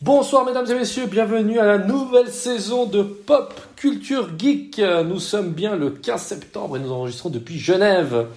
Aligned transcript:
Bonsoir 0.00 0.44
mesdames 0.44 0.70
et 0.70 0.74
messieurs, 0.74 1.06
bienvenue 1.06 1.58
à 1.58 1.64
la 1.64 1.78
nouvelle 1.78 2.30
saison 2.30 2.86
de 2.86 3.02
Pop 3.02 3.60
Culture 3.74 4.28
Geek. 4.38 4.80
Nous 5.04 5.18
sommes 5.18 5.50
bien 5.50 5.74
le 5.74 5.90
15 5.90 6.22
septembre 6.22 6.76
et 6.76 6.80
nous 6.80 6.92
enregistrons 6.92 7.30
depuis 7.30 7.58
Genève. 7.58 8.28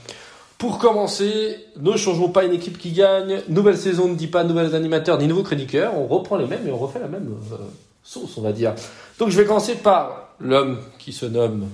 Pour 0.58 0.79
commencer, 0.79 1.60
ne 1.79 1.96
changeons 1.96 2.29
pas 2.29 2.46
une 2.46 2.54
équipe 2.54 2.79
qui 2.79 2.94
gagne. 2.94 3.44
Nouvelle 3.47 3.78
saison 3.78 4.08
ne 4.08 4.16
dit 4.16 4.26
pas 4.26 4.44
nouvelles 4.44 4.74
animateurs 4.74 5.20
ni 5.20 5.28
nouveaux 5.28 5.44
chroniqueurs. 5.44 5.96
On 5.96 6.08
reprend 6.08 6.38
les 6.38 6.47
mêmes 6.47 6.68
et 6.68 6.71
on 6.71 6.79
refait 6.79 7.00
la 7.00 7.08
même 7.08 7.29
euh, 7.52 7.58
sauce, 8.04 8.40
on 8.40 8.42
va 8.42 8.54
dire. 8.54 8.74
Donc 9.20 9.30
je 9.30 9.38
vais 9.38 9.46
commencer 9.46 9.76
par 9.76 10.30
l'homme 10.40 10.80
qui 10.98 11.14
se 11.14 11.28
nomme 11.28 11.68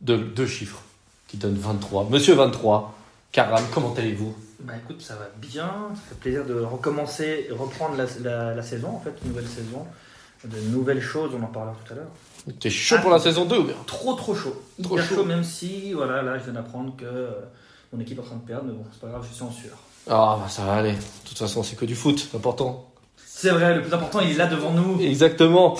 de 0.00 0.16
deux 0.16 0.46
chiffres, 0.46 0.80
qui 1.28 1.36
donne 1.36 1.54
23. 1.54 2.08
Monsieur 2.08 2.32
23, 2.32 2.94
Karam, 3.30 3.62
comment 3.74 3.92
allez-vous? 3.98 4.34
Bah 4.62 4.74
écoute, 4.82 5.00
ça 5.02 5.14
va 5.16 5.28
bien. 5.36 5.70
Ça 5.94 6.00
fait 6.10 6.14
plaisir 6.20 6.44
de 6.44 6.54
recommencer, 6.60 7.48
reprendre 7.50 7.96
la, 7.96 8.04
la- 8.22 8.54
la 8.54 8.62
saison, 8.62 8.88
en 8.96 9.00
fait, 9.00 9.14
une 9.22 9.28
nouvelle 9.30 9.46
saison. 9.48 9.86
De 10.44 10.58
nouvelles 10.70 11.02
choses, 11.02 11.32
on 11.38 11.42
en 11.42 11.46
parlera 11.48 11.76
tout 11.84 11.92
à 11.92 11.96
l'heure. 11.96 12.56
T'es 12.60 12.70
chaud 12.70 12.96
pour 13.02 13.10
la 13.10 13.18
saison 13.18 13.44
2 13.44 13.58
ou 13.58 13.64
bien 13.64 13.74
Trop, 13.86 14.14
trop 14.14 14.34
chaud. 14.34 14.62
Trop 14.82 14.96
chaud. 14.96 15.16
chaud, 15.16 15.24
même 15.24 15.44
si, 15.44 15.92
voilà, 15.92 16.22
là, 16.22 16.38
je 16.38 16.44
viens 16.44 16.54
d'apprendre 16.54 16.96
que 16.96 17.04
euh, 17.04 17.30
mon 17.92 18.00
équipe 18.00 18.16
est 18.18 18.22
en 18.22 18.24
train 18.24 18.36
de 18.36 18.46
perdre, 18.46 18.64
mais 18.66 18.72
bon, 18.72 18.84
c'est 18.90 19.00
pas 19.00 19.08
grave, 19.08 19.26
je 19.28 19.34
suis 19.34 19.44
en 19.44 19.50
sueur. 19.50 19.76
Ah 20.08 20.38
bah 20.40 20.48
ça 20.48 20.64
va 20.64 20.76
aller. 20.76 20.92
De 20.92 21.28
toute 21.28 21.36
façon, 21.38 21.62
c'est 21.62 21.76
que 21.76 21.84
du 21.84 21.94
foot, 21.94 22.26
c'est 22.30 22.36
important. 22.36 22.89
C'est 23.40 23.50
vrai, 23.50 23.74
le 23.74 23.80
plus 23.82 23.94
important, 23.94 24.20
il 24.20 24.32
est 24.32 24.36
là 24.36 24.46
devant 24.46 24.70
nous. 24.70 25.00
Exactement. 25.00 25.74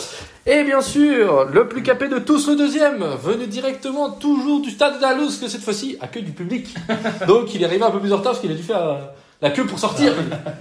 Et 0.47 0.65
bien 0.65 0.81
sûr, 0.81 1.45
le 1.53 1.69
plus 1.69 1.83
capé 1.83 2.09
de 2.09 2.19
tous, 2.19 2.49
le 2.49 2.57
deuxième, 2.57 3.05
venu 3.23 3.47
directement 3.47 4.11
toujours 4.13 4.61
du 4.63 4.71
stade 4.71 4.99
d'Alous, 4.99 5.39
que 5.41 5.47
cette 5.49 5.61
fois-ci 5.63 5.99
accueille 6.01 6.23
du 6.23 6.33
public. 6.33 6.75
Donc 7.29 7.55
il 7.55 7.61
est 7.63 7.67
arrivé 7.67 7.83
un 7.83 7.91
peu 7.91 8.01
plus 8.01 8.13
en 8.15 8.17
retard 8.17 8.33
parce 8.33 8.41
qu'il 8.41 8.51
a 8.51 8.55
dû 8.55 8.63
faire 8.63 8.83
euh, 8.83 8.95
la 9.43 9.51
queue 9.51 9.67
pour 9.67 9.79
sortir. 9.79 10.15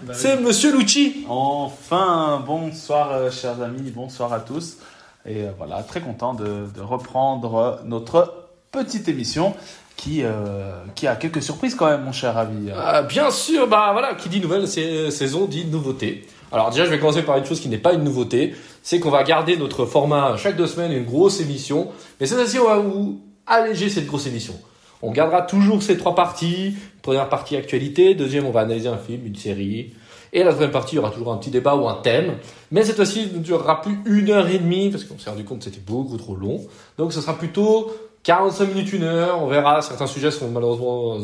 Bah, 0.03 0.13
C'est 0.13 0.41
Monsieur 0.41 0.75
Lucci. 0.77 1.25
Enfin, 1.29 2.43
bonsoir 2.45 3.11
euh, 3.13 3.31
chers 3.31 3.61
amis, 3.61 3.91
bonsoir 3.95 4.33
à 4.33 4.41
tous. 4.41 4.77
Et 5.25 5.43
euh, 5.43 5.51
voilà, 5.57 5.81
très 5.83 6.01
content 6.01 6.33
de, 6.33 6.65
de 6.75 6.81
reprendre 6.81 7.79
notre 7.85 8.33
petite 8.73 9.07
émission 9.07 9.55
qui, 9.95 10.23
euh, 10.23 10.71
qui 10.95 11.07
a 11.07 11.15
quelques 11.15 11.41
surprises 11.41 11.75
quand 11.75 11.87
même, 11.87 12.03
mon 12.03 12.11
cher 12.11 12.33
Ravi. 12.33 12.69
Ah, 12.75 13.01
bien 13.03 13.31
sûr, 13.31 13.67
bah 13.67 13.89
voilà, 13.93 14.15
qui 14.15 14.27
dit 14.27 14.41
nouvelle 14.41 14.67
sa- 14.67 15.11
saison 15.11 15.45
dit 15.45 15.63
nouveauté. 15.65 16.27
Alors 16.51 16.71
déjà, 16.71 16.85
je 16.85 16.89
vais 16.89 16.99
commencer 16.99 17.21
par 17.21 17.37
une 17.37 17.45
chose 17.45 17.59
qui 17.59 17.69
n'est 17.69 17.77
pas 17.77 17.93
une 17.93 18.03
nouveauté, 18.03 18.55
c'est 18.81 18.99
qu'on 18.99 19.11
va 19.11 19.23
garder 19.23 19.57
notre 19.57 19.85
format 19.85 20.35
chaque 20.37 20.55
deux 20.55 20.67
semaines, 20.67 20.91
une 20.91 21.05
grosse 21.05 21.39
émission. 21.39 21.89
Mais 22.19 22.25
cette 22.25 22.37
fois-ci, 22.37 22.59
on 22.59 22.67
va 22.67 22.77
vous 22.79 23.21
alléger 23.45 23.89
cette 23.89 24.07
grosse 24.07 24.27
émission. 24.27 24.53
On 25.01 25.11
gardera 25.11 25.43
toujours 25.43 25.81
ces 25.81 25.97
trois 25.97 26.15
parties. 26.15 26.73
Première 27.01 27.29
partie 27.29 27.55
actualité, 27.55 28.15
deuxième 28.15 28.45
on 28.45 28.51
va 28.51 28.61
analyser 28.61 28.89
un 28.89 28.97
film, 28.97 29.25
une 29.25 29.35
série. 29.35 29.93
Et 30.33 30.39
la 30.39 30.51
troisième 30.51 30.71
partie, 30.71 30.95
il 30.95 30.97
y 30.97 30.99
aura 30.99 31.09
toujours 31.09 31.31
un 31.31 31.37
petit 31.37 31.49
débat 31.49 31.75
ou 31.75 31.87
un 31.87 31.95
thème. 31.95 32.35
Mais 32.71 32.83
cette 32.83 32.97
fois-ci, 32.97 33.29
il 33.31 33.39
ne 33.39 33.43
durera 33.43 33.81
plus 33.81 33.99
une 34.05 34.29
heure 34.29 34.47
et 34.47 34.59
demie, 34.59 34.89
parce 34.89 35.03
qu'on 35.03 35.17
s'est 35.17 35.29
rendu 35.29 35.43
compte 35.43 35.59
que 35.59 35.65
c'était 35.65 35.79
beaucoup 35.79 36.17
trop 36.17 36.35
long. 36.35 36.61
Donc 36.97 37.13
ce 37.13 37.21
sera 37.21 37.37
plutôt 37.37 37.91
45 38.23 38.67
minutes, 38.67 38.93
une 38.93 39.03
heure. 39.03 39.41
On 39.41 39.47
verra, 39.47 39.81
certains 39.81 40.07
sujets 40.07 40.31
seront 40.31 40.49
malheureusement 40.49 41.17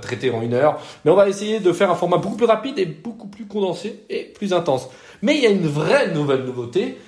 traités 0.00 0.30
en 0.30 0.42
une 0.42 0.54
heure. 0.54 0.80
Mais 1.04 1.10
on 1.10 1.16
va 1.16 1.28
essayer 1.28 1.60
de 1.60 1.72
faire 1.72 1.90
un 1.90 1.94
format 1.94 2.18
beaucoup 2.18 2.36
plus 2.36 2.46
rapide 2.46 2.78
et 2.78 2.86
beaucoup 2.86 3.28
plus 3.28 3.46
condensé 3.46 4.00
et 4.08 4.24
plus 4.24 4.52
intense. 4.52 4.88
Mais 5.22 5.36
il 5.36 5.42
y 5.42 5.46
a 5.46 5.50
une 5.50 5.66
vraie 5.66 6.12
nouvelle 6.12 6.44
nouveauté. 6.44 6.98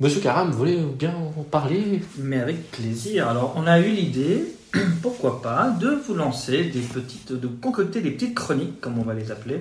Monsieur 0.00 0.20
Karam, 0.20 0.50
vous 0.50 0.56
voulez 0.56 0.76
bien 0.76 1.14
en 1.38 1.42
parler? 1.42 2.00
Mais 2.18 2.40
avec 2.40 2.70
plaisir. 2.70 3.28
Alors, 3.28 3.54
on 3.56 3.66
a 3.66 3.80
eu 3.80 3.90
l'idée, 3.90 4.44
pourquoi 5.02 5.42
pas, 5.42 5.68
de 5.78 6.00
vous 6.06 6.14
lancer 6.14 6.64
des 6.64 6.80
petites, 6.80 7.32
de 7.32 7.46
concocter 7.46 8.00
des 8.00 8.12
petites 8.12 8.34
chroniques, 8.34 8.80
comme 8.80 8.98
on 8.98 9.02
va 9.02 9.12
les 9.12 9.30
appeler. 9.30 9.60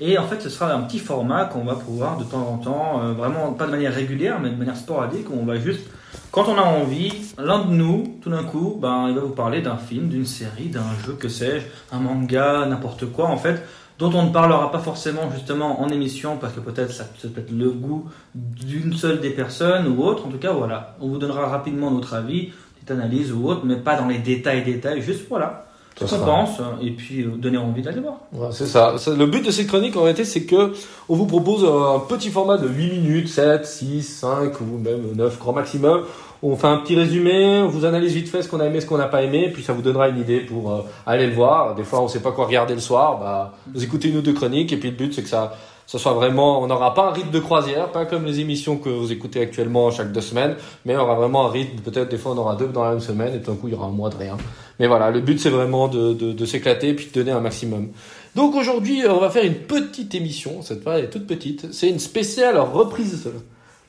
Et 0.00 0.16
en 0.18 0.26
fait, 0.26 0.40
ce 0.40 0.48
sera 0.48 0.72
un 0.72 0.80
petit 0.80 0.98
format 0.98 1.44
qu'on 1.44 1.62
va 1.62 1.74
pouvoir 1.74 2.16
de 2.16 2.24
temps 2.24 2.48
en 2.48 2.56
temps, 2.56 3.02
euh, 3.02 3.12
vraiment 3.12 3.52
pas 3.52 3.66
de 3.66 3.70
manière 3.70 3.94
régulière, 3.94 4.40
mais 4.40 4.48
de 4.50 4.56
manière 4.56 4.76
sporadique, 4.76 5.28
où 5.30 5.34
on 5.40 5.44
va 5.44 5.56
juste, 5.56 5.86
quand 6.30 6.48
on 6.48 6.56
a 6.56 6.62
envie, 6.62 7.12
l'un 7.38 7.64
de 7.64 7.72
nous, 7.72 8.18
tout 8.22 8.30
d'un 8.30 8.44
coup, 8.44 8.78
ben, 8.80 9.06
il 9.08 9.14
va 9.14 9.20
vous 9.22 9.34
parler 9.34 9.62
d'un 9.62 9.76
film, 9.76 10.08
d'une 10.08 10.26
série, 10.26 10.66
d'un 10.68 10.84
jeu, 11.04 11.14
que 11.14 11.28
sais-je, 11.28 11.66
un 11.92 11.98
manga, 11.98 12.66
n'importe 12.66 13.06
quoi, 13.06 13.26
en 13.26 13.36
fait, 13.36 13.62
dont 13.98 14.12
on 14.14 14.26
ne 14.26 14.32
parlera 14.32 14.70
pas 14.70 14.78
forcément 14.78 15.30
justement 15.32 15.82
en 15.82 15.88
émission, 15.88 16.36
parce 16.36 16.52
que 16.52 16.60
peut-être 16.60 16.92
ça, 16.92 17.04
peut 17.04 17.40
être 17.40 17.50
le 17.50 17.70
goût 17.70 18.08
d'une 18.34 18.94
seule 18.94 19.20
des 19.20 19.30
personnes 19.30 19.88
ou 19.88 20.02
autre. 20.02 20.26
En 20.26 20.30
tout 20.30 20.38
cas, 20.38 20.52
voilà, 20.52 20.96
on 21.00 21.08
vous 21.08 21.18
donnera 21.18 21.46
rapidement 21.48 21.90
notre 21.90 22.14
avis, 22.14 22.52
petite 22.74 22.90
analyse 22.90 23.32
ou 23.32 23.46
autre, 23.46 23.62
mais 23.64 23.76
pas 23.76 23.96
dans 23.96 24.06
les 24.06 24.18
détails, 24.18 24.64
détails, 24.64 25.02
juste 25.02 25.26
voilà, 25.28 25.69
ce 26.06 26.14
qu'on 26.14 26.24
pense, 26.24 26.50
et 26.82 26.90
puis 26.90 27.22
euh, 27.22 27.30
donner 27.36 27.58
envie 27.58 27.82
d'aller 27.82 28.00
voir. 28.00 28.18
Ouais, 28.32 28.48
c'est 28.52 28.66
ça. 28.66 28.94
Le 29.06 29.26
but 29.26 29.44
de 29.44 29.50
cette 29.50 29.66
chronique, 29.66 29.96
en 29.96 30.02
réalité, 30.02 30.24
c'est 30.24 30.44
que 30.44 30.72
on 31.08 31.16
vous 31.16 31.26
propose 31.26 31.64
un 31.64 32.00
petit 32.00 32.30
format 32.30 32.56
de 32.56 32.68
8 32.68 33.00
minutes, 33.00 33.28
7, 33.28 33.66
6, 33.66 34.02
5 34.02 34.60
ou 34.60 34.78
même 34.78 35.12
9 35.14 35.38
grand 35.38 35.52
maximum. 35.52 36.04
On 36.42 36.56
fait 36.56 36.68
un 36.68 36.78
petit 36.78 36.96
résumé, 36.96 37.60
on 37.62 37.68
vous 37.68 37.84
analyse 37.84 38.14
vite 38.14 38.28
fait 38.28 38.42
ce 38.42 38.48
qu'on 38.48 38.60
a 38.60 38.66
aimé, 38.66 38.80
ce 38.80 38.86
qu'on 38.86 38.96
n'a 38.96 39.08
pas 39.08 39.22
aimé, 39.22 39.50
puis 39.52 39.62
ça 39.62 39.74
vous 39.74 39.82
donnera 39.82 40.08
une 40.08 40.18
idée 40.18 40.40
pour 40.40 40.72
euh, 40.72 40.80
aller 41.04 41.26
le 41.26 41.34
voir. 41.34 41.74
Des 41.74 41.84
fois, 41.84 42.00
on 42.00 42.08
sait 42.08 42.20
pas 42.20 42.32
quoi 42.32 42.46
regarder 42.46 42.74
le 42.74 42.80
soir, 42.80 43.18
bah, 43.18 43.52
vous 43.74 43.84
écoutez 43.84 44.08
une 44.08 44.16
ou 44.16 44.22
deux 44.22 44.32
chroniques, 44.32 44.72
et 44.72 44.78
puis 44.78 44.90
le 44.90 44.96
but, 44.96 45.12
c'est 45.12 45.22
que 45.22 45.28
ça, 45.28 45.52
ça 45.86 45.98
soit 45.98 46.14
vraiment, 46.14 46.62
on 46.62 46.66
n'aura 46.66 46.94
pas 46.94 47.08
un 47.08 47.10
rythme 47.10 47.30
de 47.30 47.40
croisière, 47.40 47.92
pas 47.92 48.06
comme 48.06 48.24
les 48.24 48.40
émissions 48.40 48.78
que 48.78 48.88
vous 48.88 49.12
écoutez 49.12 49.42
actuellement 49.42 49.90
chaque 49.90 50.12
deux 50.12 50.22
semaines, 50.22 50.54
mais 50.86 50.96
on 50.96 51.00
aura 51.00 51.14
vraiment 51.14 51.46
un 51.46 51.50
rythme, 51.50 51.78
peut-être 51.80 52.08
des 52.08 52.16
fois 52.16 52.32
on 52.32 52.38
aura 52.38 52.56
deux 52.56 52.68
dans 52.68 52.84
la 52.84 52.90
même 52.90 53.00
semaine, 53.00 53.34
et 53.34 53.42
tout 53.42 53.50
d'un 53.50 53.56
coup, 53.58 53.68
il 53.68 53.74
y 53.74 53.76
aura 53.76 53.88
un 53.88 53.90
mois 53.90 54.08
de 54.08 54.16
rien. 54.16 54.38
Mais 54.80 54.86
voilà, 54.86 55.10
le 55.10 55.20
but, 55.20 55.38
c'est 55.38 55.50
vraiment 55.50 55.88
de, 55.88 56.44
s'éclater, 56.46 56.88
et 56.88 56.94
puis 56.94 57.06
de 57.06 57.12
donner 57.12 57.32
un 57.32 57.40
maximum. 57.40 57.90
Donc 58.34 58.54
aujourd'hui, 58.54 59.02
on 59.06 59.18
va 59.18 59.28
faire 59.28 59.44
une 59.44 59.54
petite 59.54 60.14
émission. 60.14 60.62
Cette 60.62 60.82
fois, 60.82 60.98
elle 60.98 61.04
est 61.04 61.10
toute 61.10 61.26
petite. 61.26 61.70
C'est 61.70 61.90
une 61.90 61.98
spéciale 61.98 62.58
reprise. 62.58 63.30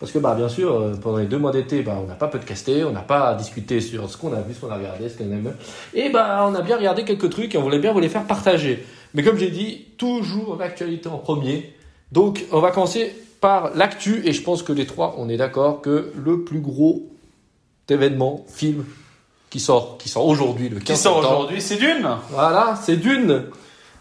Parce 0.01 0.11
que, 0.11 0.19
bah, 0.19 0.35
bien 0.35 0.49
sûr, 0.49 0.73
euh, 0.73 0.93
pendant 1.01 1.19
les 1.19 1.27
deux 1.27 1.37
mois 1.37 1.53
d'été, 1.53 1.81
bah, 1.81 1.97
on 2.03 2.07
n'a 2.07 2.15
pas 2.15 2.27
podcasté, 2.27 2.83
on 2.83 2.91
n'a 2.91 3.03
pas 3.03 3.35
discuté 3.35 3.79
sur 3.79 4.09
ce 4.09 4.17
qu'on 4.17 4.33
a 4.33 4.41
vu, 4.41 4.53
ce 4.53 4.59
qu'on 4.59 4.69
a 4.69 4.75
regardé, 4.75 5.07
ce 5.07 5.17
qu'on 5.17 5.31
aime. 5.31 5.53
Et 5.93 6.09
bah, 6.09 6.45
on 6.49 6.55
a 6.55 6.61
bien 6.61 6.75
regardé 6.75 7.05
quelques 7.05 7.29
trucs 7.29 7.55
et 7.55 7.57
on 7.57 7.61
voulait 7.61 7.79
bien 7.79 7.93
vous 7.93 8.01
les 8.01 8.09
faire 8.09 8.25
partager. 8.25 8.83
Mais 9.13 9.23
comme 9.23 9.37
j'ai 9.37 9.51
dit, 9.51 9.85
toujours 9.97 10.57
l'actualité 10.57 11.07
en 11.07 11.19
premier. 11.19 11.73
Donc, 12.11 12.43
on 12.51 12.59
va 12.59 12.71
commencer 12.71 13.15
par 13.39 13.73
l'actu 13.75 14.23
et 14.25 14.33
je 14.33 14.41
pense 14.41 14.61
que 14.61 14.73
les 14.73 14.85
trois, 14.85 15.15
on 15.17 15.29
est 15.29 15.37
d'accord 15.37 15.79
que 15.79 16.11
le 16.21 16.43
plus 16.43 16.59
gros 16.59 17.07
événement, 17.87 18.45
film, 18.49 18.83
qui 19.51 19.59
sort, 19.59 19.97
qui 19.99 20.09
sort 20.09 20.25
aujourd'hui, 20.25 20.69
le 20.69 20.77
15 20.79 20.83
Qui 20.85 20.95
sort 20.97 21.17
aujourd'hui, 21.17 21.61
c'est 21.61 21.75
Dune 21.75 22.07
Voilà, 22.31 22.75
c'est 22.81 22.95
Dune. 22.95 23.43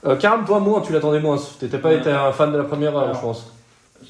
Euh, 0.06 0.16
toi, 0.16 0.60
moins, 0.60 0.80
tu 0.80 0.92
l'attendais 0.94 1.20
moins. 1.20 1.36
T'étais 1.58 1.76
pas 1.76 1.90
Ouais. 1.90 1.98
été 1.98 2.10
un 2.10 2.32
fan 2.32 2.50
de 2.52 2.56
la 2.56 2.64
première 2.64 2.96
heure, 2.96 3.02
Alors. 3.10 3.14
je 3.16 3.20
pense. 3.20 3.52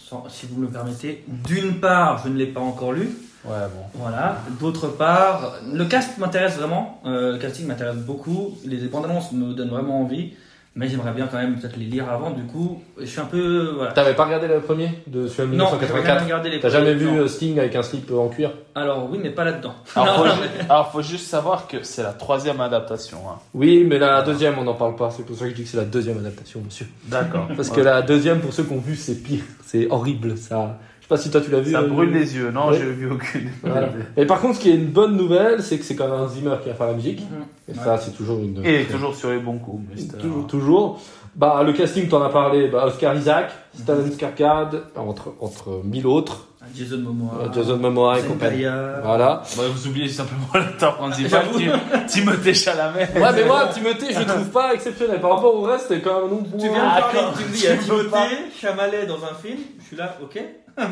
Sans- 0.08 0.24
si 0.28 0.46
vous 0.46 0.60
me 0.60 0.66
le 0.66 0.70
permettez, 0.70 1.24
d'une 1.26 1.80
part, 1.80 2.20
je 2.22 2.28
ne 2.28 2.36
l'ai 2.36 2.46
pas 2.46 2.60
encore 2.60 2.92
lu, 2.92 3.10
Ouais, 3.44 3.56
bon. 3.74 3.82
voilà. 4.02 4.36
D'autre 4.60 4.86
part, 4.88 5.54
le 5.72 5.84
cast 5.86 6.18
m'intéresse 6.18 6.56
vraiment, 6.58 7.00
euh, 7.06 7.32
le 7.32 7.38
casting 7.38 7.66
m'intéresse 7.66 7.96
beaucoup, 7.96 8.52
les 8.64 8.76
bandes 8.86 9.06
annonces 9.06 9.32
me 9.32 9.52
donnent 9.54 9.70
vraiment 9.70 10.00
envie, 10.02 10.34
mais 10.76 10.88
j'aimerais 10.88 11.12
bien 11.12 11.26
quand 11.26 11.38
même 11.38 11.58
peut-être 11.58 11.76
les 11.76 11.84
lire 11.84 12.08
avant. 12.08 12.30
Du 12.30 12.44
coup, 12.44 12.80
je 12.98 13.04
suis 13.04 13.20
un 13.20 13.24
peu, 13.24 13.72
voilà. 13.76 13.92
T'avais 13.92 14.14
pas 14.14 14.24
regardé 14.24 14.46
le 14.48 14.60
premier 14.60 14.90
de 15.08 15.26
celui 15.26 15.52
de 15.52 15.56
Non, 15.56 15.66
j'ai 15.80 15.86
jamais 15.86 16.00
1984 16.00 16.22
regardé 16.24 16.50
les 16.50 16.60
T'as 16.60 16.68
jamais 16.68 16.94
vu 16.94 17.06
non. 17.06 17.16
euh, 17.18 17.28
Sting 17.28 17.58
avec 17.58 17.74
un 17.76 17.82
slip 17.82 18.10
en 18.12 18.28
cuir? 18.28 18.52
Alors 18.74 19.08
oui, 19.10 19.18
mais 19.22 19.30
pas 19.30 19.44
là-dedans. 19.44 19.74
Alors, 19.96 20.16
faut, 20.16 20.24
Non, 20.26 20.30
ju- 20.34 20.40
alors, 20.68 20.92
faut 20.92 21.02
juste 21.02 21.26
savoir 21.26 21.66
que 21.66 21.82
c'est 21.82 22.02
la 22.04 22.12
troisième 22.12 22.60
adaptation. 22.60 23.18
hein. 23.28 23.38
Oui, 23.52 23.84
mais 23.88 23.98
la 23.98 24.22
deuxième, 24.22 24.58
on 24.58 24.64
n'en 24.64 24.74
parle 24.74 24.94
pas. 24.96 25.10
C'est 25.10 25.24
pour 25.26 25.36
ça 25.36 25.44
que 25.44 25.50
je 25.50 25.54
dis 25.56 25.62
que 25.64 25.68
c'est 25.68 25.76
la 25.76 25.84
deuxième 25.84 26.18
adaptation, 26.18 26.60
monsieur. 26.64 26.86
D'accord. 27.06 27.48
Parce 27.56 27.70
que 27.70 27.80
la 27.80 28.02
deuxième, 28.02 28.40
pour 28.40 28.52
ceux 28.52 28.62
qui 28.62 28.72
ont 28.72 28.78
vu, 28.78 28.94
c'est 28.96 29.16
pire. 29.22 29.42
C'est 29.66 29.88
horrible, 29.90 30.36
ça. 30.38 30.78
Je 31.10 31.16
sais 31.16 31.22
pas 31.22 31.22
si 31.24 31.30
toi 31.30 31.40
tu 31.40 31.50
l'as 31.50 31.60
vu. 31.60 31.72
Ça 31.72 31.80
euh, 31.80 31.88
brûle 31.88 32.12
les 32.12 32.36
yeux. 32.36 32.50
Non, 32.52 32.68
Ouais. 32.70 32.78
j'ai 32.78 32.84
vu 32.84 33.10
aucune. 33.10 33.50
Voilà. 33.64 33.88
Et 34.16 34.26
par 34.26 34.40
contre, 34.40 34.56
ce 34.56 34.60
qui 34.60 34.70
est 34.70 34.74
une 34.76 34.86
bonne 34.86 35.16
nouvelle, 35.16 35.60
c'est 35.62 35.76
que 35.78 35.84
c'est 35.84 35.96
quand 35.96 36.08
même 36.08 36.20
un 36.20 36.28
Zimmer 36.28 36.54
qui 36.62 36.70
a 36.70 36.74
fait 36.74 36.86
la 36.86 36.92
musique. 36.92 37.20
Et 37.68 37.72
Ouais. 37.72 37.78
ça, 37.84 37.98
c'est 37.98 38.12
toujours 38.12 38.38
une. 38.38 38.64
Et 38.64 38.84
toujours 38.84 39.14
sur 39.16 39.30
les 39.30 39.38
bons 39.38 39.58
coups. 39.58 39.82
Toujours, 40.20 40.46
toujours. 40.46 41.00
Bah, 41.34 41.62
le 41.64 41.72
casting, 41.72 42.08
t'en 42.08 42.22
as 42.22 42.28
parlé. 42.28 42.68
Bah, 42.68 42.86
Oscar 42.86 43.14
Isaac, 43.16 43.50
Stellan 43.76 44.08
Skarsgård, 44.10 44.80
entre, 44.96 45.32
entre 45.40 45.80
mille 45.84 46.06
autres. 46.06 46.46
Jason 46.76 46.98
Momoa, 46.98 47.50
Jason 47.52 47.78
Momoa 47.78 48.18
et 48.20 48.22
compagnie. 48.22 48.64
Voilà. 49.02 49.42
Bah, 49.56 49.62
vous 49.72 49.88
oubliez 49.88 50.08
simplement 50.08 50.46
l'acteur 50.54 50.96
principal, 50.98 51.30
J'avoue. 51.46 51.58
Tim- 51.58 51.98
Timothée 52.06 52.54
Chalamet. 52.54 53.08
Ouais, 53.16 53.32
mais 53.34 53.44
moi, 53.44 53.66
Timothée, 53.72 54.12
je 54.12 54.18
le 54.20 54.26
trouve 54.26 54.50
pas 54.50 54.74
exceptionnel. 54.74 55.20
Par 55.20 55.30
rapport 55.36 55.54
au 55.54 55.62
reste, 55.62 55.86
c'est 55.88 56.00
quand 56.00 56.14
même 56.20 56.24
un 56.26 56.34
nom 56.34 56.42
Tu 56.52 56.68
viens 56.68 56.72
de 56.72 56.78
Ah, 56.80 57.00
parler, 57.00 57.18
tu 57.38 57.44
me 57.44 57.48
dis, 57.52 57.60
il 57.60 57.64
y 57.64 57.66
a 57.68 57.76
pas. 57.76 57.82
Timothée, 57.82 58.36
Chalamet 58.60 59.06
dans 59.06 59.24
un 59.24 59.34
film, 59.42 59.58
je 59.80 59.84
suis 59.86 59.96
là, 59.96 60.16
ok. 60.22 60.38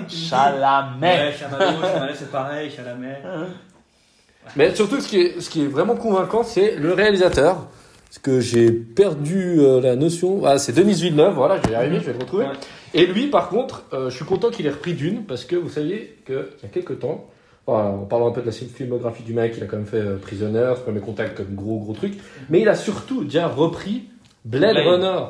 Chalamet. 0.08 1.06
Ouais, 1.06 1.34
Chalamet, 1.38 1.80
Chalamet, 1.80 2.12
c'est 2.14 2.30
pareil, 2.30 2.70
Chalamet. 2.70 3.22
Mais 4.56 4.74
surtout, 4.74 5.00
ce 5.00 5.08
qui 5.08 5.20
est, 5.20 5.40
ce 5.40 5.50
qui 5.50 5.64
est 5.64 5.66
vraiment 5.66 5.96
convaincant, 5.96 6.42
c'est 6.42 6.76
le 6.76 6.92
réalisateur. 6.92 7.66
Parce 8.08 8.18
que 8.20 8.40
j'ai 8.40 8.70
perdu 8.70 9.60
euh, 9.60 9.82
la 9.82 9.94
notion. 9.94 10.40
Ah, 10.46 10.58
c'est 10.58 10.72
Denis 10.72 10.94
Villeneuve, 10.94 11.34
voilà, 11.34 11.58
je 11.58 11.68
vais 11.68 11.74
y 11.74 11.76
arriver, 11.76 12.00
je 12.00 12.06
vais 12.06 12.14
le 12.14 12.18
retrouver. 12.20 12.46
Ouais. 12.46 12.52
Et 12.94 13.06
lui, 13.06 13.26
par 13.26 13.50
contre, 13.50 13.84
euh, 13.92 14.08
je 14.08 14.16
suis 14.16 14.24
content 14.24 14.48
qu'il 14.48 14.66
ait 14.66 14.70
repris 14.70 14.94
Dune, 14.94 15.24
parce 15.24 15.44
que 15.44 15.56
vous 15.56 15.68
saviez 15.68 16.16
qu'il 16.24 16.36
y 16.36 16.66
a 16.66 16.68
quelques 16.72 17.00
temps, 17.00 17.26
voilà, 17.66 17.90
en 17.90 18.06
parlant 18.06 18.28
un 18.28 18.32
peu 18.32 18.40
de 18.40 18.46
la 18.46 18.52
filmographie 18.52 19.22
du 19.24 19.34
mec, 19.34 19.54
il 19.58 19.62
a 19.62 19.66
quand 19.66 19.76
même 19.76 19.84
fait 19.84 19.98
euh, 19.98 20.16
Prisoner, 20.16 20.72
Premier 20.82 21.00
Contact 21.00 21.36
comme 21.36 21.54
gros 21.54 21.80
gros 21.80 21.92
truc, 21.92 22.14
mais 22.48 22.62
il 22.62 22.68
a 22.70 22.74
surtout 22.74 23.24
déjà 23.24 23.46
repris 23.46 24.04
Blade, 24.46 24.72
Blade. 24.72 24.86
Runner. 24.86 25.24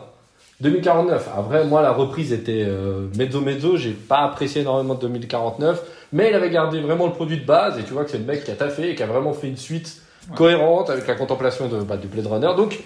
2049. 0.60 1.28
Après, 1.36 1.64
moi, 1.64 1.82
la 1.82 1.92
reprise 1.92 2.32
était 2.32 2.64
euh, 2.66 3.06
mezzo 3.16 3.40
mezzo. 3.40 3.76
J'ai 3.76 3.92
pas 3.92 4.18
apprécié 4.18 4.62
énormément 4.62 4.94
de 4.94 5.00
2049, 5.00 5.82
mais 6.12 6.30
il 6.30 6.34
avait 6.34 6.50
gardé 6.50 6.80
vraiment 6.80 7.06
le 7.06 7.12
produit 7.12 7.38
de 7.38 7.44
base. 7.44 7.78
Et 7.78 7.84
tu 7.84 7.92
vois 7.92 8.04
que 8.04 8.10
c'est 8.10 8.18
le 8.18 8.24
mec 8.24 8.44
qui 8.44 8.50
a 8.50 8.54
taffé 8.54 8.90
et 8.90 8.94
qui 8.94 9.02
a 9.02 9.06
vraiment 9.06 9.32
fait 9.32 9.48
une 9.48 9.56
suite 9.56 10.02
Ouais. 10.30 10.36
cohérente 10.36 10.90
avec 10.90 11.06
la 11.06 11.14
contemplation 11.14 11.68
de, 11.68 11.80
bah, 11.80 11.96
du 11.96 12.06
Blade 12.06 12.26
Runner. 12.26 12.50
Donc, 12.54 12.80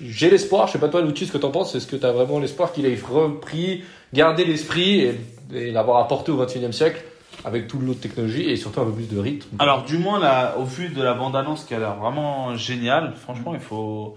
j'ai 0.00 0.30
l'espoir. 0.30 0.66
Je 0.66 0.72
sais 0.72 0.78
pas 0.78 0.88
toi, 0.88 1.02
Lucci, 1.02 1.26
ce 1.26 1.32
que 1.32 1.36
t'en 1.36 1.50
penses. 1.50 1.74
Est-ce 1.74 1.86
que 1.86 1.96
t'as 1.96 2.10
vraiment 2.10 2.38
l'espoir 2.38 2.72
qu'il 2.72 2.86
ait 2.86 2.98
repris, 3.10 3.82
gardé 4.14 4.46
l'esprit 4.46 5.00
et, 5.00 5.20
et 5.54 5.72
l'avoir 5.72 5.98
apporté 6.02 6.32
au 6.32 6.42
21e 6.42 6.72
siècle 6.72 7.02
avec 7.44 7.68
toute 7.68 7.82
l'autre 7.82 8.00
technologie 8.00 8.48
et 8.48 8.56
surtout 8.56 8.80
un 8.80 8.86
peu 8.86 8.92
plus 8.92 9.08
de 9.14 9.18
rythme? 9.20 9.56
Alors, 9.58 9.82
du 9.84 9.98
moins, 9.98 10.18
là, 10.18 10.54
au 10.58 10.64
vu 10.64 10.88
de 10.88 11.02
la 11.02 11.12
bande-annonce 11.12 11.64
qui 11.64 11.74
a 11.74 11.78
l'air 11.78 11.96
vraiment 11.96 12.56
géniale, 12.56 13.12
franchement, 13.14 13.52
il 13.52 13.60
faut, 13.60 14.16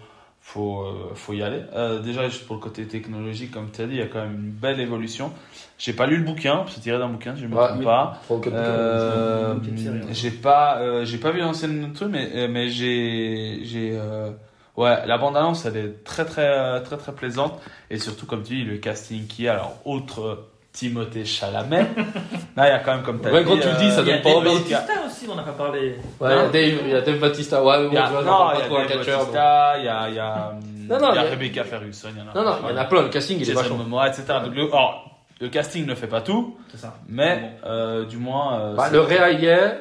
faut, 0.54 0.82
euh, 0.82 1.12
faut 1.14 1.34
y 1.34 1.44
aller. 1.44 1.62
Euh, 1.76 2.00
déjà, 2.00 2.28
juste 2.28 2.46
pour 2.48 2.56
le 2.56 2.62
côté 2.62 2.88
technologique, 2.88 3.52
comme 3.52 3.70
tu 3.72 3.82
as 3.82 3.86
dit, 3.86 3.94
il 3.94 4.00
y 4.00 4.02
a 4.02 4.08
quand 4.08 4.22
même 4.22 4.34
une 4.34 4.50
belle 4.52 4.80
évolution. 4.80 5.32
J'ai 5.78 5.94
pas 5.94 6.08
lu 6.08 6.18
le 6.18 6.24
bouquin, 6.24 6.66
c'est 6.68 6.82
tiré 6.82 6.98
d'un 6.98 7.08
bouquin, 7.10 7.36
je 7.36 7.46
me 7.46 7.56
Ouais, 7.56 7.68
trompe 7.68 7.84
pas. 7.84 8.20
Euh, 8.32 9.54
Une 9.54 9.60
petite 9.62 9.80
série, 9.80 9.98
hein. 10.00 10.08
j'ai 10.12 10.32
pas, 10.32 10.80
euh, 10.80 11.06
j'ai 11.06 11.20
pas 11.20 11.32
vu 11.32 11.40
l'ancienne 11.40 11.94
truc, 11.94 12.10
mais, 12.12 12.30
euh, 12.34 12.48
mais 12.50 12.70
j'ai, 12.70 13.60
j'ai, 13.64 13.92
euh, 13.94 14.32
ouais, 14.76 15.06
la 15.06 15.18
bande-annonce, 15.20 15.66
elle 15.66 15.78
est 15.78 16.04
très, 16.04 16.26
très, 16.26 16.48
euh, 16.48 16.80
très, 16.82 16.98
très 16.98 17.12
plaisante. 17.14 17.62
Et 17.92 18.00
surtout, 18.00 18.26
comme 18.26 18.42
tu 18.42 18.56
dis, 18.56 18.64
le 18.64 18.78
casting 18.78 19.28
qui 19.28 19.46
est, 19.46 19.50
alors, 19.50 19.76
autre 19.86 20.49
Timothée 20.72 21.26
Chalamet. 21.26 21.88
Là, 22.56 22.68
il 22.68 22.70
y 22.70 22.72
a 22.72 22.80
quand 22.80 22.94
même, 22.96 23.04
comme 23.04 23.20
tu 23.22 23.28
as 23.28 23.32
Ouais, 23.32 23.44
dit. 23.44 23.50
quand 23.50 23.58
tu 23.58 23.68
le 23.68 23.74
dis, 23.78 23.92
ça 23.92 24.02
Il 24.02 24.08
y 24.08 24.12
a 24.12 24.14
donne 24.16 24.22
pas 24.24 24.30
Dave 24.30 24.38
envie. 24.38 24.50
Bautista 24.60 24.84
aussi, 25.06 25.28
on 25.32 25.36
n'a 25.36 25.44
pas 25.44 25.52
parlé. 25.52 25.96
Ouais, 26.20 26.30
il 26.30 26.30
y 26.30 26.34
a 26.34 26.48
Dave, 26.48 26.82
il 26.86 26.90
y 26.92 26.96
a 26.96 27.02
Dave 27.02 27.20
Batista. 27.20 27.64
Ouais, 27.64 27.78
mais 27.80 27.84
bon, 27.86 27.92
Il 27.92 27.96
y 27.96 27.98
a, 27.98 28.06
tu 28.08 28.12
vois, 28.14 28.22
non, 28.24 28.38
il 28.54 28.56
y 28.56 28.60
pas 28.60 28.64
a 28.64 28.68
trop. 28.68 28.98
Bautista, 28.98 29.74
il 29.80 29.86
y 29.86 29.88
a, 29.88 30.10
il 30.10 30.16
y 30.16 30.20
a, 30.20 30.54
Non, 30.90 31.00
non, 31.00 31.10
il 31.12 31.16
y 31.16 31.18
a 31.18 31.22
il 31.22 31.24
y 31.24 31.28
a- 31.28 31.30
Rebecca 31.30 31.64
Ferguson, 31.64 32.10
il 32.16 32.18
y 32.20 32.22
en 32.22 32.30
a. 32.32 32.34
Non, 32.44 32.50
non, 32.50 32.58
il 32.70 32.70
y 32.76 32.78
en 32.78 32.82
a 32.82 32.86
plein. 32.86 33.02
Le 33.02 33.10
casting, 33.10 33.38
il 33.38 33.42
est 33.42 33.46
Jason 33.46 33.62
vachement. 33.62 33.78
Momoa, 33.78 34.08
etc. 34.10 34.24
Donc, 34.46 34.56
le, 34.56 34.64
alors, 34.68 35.10
le 35.42 35.50
casting 35.50 35.86
ne 35.86 35.96
fait 35.96 36.08
pas 36.08 36.22
tout, 36.22 36.58
C'est 36.72 36.78
ça. 36.78 36.96
mais 37.08 37.54
euh, 37.66 38.06
du 38.06 38.18
moins. 38.18 38.60
euh, 38.60 38.76
Bah, 38.76 38.90
le 38.92 39.00
réa 39.02 39.32
y 39.32 39.46
est, 39.46 39.80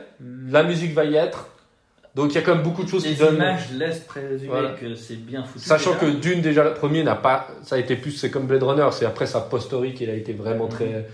la 0.48 0.62
musique 0.62 0.94
va 0.94 1.04
y 1.04 1.16
être. 1.16 1.48
Donc 2.18 2.32
il 2.32 2.34
y 2.34 2.38
a 2.38 2.42
quand 2.42 2.54
même 2.54 2.64
beaucoup 2.64 2.82
de 2.84 2.88
choses 2.88 3.04
Les 3.06 3.12
qui 3.14 3.20
donnent. 3.20 3.36
images 3.36 3.70
laissent 3.72 4.00
présumer 4.00 4.48
Voilà. 4.48 4.70
que 4.70 4.94
c'est 4.94 5.16
bien 5.16 5.44
foutu. 5.44 5.64
Sachant 5.64 5.94
que 5.94 6.06
Dune, 6.06 6.40
déjà, 6.42 6.64
le 6.64 6.74
premier 6.74 7.02
n'a 7.04 7.14
pas. 7.14 7.46
Ça 7.62 7.76
a 7.76 7.78
été 7.78 7.94
plus. 7.96 8.10
C'est 8.12 8.30
comme 8.30 8.46
Blade 8.46 8.62
Runner. 8.64 8.88
C'est 8.92 9.06
après 9.06 9.26
sa 9.26 9.40
post-story 9.40 9.94
qu'il 9.94 10.10
a 10.10 10.14
été 10.14 10.32
vraiment 10.32 10.66
très. 10.66 11.06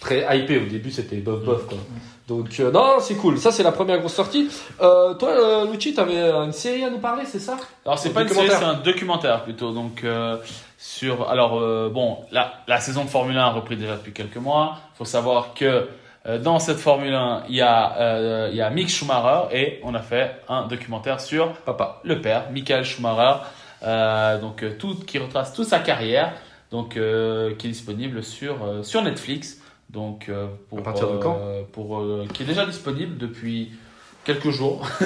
Très 0.00 0.26
hypé. 0.38 0.56
Au 0.58 0.64
début, 0.64 0.90
c'était 0.90 1.16
bof 1.16 1.44
bof, 1.44 1.66
quoi. 1.66 1.76
Donc, 2.26 2.48
euh, 2.58 2.70
non, 2.70 2.94
c'est 3.00 3.16
cool. 3.16 3.36
Ça, 3.38 3.52
c'est 3.52 3.62
la 3.62 3.70
première 3.72 3.98
grosse 3.98 4.14
sortie. 4.14 4.48
Euh, 4.80 5.12
toi, 5.14 5.28
euh, 5.28 5.70
Lucci, 5.70 5.92
t'avais 5.92 6.16
une 6.18 6.52
série 6.52 6.84
à 6.84 6.90
nous 6.90 7.00
parler, 7.00 7.24
c'est 7.26 7.38
ça? 7.38 7.56
Alors 7.84 7.98
c'est 7.98 8.08
pas 8.10 8.22
une 8.22 8.28
série, 8.28 8.48
c'est 8.48 8.64
un 8.64 8.74
documentaire 8.80 9.44
plutôt. 9.44 9.72
Donc 9.72 10.02
euh, 10.04 10.38
sur 10.78 11.28
alors 11.28 11.60
euh, 11.60 11.90
bon 11.90 12.16
la, 12.32 12.54
la 12.66 12.80
saison 12.80 13.04
de 13.04 13.10
Formule 13.10 13.36
1 13.36 13.40
a 13.40 13.50
repris 13.50 13.76
déjà 13.76 13.96
depuis 13.96 14.12
quelques 14.12 14.36
mois. 14.38 14.78
Il 14.94 14.98
faut 14.98 15.04
savoir 15.04 15.52
que 15.54 15.64
euh, 15.66 15.82
dans 16.38 16.58
cette 16.58 16.78
Formule 16.78 17.14
1 17.14 17.44
il 17.48 17.56
y 17.56 17.60
a 17.60 17.96
euh, 17.98 18.48
il 18.50 18.56
y 18.56 18.62
a 18.62 18.70
Mick 18.70 18.88
Schumacher 18.88 19.54
et 19.56 19.80
on 19.82 19.94
a 19.94 20.00
fait 20.00 20.40
un 20.48 20.66
documentaire 20.66 21.20
sur 21.20 21.52
Papa. 21.52 22.00
le 22.04 22.20
père 22.20 22.50
Michael 22.52 22.84
Schumacher. 22.84 23.40
Euh, 23.82 24.38
donc 24.38 24.62
euh, 24.62 24.76
tout 24.78 24.94
qui 25.06 25.18
retrace 25.18 25.52
toute 25.52 25.66
sa 25.66 25.78
carrière. 25.78 26.32
Donc 26.70 26.96
euh, 26.96 27.54
qui 27.56 27.66
est 27.66 27.70
disponible 27.70 28.22
sur 28.22 28.62
euh, 28.64 28.82
sur 28.82 29.02
Netflix. 29.02 29.60
Donc 29.88 30.28
euh, 30.28 30.46
pour 30.68 30.78
À 30.80 30.82
partir 30.82 31.08
de 31.08 31.16
euh, 31.16 31.18
quand 31.20 31.38
pour 31.72 31.98
euh, 31.98 32.26
qui 32.32 32.42
est 32.42 32.46
déjà 32.46 32.66
disponible 32.66 33.16
depuis 33.16 33.72
quelques 34.24 34.50
jours. 34.50 34.86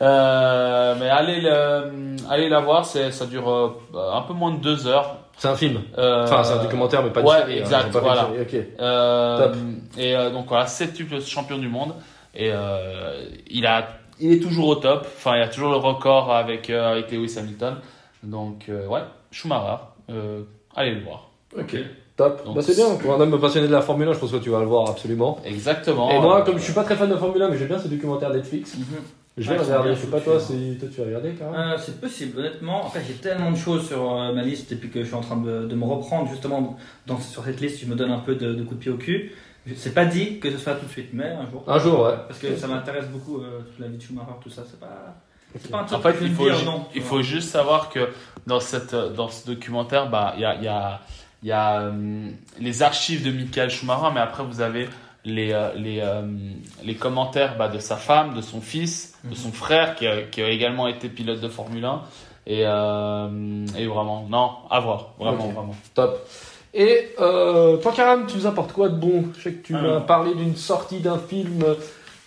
Euh, 0.00 0.96
mais 0.98 1.08
allez, 1.08 1.40
le, 1.40 2.16
allez 2.28 2.48
la 2.48 2.58
voir, 2.58 2.84
ça 2.84 3.26
dure 3.26 3.48
euh, 3.48 3.70
un 4.12 4.22
peu 4.22 4.32
moins 4.32 4.50
de 4.50 4.56
deux 4.56 4.88
heures. 4.88 5.18
C'est 5.38 5.48
un 5.48 5.56
film. 5.56 5.80
Euh, 5.98 6.24
Enfin, 6.24 6.44
c'est 6.44 6.52
un 6.54 6.62
documentaire, 6.62 7.02
mais 7.02 7.10
pas 7.10 7.20
une 7.20 7.26
ouais, 7.26 7.38
série. 7.38 7.54
hein. 7.54 7.62
exact, 7.62 7.92
pas 7.92 8.00
voilà. 8.00 8.28
série. 8.48 8.66
Euh, 8.80 9.38
Top. 9.48 9.56
Et 9.98 10.14
euh, 10.16 10.30
donc 10.30 10.46
voilà, 10.48 10.66
septuple 10.66 11.20
champion 11.20 11.58
du 11.58 11.68
monde. 11.68 11.94
Et 12.34 12.50
il, 13.50 13.66
a, 13.66 13.88
il 14.20 14.32
est 14.32 14.40
toujours 14.40 14.68
au 14.68 14.74
top. 14.76 15.06
Enfin, 15.16 15.36
il 15.36 15.42
a 15.42 15.48
toujours 15.48 15.70
le 15.70 15.76
record 15.78 16.32
avec, 16.32 16.70
avec 16.70 17.10
Lewis 17.10 17.34
Hamilton. 17.38 17.76
Donc 18.22 18.66
ouais, 18.68 19.00
Schumacher, 19.30 19.82
allez 20.76 20.94
le 20.94 21.00
voir. 21.02 21.30
Ok. 21.58 21.76
Top. 22.16 22.42
Bah, 22.54 22.60
c'est 22.62 22.74
bien. 22.76 22.94
Pour 22.96 23.14
un 23.14 23.20
homme 23.20 23.40
passionné 23.40 23.66
de 23.66 23.72
la 23.72 23.80
Formule 23.80 24.06
1, 24.08 24.12
je 24.12 24.18
pense 24.18 24.30
que 24.32 24.36
tu 24.36 24.50
vas 24.50 24.60
le 24.60 24.66
voir 24.66 24.88
absolument. 24.90 25.38
Exactement. 25.44 26.10
Et 26.10 26.18
moi, 26.20 26.42
comme 26.42 26.58
je 26.58 26.62
suis 26.64 26.72
pas 26.74 26.84
très 26.84 26.94
fan 26.94 27.08
de 27.10 27.16
Formule 27.16 27.42
1, 27.42 27.48
mais 27.48 27.56
j'aime 27.58 27.68
bien 27.68 27.78
ce 27.78 27.88
documentaire 27.88 28.30
Netflix, 28.30 28.76
Mhm. 28.76 28.84
Je 29.38 29.48
vais 29.48 29.58
Ouais, 29.58 29.64
regarder. 29.64 29.94
Je 29.94 30.00
sais 30.00 30.06
pas 30.08 30.20
toi, 30.20 30.38
si 30.40 30.76
toi 30.78 30.88
tu 30.92 31.00
vas 31.00 31.06
regarder 31.06 31.32
quand 31.38 31.50
même. 31.50 31.60
Euh, 31.60 31.78
c'est 31.78 32.00
possible, 32.00 32.38
honnêtement. 32.38 32.86
Après, 32.86 33.02
j'ai 33.06 33.14
tellement 33.14 33.50
de 33.50 33.56
choses 33.56 33.86
sur 33.88 34.12
euh, 34.12 34.32
ma 34.32 34.42
liste 34.42 34.70
et 34.72 34.76
puis 34.76 34.90
que 34.90 35.00
je 35.00 35.06
suis 35.06 35.14
en 35.14 35.20
train 35.20 35.36
de, 35.36 35.66
de 35.66 35.74
me 35.74 35.84
reprendre 35.84 36.28
justement 36.30 36.76
dans, 37.06 37.18
sur 37.18 37.44
cette 37.44 37.60
liste. 37.60 37.80
Je 37.80 37.86
me 37.86 37.94
donne 37.94 38.10
un 38.12 38.18
peu 38.18 38.34
de, 38.34 38.52
de 38.54 38.62
coups 38.62 38.76
de 38.76 38.80
pied 38.82 38.90
au 38.92 38.96
cul. 38.96 39.32
C'est 39.76 39.94
pas 39.94 40.04
dit 40.04 40.38
que 40.40 40.50
ce 40.50 40.58
soit 40.58 40.74
tout 40.74 40.86
de 40.86 40.90
suite, 40.90 41.10
mais 41.12 41.28
un 41.28 41.48
jour. 41.50 41.62
Un 41.68 41.78
jour, 41.78 42.00
ouais. 42.02 42.14
Parce 42.26 42.40
que 42.40 42.56
ça 42.56 42.66
m'intéresse 42.66 43.06
beaucoup, 43.06 43.38
euh, 43.40 43.60
toute 43.60 43.78
la 43.78 43.86
vie 43.88 43.96
de 43.96 44.02
Schumacher, 44.02 44.32
tout 44.42 44.50
ça. 44.50 44.64
C'est 44.68 44.80
pas, 44.80 45.14
c'est 45.56 45.70
pas 45.70 45.80
un 45.80 45.84
truc 45.84 45.98
En 45.98 46.02
fait, 46.02 46.12
que 46.14 46.18
je 46.20 46.24
il 46.24 46.34
faut, 46.34 46.44
dire 46.44 46.56
ju- 46.56 46.64
non. 46.66 46.84
il 46.96 47.00
faut 47.02 47.22
juste 47.22 47.48
savoir 47.50 47.88
que 47.88 48.08
dans, 48.46 48.58
cette, 48.58 48.94
dans 48.94 49.28
ce 49.28 49.46
documentaire, 49.46 50.10
bah, 50.10 50.34
il 50.36 50.42
y 50.42 50.44
a, 50.44 50.56
il 50.56 50.64
y 50.64 50.68
a, 50.68 51.00
il 51.44 51.48
y 51.48 51.52
a 51.52 51.80
euh, 51.82 52.28
les 52.58 52.82
archives 52.82 53.24
de 53.24 53.30
Michael 53.30 53.70
Schumacher, 53.70 54.08
mais 54.12 54.20
après, 54.20 54.42
vous 54.42 54.60
avez 54.60 54.88
les, 55.24 55.52
euh, 55.52 55.70
les, 55.76 56.00
euh, 56.00 56.22
les 56.84 56.94
commentaires 56.96 57.56
bah, 57.56 57.68
de 57.68 57.78
sa 57.78 57.96
femme, 57.96 58.34
de 58.34 58.40
son 58.40 58.60
fils, 58.60 59.14
de 59.24 59.30
Mhm. 59.30 59.34
son 59.36 59.52
frère, 59.52 59.94
qui 59.94 60.06
a, 60.06 60.22
qui 60.22 60.42
a 60.42 60.48
également 60.48 60.88
été 60.88 61.08
pilote 61.08 61.40
de 61.40 61.48
Formule 61.48 61.84
1. 61.84 62.02
Et, 62.46 62.62
euh, 62.66 63.66
et 63.78 63.86
vraiment, 63.86 64.26
non, 64.28 64.50
à 64.70 64.80
voir, 64.80 65.10
vraiment, 65.18 65.46
vraiment. 65.48 65.74
Top. 65.94 66.28
Et 66.74 67.10
euh, 67.20 67.76
toi, 67.76 67.92
Karam, 67.94 68.26
tu 68.26 68.36
nous 68.36 68.46
apportes 68.46 68.72
quoi 68.72 68.88
de 68.88 68.96
bon? 68.96 69.24
Je 69.38 69.42
sais 69.42 69.52
que 69.52 69.64
tu 69.66 69.76
Alors. 69.76 69.94
m'as 69.94 70.00
parlé 70.00 70.34
d'une 70.34 70.56
sortie 70.56 70.98
d'un 71.00 71.18
film 71.18 71.62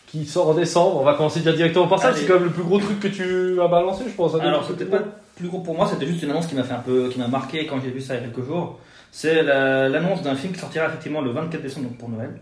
qui 0.07 0.25
sort 0.25 0.49
en 0.49 0.53
décembre. 0.53 1.01
On 1.01 1.03
va 1.03 1.15
commencer 1.15 1.39
déjà 1.39 1.51
directement 1.51 1.87
par 1.87 1.99
ça. 1.99 2.09
Allez. 2.09 2.19
C'est 2.19 2.27
quand 2.27 2.35
même 2.35 2.45
le 2.45 2.51
plus 2.51 2.63
gros 2.63 2.79
truc 2.79 2.99
que 3.01 3.07
tu 3.09 3.59
as 3.59 3.67
balancé, 3.67 4.05
je 4.07 4.13
pense. 4.15 4.35
Alors, 4.35 4.63
c'était 4.65 4.85
pas 4.85 4.99
plus 5.35 5.49
gros 5.49 5.59
pour 5.59 5.75
moi, 5.75 5.85
c'était 5.87 6.05
juste 6.05 6.23
une 6.23 6.29
annonce 6.31 6.47
qui 6.47 6.55
m'a 6.55 6.63
fait 6.63 6.75
un 6.75 6.79
peu, 6.79 7.09
qui 7.09 7.19
m'a 7.19 7.27
marqué 7.27 7.65
quand 7.65 7.81
j'ai 7.83 7.89
vu 7.91 7.99
ça 7.99 8.13
il 8.15 8.21
y 8.21 8.23
a 8.23 8.27
quelques 8.27 8.45
jours. 8.45 8.79
C'est 9.11 9.43
la- 9.43 9.89
l'annonce 9.89 10.21
d'un 10.21 10.35
film 10.35 10.53
qui 10.53 10.59
sortira 10.59 10.85
effectivement 10.85 11.19
le 11.19 11.31
24 11.31 11.61
décembre, 11.61 11.87
donc 11.89 11.97
pour 11.97 12.07
Noël, 12.07 12.39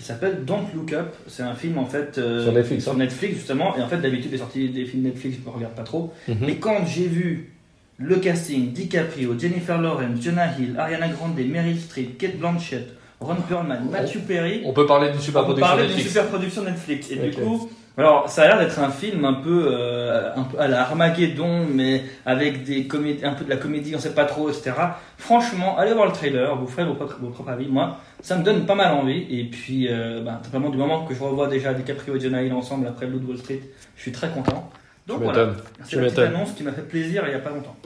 qui 0.00 0.06
s'appelle 0.06 0.46
Don't 0.46 0.64
Look 0.74 0.94
Up. 0.94 1.14
C'est 1.26 1.42
un 1.42 1.54
film 1.54 1.76
en 1.76 1.84
fait 1.84 2.16
euh, 2.16 2.42
Sur 2.44 2.52
Netflix, 2.54 2.84
sur 2.84 2.92
hein. 2.92 2.96
Netflix 2.96 3.34
justement. 3.34 3.76
Et 3.76 3.82
en 3.82 3.88
fait, 3.88 3.98
d'habitude, 3.98 4.32
les 4.32 4.38
sorties 4.38 4.70
des 4.70 4.86
films 4.86 5.02
Netflix, 5.02 5.36
je 5.44 5.48
ne 5.48 5.54
regarde 5.54 5.74
pas 5.74 5.82
trop. 5.82 6.14
Mhm. 6.26 6.36
Mais 6.40 6.56
quand 6.56 6.86
j'ai 6.86 7.06
vu 7.06 7.52
le 7.98 8.16
casting, 8.16 8.72
DiCaprio, 8.72 9.38
Jennifer 9.38 9.78
Lawrence, 9.78 10.22
Jonah 10.22 10.56
Hill, 10.58 10.74
Ariana 10.78 11.08
Grande, 11.08 11.36
Meryl 11.38 11.78
Streep, 11.78 12.16
Kate 12.16 12.38
Blanchett, 12.38 12.94
Ron 13.20 13.36
Perlman, 13.46 13.90
Matthew 13.90 14.20
Perry, 14.26 14.62
On 14.64 14.72
peut 14.72 14.86
parler 14.86 15.10
d'une 15.10 15.20
super 15.20 15.42
on 15.42 15.44
production 15.44 15.68
parlait 15.68 15.82
d'une 15.82 15.96
Netflix. 15.96 16.14
super 16.16 16.28
production 16.28 16.62
Netflix. 16.64 17.10
Et 17.10 17.16
du 17.16 17.30
coup, 17.32 17.70
alors 18.00 18.28
ça 18.28 18.42
a 18.42 18.46
l'air 18.46 18.58
d'être 18.58 18.78
un 18.78 18.90
film 18.90 19.24
un 19.24 19.34
peu, 19.34 19.68
euh, 19.70 20.34
un 20.34 20.42
peu 20.44 20.58
à 20.58 20.68
la 20.68 20.82
Armageddon, 20.82 21.66
mais 21.72 22.02
avec 22.24 22.64
des 22.64 22.86
comédies, 22.86 23.24
un 23.24 23.32
peu 23.32 23.44
de 23.44 23.50
la 23.50 23.56
comédie, 23.56 23.94
on 23.94 23.98
sait 23.98 24.14
pas 24.14 24.24
trop, 24.24 24.48
etc. 24.48 24.72
Franchement, 25.18 25.76
allez 25.78 25.92
voir 25.92 26.06
le 26.06 26.12
trailer, 26.12 26.56
vous 26.56 26.66
ferez 26.66 26.84
vos 26.84 26.94
propres, 26.94 27.16
vos 27.20 27.30
propres 27.30 27.50
avis. 27.50 27.66
Moi, 27.68 27.96
ça 28.20 28.36
me 28.36 28.44
donne 28.44 28.66
pas 28.66 28.74
mal 28.74 28.92
envie. 28.94 29.26
Et 29.30 29.44
puis, 29.44 29.88
euh, 29.88 30.22
bah, 30.24 30.40
simplement 30.42 30.70
du 30.70 30.78
moment 30.78 31.04
que 31.04 31.14
je 31.14 31.22
revois 31.22 31.48
déjà 31.48 31.74
DiCaprio 31.74 32.16
et 32.16 32.20
Jonah 32.20 32.42
Hill 32.42 32.52
ensemble 32.52 32.86
après 32.86 33.06
Blood 33.06 33.24
Wall 33.28 33.38
Street, 33.38 33.60
je 33.96 34.02
suis 34.02 34.12
très 34.12 34.30
content. 34.30 34.70
Tu 35.06 35.12
Donc 35.12 35.22
voilà, 35.22 35.46
m'étonnes. 35.46 35.62
c'est 35.82 35.88
Tu 35.88 35.96
la 35.96 36.02
petite 36.02 36.18
annonce 36.18 36.52
qui 36.52 36.62
m'a 36.62 36.72
fait 36.72 36.82
plaisir 36.82 37.24
il 37.26 37.32
y 37.32 37.36
a 37.36 37.40
pas 37.40 37.50
longtemps. 37.50 37.76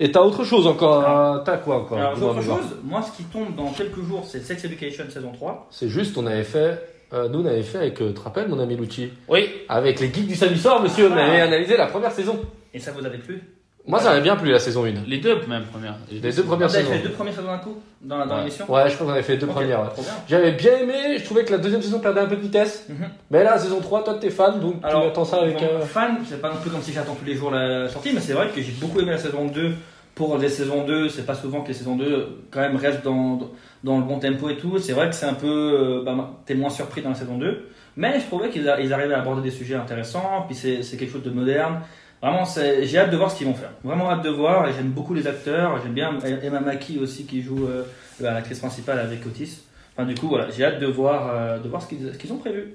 Et 0.00 0.10
t'as 0.10 0.20
autre 0.20 0.42
chose 0.42 0.66
encore 0.66 1.08
hein 1.08 1.42
T'as 1.44 1.58
quoi 1.58 1.76
encore? 1.78 1.98
Alors, 1.98 2.20
autre 2.20 2.42
chose, 2.42 2.76
moi, 2.82 3.00
ce 3.02 3.16
qui 3.16 3.22
tombe 3.24 3.54
dans 3.54 3.70
quelques 3.70 4.02
jours, 4.02 4.24
c'est 4.26 4.40
Sex 4.40 4.64
Education 4.64 5.04
saison 5.08 5.30
3. 5.32 5.68
C'est 5.70 5.88
juste, 5.88 6.18
on 6.18 6.26
avait 6.26 6.42
fait. 6.42 6.93
Euh, 7.14 7.28
nous, 7.28 7.40
on 7.42 7.46
avait 7.46 7.62
fait 7.62 7.78
avec. 7.78 8.00
euh, 8.02 8.08
Tu 8.08 8.14
te 8.14 8.20
rappelles, 8.20 8.48
mon 8.48 8.58
ami 8.58 8.76
Lucci 8.76 9.10
Oui, 9.28 9.48
Avec 9.68 10.00
les 10.00 10.12
geeks 10.12 10.26
du 10.26 10.34
samedi 10.34 10.58
soir, 10.60 10.82
monsieur, 10.82 11.08
on 11.10 11.16
Ah. 11.16 11.24
avait 11.26 11.40
analysé 11.40 11.76
la 11.76 11.86
première 11.86 12.12
saison. 12.12 12.38
Et 12.72 12.78
ça 12.78 12.90
vous 12.92 13.04
avait 13.06 13.18
plu? 13.18 13.40
Moi, 13.86 14.00
ça 14.00 14.08
m'avait 14.10 14.22
bien 14.22 14.34
plu, 14.36 14.50
la 14.50 14.58
saison 14.58 14.84
1. 14.86 14.92
les 15.06 15.18
deux 15.18 15.34
même 15.46 15.64
premières. 15.64 15.96
Les 16.10 16.18
deux 16.32 16.42
premières 16.42 16.68
Vous 16.68 16.74
avez 16.76 16.84
saisons. 16.84 16.96
fait 16.96 17.02
deux 17.06 17.10
premières 17.14 17.34
saisons 17.34 17.46
d'un 17.48 17.58
coup 17.58 17.76
dans, 18.00 18.24
dans 18.24 18.32
Ouais. 18.34 18.38
l'émission 18.40 18.64
Ouais, 18.72 18.88
je 18.88 18.94
crois 18.94 19.06
qu'on 19.06 19.12
avait 19.12 19.22
fait 19.22 19.36
deux 19.36 19.46
Ok, 19.46 19.52
premières. 19.52 19.80
ouais. 19.82 19.88
Trop 19.92 20.00
bien. 20.02 20.12
J'avais 20.26 20.52
bien 20.52 20.78
aimé, 20.78 21.18
je 21.18 21.24
trouvais 21.24 21.44
que 21.44 21.52
la 21.52 21.58
deuxième 21.58 21.82
saison 21.82 22.00
perdait 22.00 22.20
un 22.20 22.26
peu 22.26 22.36
de 22.36 22.40
vitesse. 22.40 22.86
Mhm. 22.88 22.96
Mais 23.30 23.44
là, 23.44 23.50
la 23.50 23.58
saison 23.58 23.80
3, 23.80 24.02
toi, 24.02 24.14
t'es 24.18 24.30
fan, 24.30 24.58
donc 24.58 24.80
tu 24.80 24.86
attends 24.86 25.26
ça 25.26 25.36
avec. 25.42 25.58
bon, 25.58 25.64
euh, 25.70 25.80
fan, 25.82 26.16
c'est 26.26 26.40
pas 26.40 26.48
non 26.48 26.56
plus 26.62 26.70
comme 26.70 26.80
si 26.80 26.92
j'attends 26.94 27.14
tous 27.14 27.26
les 27.26 27.34
jours 27.34 27.50
la 27.50 27.86
sortie, 27.90 28.12
mais 28.14 28.20
c'est 28.20 28.32
vrai 28.32 28.48
que 28.54 28.62
j'ai 28.62 28.72
beaucoup 28.72 29.00
aimé 29.00 29.10
la 29.10 29.18
saison 29.18 29.44
2. 29.48 29.72
Pour 30.14 30.38
les 30.38 30.48
saisons 30.48 30.84
2, 30.84 31.08
c'est 31.08 31.26
pas 31.26 31.34
souvent 31.34 31.62
que 31.62 31.68
les 31.68 31.74
saisons 31.74 31.96
2 31.96 32.28
quand 32.52 32.60
même 32.60 32.76
restent 32.76 33.02
dans, 33.04 33.50
dans 33.82 33.98
le 33.98 34.04
bon 34.04 34.18
tempo 34.20 34.48
et 34.48 34.56
tout. 34.56 34.78
C'est 34.78 34.92
vrai 34.92 35.08
que 35.10 35.14
c'est 35.16 35.26
un 35.26 35.34
peu. 35.34 35.48
euh, 35.48 36.02
bah, 36.04 36.30
t'es 36.46 36.54
moins 36.54 36.70
surpris 36.70 37.02
dans 37.02 37.08
la 37.10 37.14
saison 37.16 37.36
2. 37.36 37.68
Mais 37.96 38.20
je 38.20 38.26
trouvais 38.26 38.48
qu'ils 38.50 38.68
arrivaient 38.68 39.14
à 39.14 39.20
aborder 39.20 39.42
des 39.42 39.50
sujets 39.50 39.74
intéressants, 39.74 40.44
puis 40.46 40.54
c'est 40.56 40.82
c'est 40.82 40.96
quelque 40.96 41.12
chose 41.12 41.22
de 41.24 41.30
moderne. 41.30 41.80
Vraiment, 42.22 42.44
c'est- 42.44 42.84
j'ai 42.86 42.98
hâte 42.98 43.10
de 43.10 43.16
voir 43.16 43.30
ce 43.30 43.36
qu'ils 43.36 43.46
vont 43.46 43.54
faire. 43.54 43.70
Vraiment 43.82 44.10
hâte 44.10 44.22
de 44.22 44.30
voir, 44.30 44.68
et 44.68 44.72
j'aime 44.72 44.88
beaucoup 44.90 45.14
les 45.14 45.26
acteurs. 45.26 45.80
J'aime 45.82 45.92
bien 45.92 46.10
Emma 46.42 46.60
Mackey 46.60 46.98
aussi 47.00 47.24
qui 47.26 47.42
joue 47.42 47.66
euh, 47.66 47.82
l'actrice 48.20 48.60
principale 48.60 48.98
avec 49.00 49.26
Otis. 49.26 49.60
Enfin, 49.96 50.06
du 50.08 50.14
coup, 50.14 50.28
voilà, 50.28 50.48
j'ai 50.50 50.64
hâte 50.64 50.80
de 50.80 50.86
voir, 50.86 51.30
euh, 51.34 51.58
de 51.58 51.68
voir 51.68 51.82
ce 51.82 51.88
qu'ils 51.88 52.16
qu'ils 52.16 52.32
ont 52.32 52.38
prévu. 52.38 52.72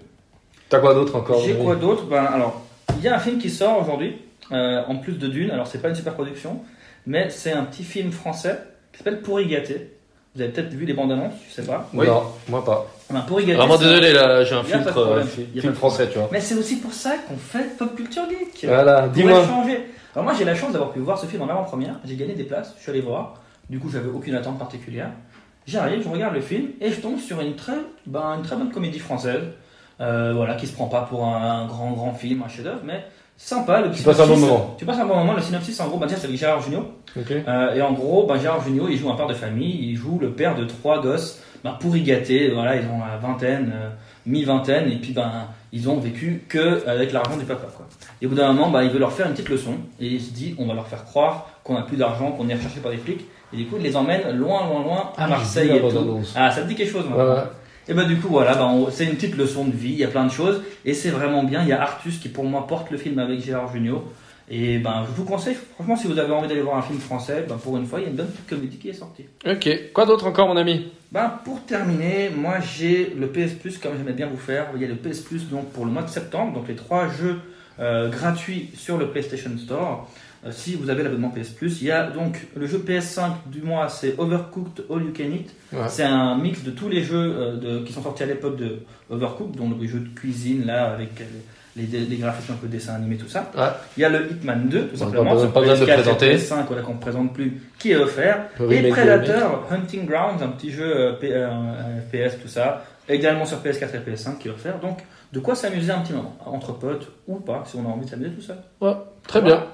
T'as 0.69 0.79
quoi 0.79 0.93
d'autre 0.93 1.15
encore 1.15 1.41
J'ai 1.41 1.55
quoi 1.55 1.75
d'autre? 1.75 2.03
Ben, 2.05 2.23
Alors, 2.25 2.61
il 2.97 3.03
y 3.03 3.07
a 3.07 3.15
un 3.15 3.19
film 3.19 3.39
qui 3.39 3.49
sort 3.49 3.81
aujourd'hui, 3.81 4.17
euh, 4.51 4.83
en 4.87 4.97
plus 4.97 5.13
de 5.17 5.27
Dune. 5.27 5.51
Alors, 5.51 5.67
c'est 5.67 5.81
pas 5.81 5.89
une 5.89 5.95
super 5.95 6.13
production, 6.13 6.61
mais 7.05 7.29
c'est 7.29 7.51
un 7.51 7.63
petit 7.63 7.83
film 7.83 8.11
français 8.11 8.59
qui 8.91 8.99
s'appelle 8.99 9.21
Pourri 9.21 9.47
gâté. 9.47 9.93
Vous 10.35 10.41
avez 10.41 10.51
peut-être 10.51 10.73
vu 10.73 10.85
les 10.85 10.93
bandes 10.93 11.11
annonces, 11.11 11.33
je 11.49 11.55
sais 11.55 11.65
pas. 11.65 11.89
Non, 11.93 12.23
moi 12.47 12.63
pas. 12.63 12.87
Enfin, 13.09 13.21
Pourri 13.21 13.45
gâté. 13.45 13.57
Vraiment 13.57 13.77
c'est- 13.77 13.85
désolé, 13.85 14.13
là, 14.13 14.43
j'ai 14.43 14.55
un 14.55 14.63
filtre, 14.63 14.97
euh, 14.97 15.23
film 15.59 15.73
français, 15.73 16.07
tu 16.09 16.19
vois. 16.19 16.29
Mais 16.31 16.39
c'est 16.39 16.55
aussi 16.55 16.77
pour 16.77 16.93
ça 16.93 17.15
qu'on 17.27 17.37
fait 17.37 17.77
Pop 17.77 17.95
Culture 17.95 18.23
Geek. 18.29 18.65
Voilà, 18.67 19.07
dis-moi. 19.07 19.43
Alors 20.15 20.23
moi 20.25 20.33
j'ai 20.37 20.43
la 20.45 20.55
chance 20.55 20.71
d'avoir 20.71 20.91
pu 20.91 20.99
voir 20.99 21.19
ce 21.19 21.27
film 21.27 21.43
en 21.43 21.49
avant-première, 21.49 21.95
j'ai 22.03 22.15
gagné 22.15 22.33
des 22.33 22.43
places, 22.43 22.73
je 22.77 22.81
suis 22.81 22.89
allé 22.91 23.01
voir, 23.01 23.35
du 23.69 23.79
coup 23.79 23.89
j'avais 23.89 24.09
aucune 24.09 24.33
attente 24.33 24.57
particulière. 24.57 25.11
J'arrive, 25.67 26.03
je 26.03 26.09
regarde 26.09 26.33
le 26.33 26.41
film 26.41 26.69
et 26.81 26.91
je 26.91 26.99
tombe 26.99 27.19
sur 27.19 27.39
une 27.41 27.55
très, 27.55 27.77
ben, 28.07 28.37
une 28.37 28.41
très 28.41 28.55
bonne 28.55 28.71
comédie 28.71 28.97
française, 28.97 29.43
euh, 30.01 30.33
voilà, 30.35 30.55
qui 30.55 30.65
se 30.65 30.73
prend 30.73 30.87
pas 30.87 31.01
pour 31.01 31.25
un, 31.25 31.67
grand 31.67 31.91
grand 31.91 32.13
film, 32.15 32.41
un 32.43 32.49
chef-d'œuvre, 32.49 32.81
mais 32.83 33.05
sympa. 33.47 33.81
Le 33.81 33.91
Tu 33.91 34.03
passes 34.03 34.19
un 34.19 34.27
bon 34.27 34.35
synopsis- 34.35 34.41
moment. 34.49 34.75
Tu 34.77 34.85
passes 34.85 34.99
un 34.99 35.05
bon 35.05 35.15
moment. 35.15 35.33
Le 35.33 35.41
synopsis 35.41 35.79
en 35.79 35.87
gros, 35.87 35.97
ben, 35.97 36.07
déjà 36.07 36.19
c'est 36.19 36.35
Gérard 36.35 36.61
Jugnot. 36.61 36.85
Ok. 37.17 37.31
Euh, 37.31 37.73
et 37.75 37.81
en 37.81 37.93
gros, 37.93 38.25
ben, 38.27 38.39
Gérard 38.39 38.63
Jugnot, 38.63 38.87
il 38.89 38.97
joue 38.97 39.09
un 39.09 39.15
père 39.15 39.27
de 39.27 39.33
famille, 39.33 39.89
il 39.91 39.95
joue 39.95 40.19
le 40.19 40.31
père 40.31 40.55
de 40.55 40.65
trois 40.65 41.01
gosses, 41.01 41.39
ben, 41.63 41.71
pourri 41.79 42.01
gâtés, 42.03 42.51
voilà, 42.53 42.75
ils 42.75 42.85
ont 42.87 42.99
la 42.99 43.17
vingtaine, 43.17 43.71
euh, 43.73 43.89
mi-vingtaine, 44.25 44.91
et 44.91 44.95
puis 44.97 45.11
ben, 45.13 45.31
ils 45.71 45.89
ont 45.89 45.97
vécu 45.97 46.43
que 46.47 46.87
avec 46.87 47.11
l'argent 47.13 47.37
du 47.37 47.45
papa, 47.45 47.67
quoi. 47.75 47.87
Et 48.21 48.25
au 48.25 48.29
bout 48.29 48.35
d'un 48.35 48.53
moment, 48.53 48.69
ben, 48.69 48.83
il 48.83 48.89
veut 48.91 48.99
leur 48.99 49.11
faire 49.11 49.25
une 49.27 49.33
petite 49.33 49.49
leçon, 49.49 49.73
et 49.99 50.07
il 50.07 50.21
se 50.21 50.31
dit, 50.31 50.55
on 50.59 50.67
va 50.67 50.73
leur 50.73 50.87
faire 50.87 51.03
croire 51.05 51.49
qu'on 51.63 51.75
a 51.77 51.81
plus 51.81 51.97
d'argent, 51.97 52.31
qu'on 52.31 52.47
est 52.49 52.53
recherché 52.55 52.79
par 52.79 52.91
des 52.91 52.97
flics, 52.97 53.25
et 53.53 53.57
du 53.57 53.65
coup, 53.65 53.75
il 53.77 53.83
les 53.83 53.95
emmène 53.95 54.21
loin, 54.37 54.67
loin, 54.67 54.83
loin 54.83 54.97
à 55.17 55.23
Ah, 55.23 55.27
Marseille 55.27 55.69
vu 55.69 55.75
et 55.77 55.89
tout. 55.89 56.19
Ah, 56.35 56.51
ça 56.51 56.61
te 56.61 56.67
dit 56.67 56.75
quelque 56.75 56.91
chose, 56.91 57.05
Ouais, 57.07 57.23
ouais. 57.23 57.41
Et 57.89 57.93
bah 57.93 58.05
du 58.05 58.17
coup 58.17 58.27
voilà, 58.29 58.53
bah, 58.55 58.67
on- 58.67 58.89
c'est 58.91 59.05
une 59.05 59.15
petite 59.15 59.35
leçon 59.35 59.65
de 59.65 59.71
vie, 59.75 59.89
il 59.91 59.97
y 59.97 60.03
a 60.05 60.07
plein 60.07 60.25
de 60.25 60.31
choses, 60.31 60.61
et 60.85 60.93
c'est 60.93 61.09
vraiment 61.09 61.43
bien. 61.43 61.61
Il 61.63 61.67
y 61.67 61.73
a 61.73 61.81
Artus 61.81 62.17
qui 62.19 62.29
pour 62.29 62.45
moi 62.45 62.65
porte 62.67 62.91
le 62.91 62.97
film 62.97 63.19
avec 63.19 63.43
Gérard 63.43 63.71
Jugnot. 63.73 64.03
Et 64.51 64.79
ben 64.79 65.05
je 65.07 65.11
vous 65.15 65.25
conseille, 65.25 65.55
franchement 65.75 65.95
si 65.95 66.07
vous 66.07 66.17
avez 66.17 66.33
envie 66.33 66.47
d'aller 66.47 66.61
voir 66.61 66.77
un 66.77 66.81
film 66.81 66.97
français, 66.99 67.45
ben, 67.47 67.57
pour 67.57 67.77
une 67.77 67.85
fois 67.85 67.99
il 67.99 68.03
y 68.03 68.05
a 68.07 68.09
une 68.09 68.15
bonne 68.15 68.27
petite 68.31 68.47
comédie 68.47 68.77
qui 68.77 68.89
est 68.89 68.93
sortie. 68.93 69.25
Ok. 69.45 69.69
Quoi 69.93 70.07
d'autre 70.07 70.25
encore, 70.25 70.47
mon 70.47 70.57
ami? 70.57 70.91
Ben, 71.11 71.31
pour 71.45 71.63
terminer, 71.65 72.31
moi 72.35 72.55
j'ai 72.59 73.13
le 73.15 73.27
PS 73.27 73.53
Plus 73.53 73.77
comme 73.77 73.91
j'aimais 73.97 74.13
bien 74.13 74.25
vous 74.27 74.37
faire. 74.39 74.65
Il 74.75 74.81
y 74.81 74.85
a 74.85 74.87
le 74.87 74.95
PS 74.95 75.19
Plus 75.19 75.47
donc 75.49 75.69
pour 75.71 75.85
le 75.85 75.91
mois 75.91 76.01
de 76.01 76.09
septembre, 76.09 76.53
donc 76.53 76.67
les 76.67 76.75
trois 76.75 77.07
jeux 77.09 77.35
euh, 77.79 78.09
gratuits 78.09 78.71
sur 78.75 78.97
le 78.97 79.09
PlayStation 79.11 79.51
Store. 79.57 80.09
Euh, 80.45 80.51
si 80.51 80.75
vous 80.75 80.89
avez 80.89 81.03
l'abonnement 81.03 81.29
PS 81.31 81.49
Plus, 81.49 81.81
il 81.81 81.87
y 81.87 81.91
a 81.91 82.09
donc 82.09 82.47
le 82.55 82.65
jeu 82.65 82.77
PS5 82.77 83.31
du 83.47 83.61
mois, 83.61 83.89
c'est 83.89 84.15
Overcooked 84.17 84.85
All 84.89 85.03
You 85.03 85.13
Can 85.15 85.23
Eat. 85.35 85.53
Ouais. 85.73 85.79
C'est 85.89 86.03
un 86.03 86.37
mix 86.37 86.63
de 86.63 86.71
tous 86.71 86.87
les 86.87 87.03
jeux 87.03 87.35
euh, 87.37 87.55
de- 87.57 87.79
qui 87.85 87.91
sont 87.91 88.01
sortis 88.01 88.23
à 88.23 88.25
l'époque 88.27 88.55
de 88.57 88.77
Overcooked, 89.09 89.57
donc 89.57 89.73
les 89.81 89.87
jeux 89.87 89.99
de 89.99 90.07
cuisine 90.17 90.65
là 90.65 90.91
avec 90.93 91.19
euh, 91.19 91.25
les, 91.75 91.83
les, 91.85 92.15
graphismes 92.17 92.53
un 92.53 92.55
peu 92.55 92.67
dessin 92.67 92.95
animé 92.95 93.17
tout 93.17 93.27
ça. 93.27 93.51
Ouais. 93.57 93.63
Il 93.97 94.01
y 94.01 94.03
a 94.05 94.09
le 94.09 94.31
Hitman 94.31 94.67
2 94.69 94.81
tout 94.87 94.91
Pas 94.91 94.97
simplement. 94.97 95.37
sur 95.39 95.51
pas 95.51 95.59
besoin 95.61 95.75
de 95.75 95.81
PS4 95.81 95.89
et 95.91 95.93
présenter. 95.95 96.35
PS5 96.37 96.65
voilà, 96.67 96.81
qu'on 96.83 96.93
ne 96.95 96.99
présente 96.99 97.33
plus, 97.33 97.61
qui 97.77 97.91
est 97.91 97.95
offert. 97.97 98.45
Le 98.59 98.71
Et 98.71 98.89
Predator 98.89 99.67
Hunting 99.69 100.05
Grounds, 100.05 100.41
un 100.41 100.49
petit 100.49 100.71
jeu 100.71 100.83
euh, 100.85 101.13
P- 101.13 101.31
euh, 101.33 101.49
un 101.49 101.99
FPS, 102.01 102.41
tout 102.41 102.47
ça, 102.47 102.85
également 103.09 103.45
sur 103.45 103.57
PS4 103.59 103.89
et 103.93 104.11
PS5 104.11 104.37
qui 104.39 104.47
est 104.47 104.51
offert. 104.51 104.79
Donc, 104.79 104.99
de 105.33 105.39
quoi 105.39 105.53
s'amuser 105.55 105.91
un 105.91 105.99
petit 105.99 106.13
moment, 106.13 106.35
entre 106.45 106.73
potes 106.73 107.11
ou 107.27 107.35
pas, 107.41 107.63
si 107.67 107.75
on 107.75 107.85
a 107.85 107.89
envie 107.93 108.05
de 108.05 108.09
s'amuser 108.09 108.31
tout 108.31 108.41
seul. 108.41 108.57
Ouais, 108.81 108.93
très 109.27 109.41
bien. 109.41 109.65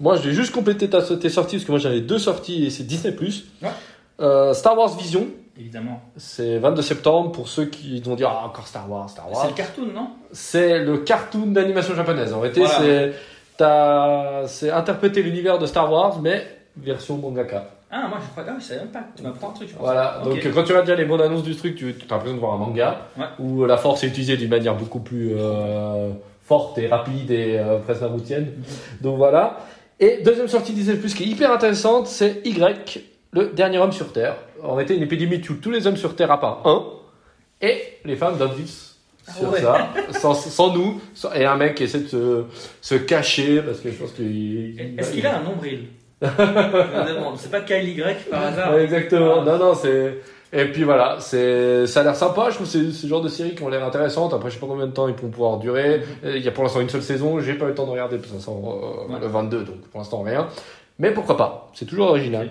Moi, 0.00 0.16
je 0.16 0.28
vais 0.28 0.32
juste 0.34 0.52
compléter 0.52 0.88
ta, 0.88 1.02
tes 1.02 1.28
sorties, 1.28 1.56
parce 1.56 1.64
que 1.64 1.72
moi 1.72 1.78
j'avais 1.80 2.00
deux 2.00 2.18
sorties 2.18 2.66
et 2.66 2.70
c'est 2.70 2.84
Disney. 2.84 3.14
Ouais. 3.62 3.68
Euh, 4.20 4.52
Star 4.54 4.76
Wars 4.78 4.96
Vision, 4.96 5.26
Évidemment. 5.58 6.00
c'est 6.16 6.58
22 6.58 6.82
septembre 6.82 7.32
pour 7.32 7.48
ceux 7.48 7.64
qui 7.66 8.00
vont 8.00 8.14
dire 8.14 8.30
Ah, 8.32 8.46
encore 8.46 8.66
Star 8.66 8.88
Wars, 8.90 9.08
Star 9.10 9.26
C'est 9.30 9.34
Wars. 9.36 9.46
le 9.48 9.54
cartoon, 9.54 9.86
non? 9.94 10.08
C'est 10.32 10.78
le 10.80 10.98
cartoon 10.98 11.46
d'animation 11.46 11.94
japonaise. 11.94 12.32
En 12.32 12.40
réalité, 12.40 12.60
Voilà. 12.60 12.78
c'est 12.78 13.12
c'est 14.46 14.70
interpréter 14.70 15.22
l'univers 15.22 15.58
de 15.58 15.66
Star 15.66 15.90
Wars, 15.92 16.20
mais 16.20 16.46
version 16.76 17.16
mangaka. 17.16 17.70
Ah, 17.90 18.06
moi 18.08 18.18
je 18.22 18.30
crois. 18.30 18.44
Ah, 18.48 18.56
je 18.58 18.64
savais 18.64 18.80
même 18.80 18.88
pas. 18.90 19.00
Tu 19.16 19.22
m'apprends 19.22 19.50
un 19.50 19.52
truc, 19.52 19.68
je 19.68 19.74
pense. 19.74 19.82
Voilà, 19.82 20.20
donc 20.22 20.34
quand 20.42 20.62
tu 20.62 20.70
regardes 20.72 20.86
déjà 20.86 20.94
les 20.96 21.04
bonnes 21.06 21.22
annonces 21.22 21.42
du 21.42 21.56
truc, 21.56 21.74
tu 21.74 21.86
as 21.88 22.12
l'impression 22.14 22.34
de 22.36 22.40
voir 22.40 22.52
un 22.54 22.58
manga 22.58 22.98
Ouais. 23.18 23.24
où 23.40 23.64
la 23.64 23.76
force 23.76 24.04
est 24.04 24.08
utilisée 24.08 24.36
d'une 24.36 24.50
manière 24.50 24.76
beaucoup 24.76 25.00
plus 25.00 25.32
euh, 25.36 26.10
forte 26.44 26.78
et 26.78 26.86
rapide 26.86 27.30
et 27.30 27.58
euh, 27.58 27.78
presque 27.78 28.02
narutoienne. 28.02 28.44
Mhm. 28.44 28.62
Donc 29.00 29.16
voilà. 29.16 29.58
Et 30.00 30.18
deuxième 30.24 30.48
sortie 30.48 30.72
Disney 30.72 30.96
Plus 30.96 31.14
qui 31.14 31.24
est 31.24 31.26
hyper 31.26 31.50
intéressante, 31.52 32.06
c'est 32.06 32.40
Y, 32.44 33.00
le 33.32 33.46
dernier 33.48 33.78
homme 33.78 33.92
sur 33.92 34.12
Terre. 34.12 34.36
En 34.62 34.74
réalité, 34.74 34.96
une 34.96 35.02
épidémie 35.02 35.40
tue 35.40 35.56
tous 35.56 35.70
les 35.70 35.86
hommes 35.86 35.96
sur 35.96 36.14
Terre 36.14 36.30
à 36.30 36.40
part 36.40 36.62
un, 36.66 36.84
et 37.60 37.80
les 38.04 38.14
femmes 38.16 38.34
vivre 38.56 38.70
Ah 39.26 39.32
sur 39.32 39.50
ouais. 39.50 39.60
ça, 39.60 39.88
sans, 40.12 40.34
sans 40.34 40.72
nous, 40.72 41.00
sans- 41.14 41.32
et 41.32 41.44
un 41.44 41.56
mec 41.56 41.74
qui 41.74 41.82
essaie 41.84 42.00
de 42.00 42.06
se, 42.08 42.44
se 42.80 42.94
cacher 42.94 43.60
parce 43.62 43.80
que 43.80 43.90
je 43.90 43.96
pense 43.96 44.12
qu'il. 44.12 44.94
Est-ce 44.98 45.12
qu'il 45.12 45.26
a 45.26 45.38
un 45.38 45.42
nombril? 45.42 45.86
Je 46.22 46.26
me 46.26 47.14
demande. 47.14 47.36
C'est 47.38 47.50
pas 47.50 47.60
Kyle 47.60 47.88
Y 47.88 48.28
par 48.30 48.46
hasard? 48.46 48.76
Exactement. 48.78 49.42
Non, 49.44 49.56
non, 49.58 49.74
c'est. 49.74 50.18
Et 50.52 50.64
puis 50.72 50.82
voilà, 50.84 51.16
c'est, 51.20 51.86
ça 51.86 52.00
a 52.00 52.02
l'air 52.04 52.16
sympa. 52.16 52.46
Je 52.48 52.54
trouve 52.54 52.66
que 52.66 52.72
c'est 52.72 52.90
ce 52.90 53.06
genre 53.06 53.20
de 53.20 53.28
séries 53.28 53.54
qui 53.54 53.62
ont 53.62 53.68
l'air 53.68 53.84
intéressantes. 53.84 54.32
Après, 54.32 54.48
je 54.48 54.54
sais 54.54 54.60
pas 54.60 54.66
combien 54.66 54.86
de 54.86 54.92
temps 54.92 55.06
ils 55.08 55.14
vont 55.14 55.28
pouvoir 55.28 55.58
durer. 55.58 56.02
Euh, 56.24 56.36
Il 56.36 56.42
y 56.42 56.48
a 56.48 56.52
pour 56.52 56.64
l'instant 56.64 56.80
une 56.80 56.88
seule 56.88 57.02
saison. 57.02 57.38
J'ai 57.40 57.54
pas 57.54 57.66
eu 57.66 57.68
le 57.68 57.74
temps 57.74 57.84
de 57.86 57.90
regarder 57.90 58.16
parce 58.16 58.30
que 58.32 58.38
ça 58.38 58.44
sort 58.44 58.56
euh, 58.56 59.12
Ouais. 59.12 59.20
le 59.20 59.26
22, 59.26 59.64
donc 59.64 59.80
pour 59.90 60.00
l'instant 60.00 60.22
rien. 60.22 60.48
Mais 60.98 61.10
pourquoi 61.12 61.36
pas 61.36 61.70
C'est 61.74 61.84
toujours 61.84 62.08
original. 62.08 62.48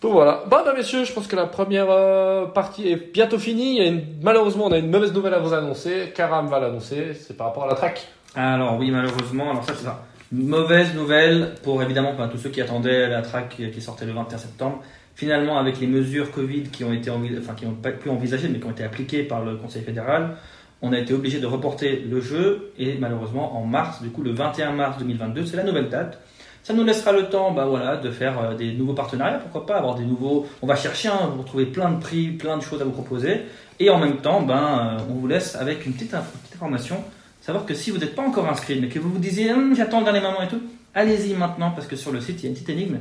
Donc 0.00 0.12
voilà. 0.12 0.44
Bon, 0.48 0.58
bah, 0.64 0.72
messieurs, 0.76 1.04
je 1.04 1.12
pense 1.12 1.26
que 1.26 1.36
la 1.36 1.46
première 1.46 1.88
euh, 1.90 2.46
partie 2.46 2.88
est 2.88 3.12
bientôt 3.12 3.38
finie. 3.38 3.76
Il 3.78 3.82
y 3.82 3.86
a 3.86 3.90
une... 3.90 4.02
Malheureusement, 4.22 4.66
on 4.66 4.72
a 4.72 4.78
une 4.78 4.90
mauvaise 4.90 5.12
nouvelle 5.12 5.34
à 5.34 5.40
vous 5.40 5.52
annoncer. 5.52 6.12
Karam 6.14 6.46
va 6.46 6.60
l'annoncer. 6.60 7.14
C'est 7.14 7.36
par 7.36 7.48
rapport 7.48 7.64
à 7.64 7.66
la 7.66 7.74
track. 7.74 8.06
Alors 8.36 8.78
oui, 8.78 8.90
malheureusement, 8.92 9.50
alors 9.50 9.64
ça 9.64 9.72
c'est 9.76 9.84
ça. 9.84 10.04
Mauvaise 10.32 10.94
nouvelle 10.94 11.54
pour 11.64 11.82
évidemment 11.82 12.14
tous 12.30 12.38
ceux 12.38 12.50
qui 12.50 12.60
attendaient 12.60 13.08
la 13.08 13.20
track 13.22 13.56
qui 13.74 13.80
sortait 13.80 14.04
le 14.04 14.12
21 14.12 14.38
septembre. 14.38 14.78
Finalement, 15.20 15.58
avec 15.58 15.78
les 15.80 15.86
mesures 15.86 16.30
Covid 16.30 16.62
qui 16.72 16.82
ont 16.82 16.94
été 16.94 17.10
enfin 17.10 17.52
qui 17.54 17.66
n'ont 17.66 17.74
pas 17.74 17.90
pu 17.90 18.08
envisagées 18.08 18.48
mais 18.48 18.58
qui 18.58 18.64
ont 18.64 18.70
été 18.70 18.84
appliquées 18.84 19.22
par 19.22 19.44
le 19.44 19.56
Conseil 19.56 19.82
fédéral, 19.82 20.38
on 20.80 20.94
a 20.94 20.98
été 20.98 21.12
obligé 21.12 21.40
de 21.40 21.46
reporter 21.46 22.06
le 22.10 22.22
jeu 22.22 22.72
et 22.78 22.96
malheureusement 22.98 23.54
en 23.54 23.66
mars, 23.66 24.00
du 24.00 24.08
coup 24.08 24.22
le 24.22 24.32
21 24.32 24.72
mars 24.72 24.96
2022, 24.96 25.44
c'est 25.44 25.58
la 25.58 25.64
nouvelle 25.64 25.90
date. 25.90 26.22
Ça 26.62 26.72
nous 26.72 26.84
laissera 26.84 27.12
le 27.12 27.28
temps, 27.28 27.52
bah 27.52 27.66
voilà, 27.66 27.98
de 27.98 28.10
faire 28.10 28.40
euh, 28.40 28.54
des 28.54 28.72
nouveaux 28.72 28.94
partenariats, 28.94 29.36
pourquoi 29.36 29.66
pas 29.66 29.76
avoir 29.76 29.94
des 29.94 30.06
nouveaux. 30.06 30.46
On 30.62 30.66
va 30.66 30.74
chercher, 30.74 31.08
hein, 31.08 31.30
vous 31.34 31.42
retrouver 31.42 31.66
plein 31.66 31.90
de 31.90 32.00
prix, 32.00 32.28
plein 32.30 32.56
de 32.56 32.62
choses 32.62 32.80
à 32.80 32.86
vous 32.86 32.92
proposer, 32.92 33.42
et 33.78 33.90
en 33.90 33.98
même 33.98 34.22
temps, 34.22 34.40
ben, 34.40 34.54
euh, 35.00 35.04
on 35.10 35.16
vous 35.16 35.26
laisse 35.26 35.54
avec 35.54 35.84
une 35.84 35.92
petite, 35.92 36.12
petite 36.12 36.54
information 36.54 37.04
savoir 37.42 37.66
que 37.66 37.74
si 37.74 37.90
vous 37.90 37.98
n'êtes 37.98 38.14
pas 38.14 38.22
encore 38.22 38.48
inscrit, 38.48 38.80
mais 38.80 38.88
que 38.88 38.98
vous 38.98 39.10
vous 39.10 39.18
disiez 39.18 39.52
Hum, 39.52 39.76
j'attends 39.76 39.98
le 39.98 40.04
dernier 40.04 40.20
moment 40.20 40.40
et 40.40 40.48
tout, 40.48 40.62
allez-y 40.94 41.34
maintenant 41.34 41.72
parce 41.72 41.86
que 41.86 41.96
sur 41.96 42.10
le 42.10 42.22
site 42.22 42.40
il 42.40 42.44
y 42.44 42.46
a 42.46 42.48
une 42.48 42.54
petite 42.54 42.70
énigme. 42.70 43.00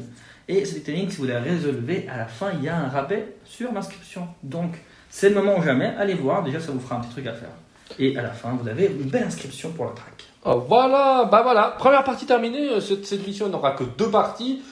Et 0.52 0.66
cette 0.66 0.90
énigme, 0.90 1.12
si 1.12 1.18
vous 1.18 1.28
la 1.28 1.42
résolvez, 1.42 2.08
à 2.12 2.18
la 2.18 2.26
fin 2.26 2.48
il 2.56 2.64
y 2.64 2.70
a 2.70 2.76
un 2.76 2.90
rabais 2.90 3.36
sur 3.46 3.72
l'inscription. 3.72 4.28
Donc 4.42 4.72
c'est 5.08 5.30
le 5.30 5.36
moment 5.36 5.60
ou 5.60 5.62
jamais, 5.62 5.94
allez 6.00 6.16
voir, 6.16 6.44
déjà 6.44 6.60
ça 6.60 6.72
vous 6.72 6.80
fera 6.80 6.96
un 6.96 7.02
petit 7.02 7.12
truc 7.12 7.28
à 7.28 7.34
faire. 7.34 7.52
Et 8.00 8.18
à 8.18 8.24
la 8.24 8.32
fin, 8.32 8.58
vous 8.60 8.68
avez 8.68 8.88
une 8.88 9.12
belle 9.12 9.26
inscription 9.26 9.70
pour 9.70 9.86
la 9.86 9.92
track. 9.92 10.24
Oh, 10.46 10.64
voilà, 10.68 11.30
bah 11.32 11.42
voilà. 11.44 11.76
Première 11.78 12.04
partie 12.04 12.26
terminée. 12.26 12.70
Euh, 12.70 12.80
Cette, 12.80 13.06
cette 13.06 13.28
mission 13.28 13.48
n'aura 13.48 13.74
que 13.74 13.84
deux 13.84 14.10
parties. 14.10 14.64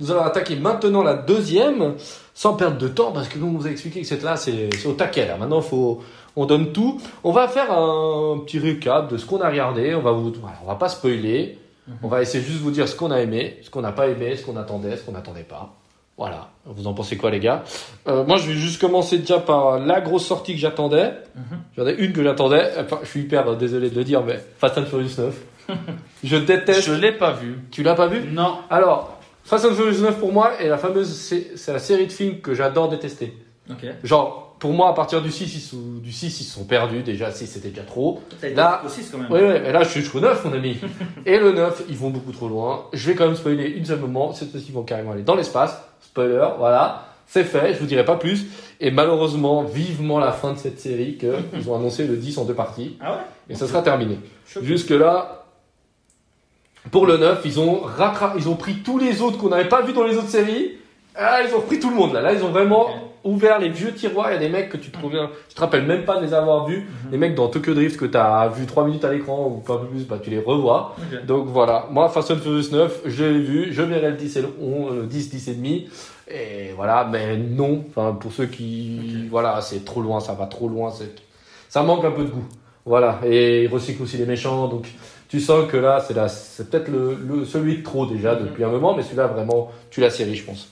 Nous 0.00 0.10
allons 0.10 0.22
attaquer 0.22 0.56
maintenant 0.56 1.02
la 1.02 1.14
deuxième, 1.14 1.94
sans 2.34 2.54
perdre 2.54 2.76
de 2.76 2.88
temps, 2.88 3.12
parce 3.12 3.28
que 3.28 3.38
comme 3.38 3.54
on 3.54 3.58
vous 3.58 3.66
a 3.66 3.70
expliqué 3.70 4.02
que 4.02 4.06
cette 4.06 4.22
là, 4.22 4.36
c'est 4.36 4.68
au 4.84 4.92
taquet. 4.92 5.26
Là. 5.26 5.38
Maintenant, 5.38 5.62
faut, 5.62 6.02
on 6.36 6.44
donne 6.44 6.72
tout. 6.72 7.00
On 7.22 7.32
va 7.32 7.48
faire 7.48 7.72
un 7.72 8.38
petit 8.44 8.58
récap 8.58 9.10
de 9.10 9.16
ce 9.16 9.24
qu'on 9.24 9.40
a 9.40 9.48
regardé. 9.48 9.94
On 9.94 10.02
va 10.02 10.12
vous, 10.12 10.32
on 10.62 10.66
va 10.66 10.74
pas 10.74 10.90
spoiler. 10.90 11.58
On 12.02 12.08
va 12.08 12.22
essayer 12.22 12.42
juste 12.42 12.58
de 12.58 12.62
vous 12.62 12.70
dire 12.70 12.88
ce 12.88 12.96
qu'on 12.96 13.10
a 13.10 13.20
aimé, 13.20 13.58
ce 13.62 13.70
qu'on 13.70 13.82
n'a 13.82 13.92
pas 13.92 14.08
aimé, 14.08 14.36
ce 14.36 14.44
qu'on 14.46 14.56
attendait, 14.56 14.96
ce 14.96 15.02
qu'on 15.02 15.12
n'attendait 15.12 15.42
pas. 15.42 15.74
Voilà. 16.16 16.50
Vous 16.64 16.86
en 16.86 16.94
pensez 16.94 17.16
quoi, 17.16 17.30
les 17.30 17.40
gars? 17.40 17.64
Euh, 18.06 18.24
Moi, 18.24 18.36
je 18.36 18.46
vais 18.48 18.54
juste 18.54 18.80
commencer 18.80 19.18
déjà 19.18 19.40
par 19.40 19.78
la 19.80 20.00
grosse 20.00 20.24
sortie 20.24 20.54
que 20.54 20.60
j'attendais. 20.60 21.12
J'en 21.76 21.86
ai 21.86 21.94
une 21.94 22.12
que 22.12 22.22
j'attendais. 22.22 22.70
Enfin, 22.78 23.00
je 23.02 23.08
suis 23.08 23.20
hyper 23.20 23.48
euh, 23.48 23.56
désolé 23.56 23.90
de 23.90 23.96
le 23.96 24.04
dire, 24.04 24.22
mais 24.22 24.38
Fast 24.58 24.78
and 24.78 24.86
Furious 24.86 25.10
9. 25.18 25.42
je 26.24 26.36
déteste. 26.36 26.82
Je 26.82 26.92
l'ai 26.92 27.12
pas 27.12 27.32
vu. 27.32 27.58
Tu 27.70 27.82
l'as 27.82 27.94
pas 27.94 28.06
vu? 28.06 28.30
Non. 28.30 28.58
Alors, 28.70 29.18
Fast 29.42 29.64
and 29.66 29.74
Furious 29.74 30.00
9 30.00 30.18
pour 30.20 30.32
moi 30.32 30.52
est 30.60 30.68
la 30.68 30.78
fameuse. 30.78 31.12
C'est 31.12 31.56
c'est 31.58 31.72
la 31.72 31.78
série 31.80 32.06
de 32.06 32.12
films 32.12 32.40
que 32.40 32.54
j'adore 32.54 32.88
détester. 32.88 33.36
Ok. 33.68 33.84
Genre, 34.04 34.43
pour 34.58 34.72
moi, 34.72 34.88
à 34.90 34.92
partir 34.94 35.20
du 35.20 35.30
6, 35.30 35.54
ils 35.54 35.60
sont, 35.60 35.76
du 36.02 36.12
6, 36.12 36.40
ils 36.40 36.44
se 36.44 36.54
sont 36.54 36.64
perdus. 36.64 37.02
Déjà, 37.02 37.30
6, 37.30 37.46
c'était 37.46 37.68
déjà 37.68 37.82
trop. 37.82 38.20
Là- 38.54 38.82
au 38.84 38.88
6 38.88 39.10
quand 39.10 39.18
même. 39.18 39.72
Là, 39.72 39.82
je 39.82 39.88
suis 39.88 40.00
jusqu'au 40.00 40.20
9, 40.20 40.44
mon 40.44 40.52
ami. 40.52 40.78
Et 41.26 41.38
le 41.38 41.52
9, 41.52 41.82
ils 41.88 41.96
vont 41.96 42.10
beaucoup 42.10 42.32
trop 42.32 42.48
loin. 42.48 42.86
Je 42.92 43.08
vais 43.10 43.14
quand 43.14 43.26
même 43.26 43.36
spoiler 43.36 43.68
une 43.68 43.84
seule 43.84 43.98
moment. 44.00 44.32
Cette 44.32 44.50
fois-ci, 44.50 44.66
ils 44.68 44.74
vont 44.74 44.82
carrément 44.82 45.12
aller 45.12 45.22
dans 45.22 45.34
l'espace. 45.34 45.76
Spoiler, 46.00 46.46
voilà. 46.58 47.08
C'est 47.26 47.44
fait, 47.44 47.74
je 47.74 47.78
vous 47.80 47.86
dirai 47.86 48.04
pas 48.04 48.16
plus. 48.16 48.46
Et 48.80 48.90
malheureusement, 48.90 49.62
vivement 49.62 50.18
la 50.18 50.32
fin 50.32 50.52
de 50.52 50.58
cette 50.58 50.80
série, 50.80 51.16
que 51.16 51.34
ils 51.56 51.68
ont 51.70 51.76
annoncé 51.76 52.06
le 52.06 52.16
10 52.16 52.38
en 52.38 52.44
deux 52.44 52.54
parties. 52.54 52.96
Ah 53.00 53.12
ouais? 53.12 53.18
Et 53.50 53.54
ça 53.54 53.66
sera 53.66 53.82
terminé. 53.82 54.18
Jusque-là, 54.62 55.44
pour 56.90 57.06
le 57.06 57.16
9, 57.16 57.40
ils 57.44 57.60
ont, 57.60 57.82
ils 58.38 58.48
ont 58.48 58.56
pris 58.56 58.76
tous 58.76 58.98
les 58.98 59.20
autres 59.22 59.38
qu'on 59.38 59.48
n'avait 59.48 59.68
pas 59.68 59.82
vus 59.82 59.92
dans 59.92 60.04
les 60.04 60.16
autres 60.16 60.28
séries. 60.28 60.72
Ah, 61.16 61.40
ils 61.46 61.54
ont 61.54 61.60
pris 61.60 61.78
tout 61.78 61.90
le 61.90 61.96
monde 61.96 62.12
là. 62.12 62.20
Là, 62.20 62.32
ils 62.32 62.42
ont 62.42 62.50
vraiment. 62.50 62.88
Ouvert 63.24 63.58
les 63.58 63.68
vieux 63.70 63.92
tiroirs. 63.92 64.30
Il 64.30 64.34
y 64.34 64.36
a 64.36 64.40
des 64.40 64.48
mecs 64.48 64.68
que 64.68 64.76
tu 64.76 64.90
te 64.90 64.98
souviens, 65.00 65.30
tu 65.48 65.54
te 65.54 65.60
rappelles 65.60 65.86
même 65.86 66.04
pas 66.04 66.18
de 66.20 66.26
les 66.26 66.34
avoir 66.34 66.66
vus. 66.66 66.78
Mhm. 67.04 67.10
Les 67.12 67.18
mecs 67.18 67.34
dans 67.34 67.48
Tokyo 67.48 67.74
Drift 67.74 67.98
que 67.98 68.04
tu 68.04 68.16
as 68.16 68.48
vu 68.48 68.66
3 68.66 68.84
minutes 68.84 69.04
à 69.04 69.12
l'écran 69.12 69.46
ou 69.48 69.60
pas 69.60 69.78
plus, 69.78 70.04
bah, 70.06 70.18
tu 70.22 70.30
les 70.30 70.38
revois. 70.38 70.94
Donc 71.26 71.46
voilà, 71.48 71.86
moi 71.90 72.08
Fast 72.08 72.30
and 72.30 72.36
Furious 72.36 72.70
9, 72.72 73.00
je 73.06 73.24
l'ai 73.24 73.40
vu, 73.40 73.72
je 73.72 73.82
verrai 73.82 74.10
le 74.10 74.16
10 74.16 74.36
et 74.36 74.42
le 74.42 74.48
11, 74.60 74.94
le 74.96 75.02
10, 75.06 75.30
10 75.30 75.48
et 75.48 75.54
demi. 75.54 75.88
Et 76.30 76.72
voilà, 76.76 77.06
mais 77.10 77.36
non, 77.36 77.84
enfin 77.90 78.12
pour 78.18 78.32
ceux 78.32 78.46
qui 78.46 79.26
voilà, 79.30 79.60
c'est 79.60 79.84
trop 79.84 80.00
loin, 80.00 80.20
ça 80.20 80.32
va 80.34 80.46
trop 80.46 80.68
loin, 80.68 80.90
ça 81.68 81.82
manque 81.82 82.04
un 82.04 82.10
peu 82.10 82.22
de 82.24 82.30
goût. 82.30 82.44
Voilà, 82.86 83.18
et 83.26 83.64
il 83.64 83.68
recycle 83.68 84.02
aussi 84.02 84.18
les 84.18 84.26
méchants 84.26 84.68
donc 84.68 84.86
tu 85.28 85.40
sens 85.40 85.66
que 85.70 85.76
là 85.78 86.00
c'est 86.00 86.70
peut-être 86.70 86.88
le, 86.88 87.14
le 87.14 87.44
celui 87.46 87.78
de 87.78 87.82
trop 87.82 88.04
déjà 88.06 88.34
Mhm. 88.34 88.42
depuis 88.44 88.62
un 88.62 88.68
moment 88.68 88.94
mais 88.94 89.02
celui-là 89.02 89.26
vraiment 89.26 89.70
tu 89.90 90.00
la 90.02 90.10
série 90.10 90.34
je 90.34 90.44
pense. 90.44 90.68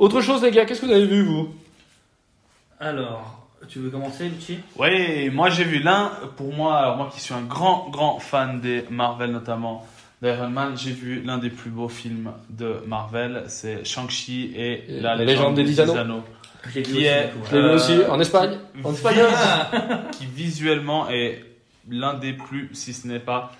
Autre 0.00 0.20
chose 0.20 0.42
les 0.42 0.50
gars, 0.50 0.64
qu'est-ce 0.64 0.80
que 0.80 0.86
vous 0.86 0.92
avez 0.92 1.06
vu 1.06 1.22
vous? 1.24 1.48
Alors, 2.82 3.46
tu 3.68 3.78
veux 3.78 3.90
commencer, 3.90 4.28
Luchi 4.28 4.58
Oui, 4.76 5.30
moi 5.30 5.50
j'ai 5.50 5.62
vu 5.62 5.78
l'un, 5.78 6.10
pour 6.36 6.52
moi, 6.52 6.76
alors 6.78 6.96
moi 6.96 7.10
qui 7.14 7.20
suis 7.20 7.32
un 7.32 7.42
grand, 7.42 7.88
grand 7.90 8.18
fan 8.18 8.60
des 8.60 8.84
Marvel 8.90 9.30
notamment, 9.30 9.86
d'Iron 10.20 10.48
Man, 10.48 10.72
j'ai 10.76 10.90
vu 10.90 11.22
l'un 11.22 11.38
des 11.38 11.48
plus 11.50 11.70
beaux 11.70 11.88
films 11.88 12.32
de 12.50 12.82
Marvel, 12.88 13.44
c'est 13.46 13.84
Shang-Chi 13.84 14.52
et 14.56 14.84
la, 15.00 15.14
légende, 15.14 15.54
des 15.54 15.62
10 15.62 15.78
anneaux. 15.80 16.24
J'ai 16.74 16.82
Qui 16.82 17.04
est- 17.06 17.26
du 17.26 17.38
coup. 17.38 17.46
Je 17.50 17.54
l'ai 17.56 17.62
vu 17.62 17.68
Euh, 17.68 17.74
aussi 17.76 17.92
en 18.10 18.18
Espagne, 18.20 18.58
en 18.82 18.92
espagnol. 18.92 19.28
qui 20.12 20.26
visuellement 20.26 21.08
est 21.08 21.44
l'un 21.88 22.14
des 22.14 22.32
plus, 22.32 22.68
si 22.72 22.92
ce 22.92 23.06
n'est 23.06 23.20
pas 23.20 23.52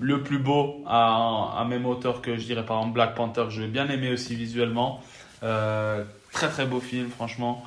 le 0.00 0.22
plus 0.22 0.38
beau 0.38 0.84
à, 0.86 1.56
à 1.58 1.64
même 1.64 1.84
hauteur 1.84 2.22
que 2.22 2.36
je 2.36 2.44
dirais 2.44 2.64
par 2.64 2.78
exemple 2.78 2.94
Black 2.94 3.16
Panther, 3.16 3.42
que 3.46 3.50
je 3.50 3.62
vais 3.62 3.68
bien 3.68 3.88
aimer 3.88 4.12
aussi 4.12 4.36
visuellement. 4.36 5.00
Euh, 5.42 6.04
très 6.32 6.48
très 6.48 6.64
beau 6.64 6.78
film, 6.78 7.08
franchement. 7.10 7.64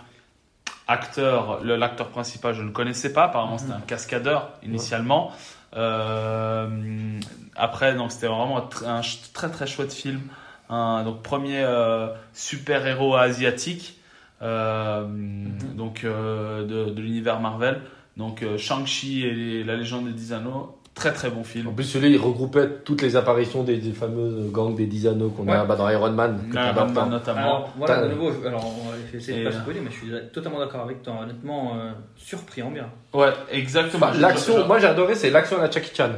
Acteur, 0.88 1.64
le- 1.64 1.76
l'acteur 1.76 2.10
principal, 2.10 2.54
je 2.54 2.62
ne 2.62 2.70
connaissais 2.72 3.12
pas. 3.12 3.24
Apparemment, 3.26 3.58
c'était 3.58 3.74
un 3.74 3.82
cascadeur 3.82 4.50
initialement. 4.64 5.32
Euh, 5.76 7.20
après, 7.56 7.96
donc 7.96 8.12
c'était 8.12 8.28
vraiment 8.28 8.58
un 8.86 9.02
très 9.34 9.50
très 9.50 9.68
chouette 9.68 9.94
film. 9.94 10.22
Un, 10.70 11.04
donc 11.04 11.22
premier 11.22 11.62
euh, 11.64 12.08
super 12.34 12.86
héros 12.88 13.16
asiatique. 13.16 14.00
euh, 14.42 15.06
donc 15.76 16.04
euh, 16.04 16.66
de, 16.66 16.92
de 16.92 17.02
l'univers 17.02 17.40
Marvel. 17.40 17.82
Donc 18.18 18.44
euh, 18.44 18.58
Shang-Chi 18.58 19.26
et 19.26 19.64
la 19.64 19.76
légende 19.76 20.06
des 20.06 20.14
10 20.14 20.34
anneaux, 20.34 20.75
très 20.96 21.12
très 21.14 21.30
bon 21.30 21.44
film. 21.44 21.68
En 21.68 21.74
plus, 21.74 21.84
celui-là, 21.84 22.16
il 22.16 22.20
regroupait 22.22 22.68
toutes 22.84 23.02
les 23.04 23.16
apparitions 23.16 23.64
des, 23.64 23.78
des 23.78 23.92
fameuses 23.92 24.52
gangs 24.52 24.76
des 24.76 24.88
10 24.88 25.08
anneaux 25.08 25.30
qu'on 25.30 25.48
a 25.50 25.64
bah, 25.66 25.76
dans 25.76 25.90
Iron 25.90 26.10
Man. 26.12 26.40
que 26.52 26.56
Iron 26.58 26.86
Man 26.86 26.94
tant. 26.94 27.06
notamment. 27.08 27.40
Alors, 27.40 27.74
voilà, 27.78 28.02
de 28.04 28.08
nouveau, 28.14 28.32
je, 28.32 28.48
alors, 28.48 28.66
on 28.66 28.90
va 28.90 28.96
essayer 29.14 29.44
de 29.44 29.50
pas 29.50 29.56
euh, 29.56 29.60
spoiler, 29.62 29.82
mais 29.82 29.92
je 29.92 29.96
suis 29.98 30.12
totalement 30.34 30.60
d'accord 30.60 30.82
avec 30.82 31.04
toi. 31.04 31.14
Honnêtement, 31.22 31.74
euh, 31.76 31.92
surpris 32.16 32.64
en 32.64 32.72
bien. 32.72 32.90
Ouais, 33.14 33.30
exactement. 33.52 34.08
Enfin, 34.08 34.18
l'action, 34.20 34.66
moi 34.66 34.80
j'ai 34.80 34.88
adoré, 34.88 35.14
c'est 35.16 35.30
l'action 35.30 35.58
à 35.60 35.64
la 35.64 35.70
Jackie 35.70 35.94
Chan. 35.96 36.10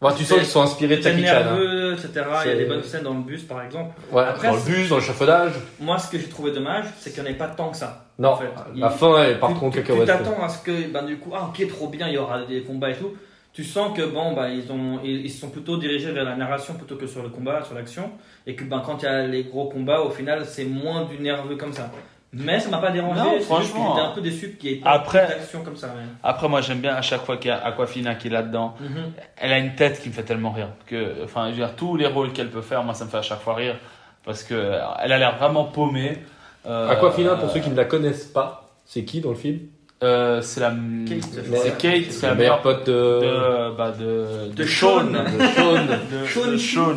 Bon, 0.00 0.10
tu 0.12 0.24
sens 0.24 0.38
qu'ils 0.38 0.46
sont 0.46 0.60
inspirés 0.60 0.96
de 0.98 1.02
Jackie 1.02 1.24
Chan. 1.24 1.32
hein. 1.36 1.44
nerveux, 1.44 1.92
etc. 1.94 2.10
Il 2.44 2.48
y 2.50 2.52
a 2.52 2.56
des 2.56 2.64
bonnes 2.66 2.82
scènes 2.82 3.04
dans 3.04 3.14
le 3.14 3.20
bus, 3.22 3.42
par 3.44 3.62
exemple. 3.62 3.94
Ouais, 4.12 4.22
Après, 4.22 4.48
dans 4.48 4.54
le 4.56 4.60
bus, 4.60 4.88
dans 4.90 4.96
le 4.96 5.02
chafaudage. 5.02 5.52
Moi, 5.80 5.98
ce 5.98 6.10
que 6.10 6.18
j'ai 6.18 6.28
trouvé 6.28 6.50
dommage, 6.52 6.84
c'est 6.98 7.14
qu'il 7.14 7.22
n'y 7.22 7.28
en 7.28 7.32
ait 7.32 7.36
pas 7.36 7.46
tant 7.48 7.70
que 7.70 7.76
ça. 7.76 8.04
Non, 8.18 8.30
En 8.30 8.36
fait, 8.36 8.50
la 8.74 8.88
il- 8.88 8.92
fin 8.98 9.22
est 9.24 9.36
par 9.36 9.50
tu- 9.50 9.54
contre 9.56 9.76
tu- 9.76 9.82
Tu 9.82 9.86
cacahuète. 9.88 10.06
t'attends 10.06 10.42
à 10.44 10.48
ce 10.50 10.62
que, 10.62 10.88
ben, 10.92 11.04
du 11.04 11.16
coup, 11.16 11.30
ah, 11.34 11.48
ok, 11.48 11.66
trop 11.68 11.88
bien, 11.88 12.08
il 12.08 12.14
y 12.14 12.18
aura 12.18 12.42
des 12.44 12.62
combats 12.62 12.90
et 12.90 12.96
tout. 12.96 13.12
Tu 13.54 13.62
sens 13.62 13.96
que, 13.96 14.02
bon, 14.02 14.32
bah, 14.34 14.50
ils, 14.50 14.70
ont, 14.72 14.98
ils, 15.04 15.30
sont 15.30 15.48
plutôt 15.48 15.76
dirigés 15.76 16.10
vers 16.10 16.24
la 16.24 16.34
narration 16.34 16.74
plutôt 16.74 16.96
que 16.96 17.06
sur 17.06 17.22
le 17.22 17.28
combat, 17.28 17.62
sur 17.62 17.74
l'action. 17.76 18.10
Et 18.48 18.56
que, 18.56 18.64
ben, 18.64 18.82
quand 18.84 19.00
il 19.02 19.04
y 19.04 19.08
a 19.08 19.26
les 19.28 19.44
gros 19.44 19.68
combats, 19.68 20.00
au 20.00 20.10
final, 20.10 20.44
c'est 20.44 20.64
moins 20.64 21.04
du 21.04 21.20
nerveux 21.20 21.54
comme 21.54 21.72
ça. 21.72 21.88
Mais 22.32 22.58
ça 22.58 22.68
m'a 22.68 22.78
pas 22.78 22.90
dérangé. 22.90 23.20
Non, 23.20 23.26
c'est 23.30 23.36
juste 23.36 23.48
que 23.48 23.54
franchement. 23.54 23.94
J'étais 23.94 24.06
un 24.08 24.10
peu 24.10 24.20
déçu 24.22 24.56
qu'il 24.58 24.70
y 24.70 24.74
ait 24.74 24.76
pas 24.78 24.90
Après- 24.90 25.28
d'action 25.28 25.62
comme 25.62 25.76
ça. 25.76 25.94
mais- 25.96 26.02
Après, 26.24 26.48
moi 26.48 26.62
j'aime 26.62 26.80
bien 26.80 26.96
à 26.96 27.00
chaque 27.00 27.20
fois 27.24 27.36
qu'il 27.36 27.48
y 27.48 27.52
a 27.52 27.64
Aquafina 27.64 28.16
qui 28.16 28.26
est 28.26 28.30
là-dedans. 28.30 28.74
Mhm. 28.80 29.12
Elle 29.36 29.52
a 29.52 29.58
une 29.60 29.76
tête 29.76 30.00
qui 30.02 30.08
me 30.08 30.14
fait 30.14 30.24
tellement 30.24 30.50
rire. 30.50 30.70
Que, 30.86 31.22
enfin, 31.22 31.44
je 31.46 31.50
veux 31.50 31.56
dire, 31.58 31.76
tous 31.76 31.96
les 31.96 32.08
rôles 32.08 32.32
qu'elle 32.32 32.50
peut 32.50 32.60
faire, 32.60 32.82
moi 32.82 32.92
ça 32.94 33.04
me 33.04 33.10
fait 33.10 33.18
à 33.18 33.22
chaque 33.22 33.38
fois 33.40 33.54
rire. 33.54 33.76
Parce 34.24 34.42
que 34.42 34.80
elle 35.00 35.12
a 35.12 35.18
l'air 35.18 35.36
vraiment 35.36 35.62
paumée. 35.66 36.18
Euh, 36.66 36.88
Aquafina, 36.88 37.36
pour 37.36 37.50
ceux 37.50 37.60
qui 37.60 37.70
ne 37.70 37.76
la 37.76 37.84
connaissent 37.84 38.26
pas, 38.26 38.68
c'est 38.84 39.04
qui 39.04 39.20
dans 39.20 39.30
le 39.30 39.36
film? 39.36 39.60
Euh, 40.04 40.40
c'est 40.42 40.60
la. 40.60 40.70
Kate, 41.08 41.24
c'est 41.32 41.78
Kate, 41.78 42.10
c'est 42.12 42.26
la 42.26 42.32
le 42.32 42.38
meilleur 42.38 42.60
pote 42.62 42.86
de. 42.86 42.92
de, 42.92 43.76
bah, 43.76 43.90
de, 43.98 44.48
De 44.50 44.54
de 44.54 44.64
Sean. 44.64 45.04
de, 45.04 46.26
Sean. 46.26 46.50
de 46.52 46.56
Sean. 46.56 46.96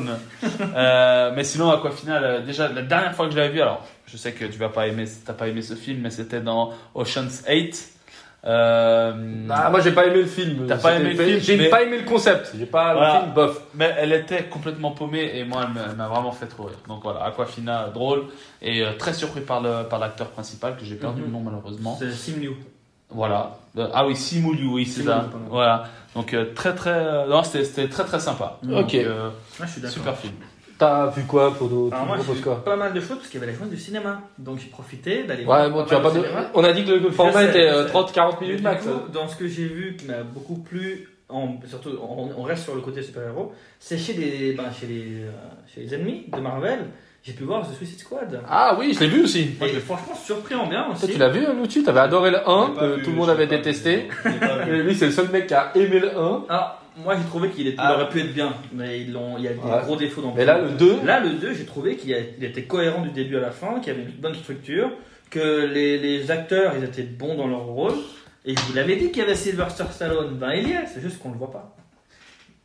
Euh, 0.75 1.31
mais 1.35 1.43
sinon, 1.43 1.71
Aquafina, 1.71 2.21
euh, 2.21 2.41
déjà, 2.45 2.67
la 2.69 2.81
dernière 2.83 3.13
fois 3.15 3.25
que 3.25 3.31
je 3.31 3.37
l'avais 3.37 3.53
vu, 3.53 3.61
alors, 3.61 3.85
je 4.05 4.17
sais 4.17 4.31
que 4.33 4.45
tu 4.45 4.57
vas 4.59 4.69
pas 4.69 4.87
aimer, 4.87 5.05
t'as 5.25 5.33
pas 5.33 5.47
aimé 5.47 5.61
ce 5.61 5.73
film, 5.73 6.01
mais 6.01 6.09
c'était 6.11 6.41
dans 6.41 6.71
Ocean's 6.93 7.43
8. 7.47 7.93
Euh, 8.45 9.13
Ah, 9.49 9.69
moi 9.71 9.79
j'ai 9.81 9.91
pas 9.91 10.05
aimé 10.05 10.17
le 10.17 10.25
film. 10.25 10.67
T'as 10.67 10.77
pas 10.77 10.95
aimé 10.95 11.13
le 11.13 11.23
film, 11.23 11.39
J'ai 11.39 11.57
mais- 11.57 11.69
pas 11.69 11.81
aimé 11.83 11.97
le 11.97 12.05
concept. 12.05 12.51
J'ai 12.57 12.67
pas 12.67 12.93
Voilà. 12.93 13.13
le 13.15 13.19
film 13.21 13.33
bof. 13.33 13.61
mais 13.73 13.93
elle 13.97 14.13
était 14.13 14.43
complètement 14.43 14.91
paumée 14.91 15.31
et 15.35 15.43
moi, 15.43 15.67
elle 15.89 15.95
m'a- 15.97 16.07
vraiment 16.07 16.31
fait 16.31 16.45
trop 16.45 16.63
rire. 16.65 16.77
Donc 16.87 17.01
voilà, 17.03 17.23
Aquafina, 17.25 17.89
drôle 17.93 18.25
et 18.61 18.83
très 18.99 19.13
surpris 19.13 19.41
par 19.41 19.59
le 19.61 19.83
par 19.89 19.99
l'acteur 19.99 20.27
principal 20.29 20.77
que 20.77 20.85
j'ai 20.85 20.95
perdu 20.95 21.21
Mhm. 21.21 21.27
le 21.27 21.33
nom 21.33 21.39
malheureusement. 21.41 21.97
C'est 21.99 22.11
Sim 22.11 22.39
Liu. 22.39 22.51
Voilà. 23.09 23.57
Euh, 23.77 23.87
ah 23.93 24.05
oui, 24.05 24.15
Simu 24.15 24.55
Liu, 24.55 24.67
oui, 24.67 24.85
c'est 24.85 25.03
ça. 25.03 25.29
Voilà. 25.49 25.85
Donc 26.15 26.33
euh, 26.33 26.53
très 26.55 26.73
très, 26.73 26.89
euh, 26.91 27.27
non, 27.27 27.43
c'était 27.43 27.63
c'était 27.63 27.87
très 27.89 28.03
très 28.03 28.19
sympa. 28.19 28.59
Ok. 28.69 28.95
Euh, 28.95 29.29
je 29.59 29.65
suis 29.67 29.81
d'accord. 29.81 29.93
super 29.93 30.17
film. 30.17 30.33
T'as 30.77 31.07
vu 31.07 31.23
quoi 31.23 31.53
Tu 31.57 31.63
Alors 31.63 32.05
moi, 32.05 32.17
j'ai 32.19 32.41
pas 32.63 32.75
mal 32.75 32.93
de 32.93 32.99
choses 32.99 33.17
parce 33.17 33.29
qu'il 33.29 33.39
y 33.39 33.43
avait 33.43 33.51
la 33.51 33.57
journée 33.57 33.71
du 33.71 33.81
cinéma. 33.81 34.21
Donc 34.37 34.59
j'ai 34.59 34.69
profité 34.69 35.23
d'aller 35.23 35.43
Ouais, 35.43 35.69
bon, 35.71 35.83
tu 35.83 35.89
vas 35.95 35.99
mal 35.99 36.13
pas 36.13 36.19
de... 36.19 36.25
On 36.53 36.63
a 36.63 36.71
dit 36.71 36.85
que 36.85 36.91
le 36.91 37.09
format 37.09 37.33
sais, 37.33 37.49
était 37.49 37.69
je 37.69 37.73
euh, 37.75 37.87
sais. 37.87 37.93
30-40 37.93 38.35
Mais 38.41 38.47
minutes 38.47 38.63
max. 38.63 38.83
coup, 38.83 39.11
dans 39.11 39.27
ce 39.27 39.35
que 39.35 39.47
j'ai 39.47 39.65
vu 39.65 39.95
qui 39.97 40.05
m'a 40.05 40.21
beaucoup 40.21 40.57
plu, 40.57 41.09
en, 41.29 41.55
surtout 41.67 41.97
on, 41.99 42.29
on 42.37 42.43
reste 42.43 42.63
sur 42.63 42.75
le 42.75 42.81
côté 42.81 43.01
super-héros, 43.01 43.53
c'est 43.79 43.97
chez 43.97 44.13
les, 44.13 44.53
ben, 44.53 44.71
chez, 44.71 44.85
les, 44.85 45.23
euh, 45.23 45.31
chez 45.73 45.81
les 45.81 45.95
ennemis 45.95 46.25
de 46.31 46.39
Marvel, 46.39 46.85
j'ai 47.23 47.33
pu 47.33 47.43
voir 47.43 47.67
The 47.69 47.73
Suicide 47.75 47.99
Squad. 47.99 48.41
Ah 48.49 48.75
oui, 48.79 48.93
je 48.93 48.99
l'ai 49.01 49.07
vu 49.07 49.23
aussi. 49.23 49.49
Moi, 49.59 49.67
Et 49.67 49.71
je 49.71 49.75
l'ai- 49.75 49.81
franchement 49.81 50.15
surpris 50.15 50.55
en 50.55 50.67
bien 50.67 50.83
Toi, 50.85 50.93
aussi. 50.93 51.11
tu 51.11 51.17
l'as 51.17 51.29
vu, 51.29 51.45
Luchi 51.61 51.83
T'avais 51.83 51.99
adoré 51.99 52.31
le 52.31 52.47
1, 52.47 52.65
Je 52.65 52.69
l'ai 52.71 52.75
pas 52.75 52.81
que 52.81 52.95
vu, 52.95 53.03
tout 53.03 53.09
le 53.11 53.15
monde 53.17 53.29
avait 53.29 53.47
détesté. 53.47 54.07
Vu. 54.25 54.31
Et 54.73 54.83
lui, 54.83 54.95
c'est 54.95 55.07
le 55.07 55.11
seul 55.11 55.29
mec 55.29 55.47
qui 55.47 55.53
a 55.53 55.71
aimé 55.75 55.99
le 55.99 56.17
1. 56.17 56.45
Alors, 56.49 56.81
moi 57.03 57.15
j'ai 57.17 57.25
trouvé 57.25 57.49
qu'il 57.49 57.73
Ah. 57.77 57.95
aurait 57.95 58.09
pu 58.09 58.21
être 58.21 58.33
bien, 58.33 58.53
mais 58.73 59.01
ils 59.01 59.17
il 59.37 59.43
y 59.43 59.47
a 59.47 59.51
des 59.53 59.59
Ouais. 59.59 59.79
gros 59.83 59.95
défauts 59.97 60.21
dans 60.21 60.29
le 60.31 60.35
Mais 60.35 60.45
là, 60.45 60.59
le 60.59 60.69
2, 60.69 60.95
Là, 61.05 61.19
le 61.19 61.31
2, 61.31 61.53
j'ai 61.53 61.65
trouvé 61.65 61.95
qu'il 61.97 62.13
a- 62.13 62.17
il 62.37 62.43
était 62.43 62.63
cohérent 62.63 63.01
du 63.01 63.09
début 63.11 63.35
à 63.37 63.41
la 63.41 63.51
fin, 63.51 63.79
qu'il 63.81 63.93
y 63.93 63.95
avait 63.95 64.05
une 64.05 64.15
bonne 64.17 64.35
structure, 64.35 64.89
que 65.29 65.65
les, 65.65 65.97
les 65.99 66.31
acteurs, 66.31 66.73
ils 66.77 66.83
étaient 66.85 67.03
bons 67.03 67.35
dans 67.35 67.47
leur 67.47 67.65
rôle. 67.65 67.93
Et 68.45 68.55
je 68.55 68.61
vous 68.61 68.73
l'avais 68.73 68.95
dit 68.95 69.07
qu'il 69.11 69.17
y 69.17 69.21
avait 69.25 69.35
Sylvester 69.35 69.83
Stallone. 69.91 70.37
Ben, 70.39 70.53
il 70.53 70.69
y 70.69 70.71
est, 70.71 70.85
c'est 70.87 71.01
juste 71.01 71.19
qu'on 71.19 71.31
le 71.31 71.37
voit 71.37 71.51
pas. 71.51 71.75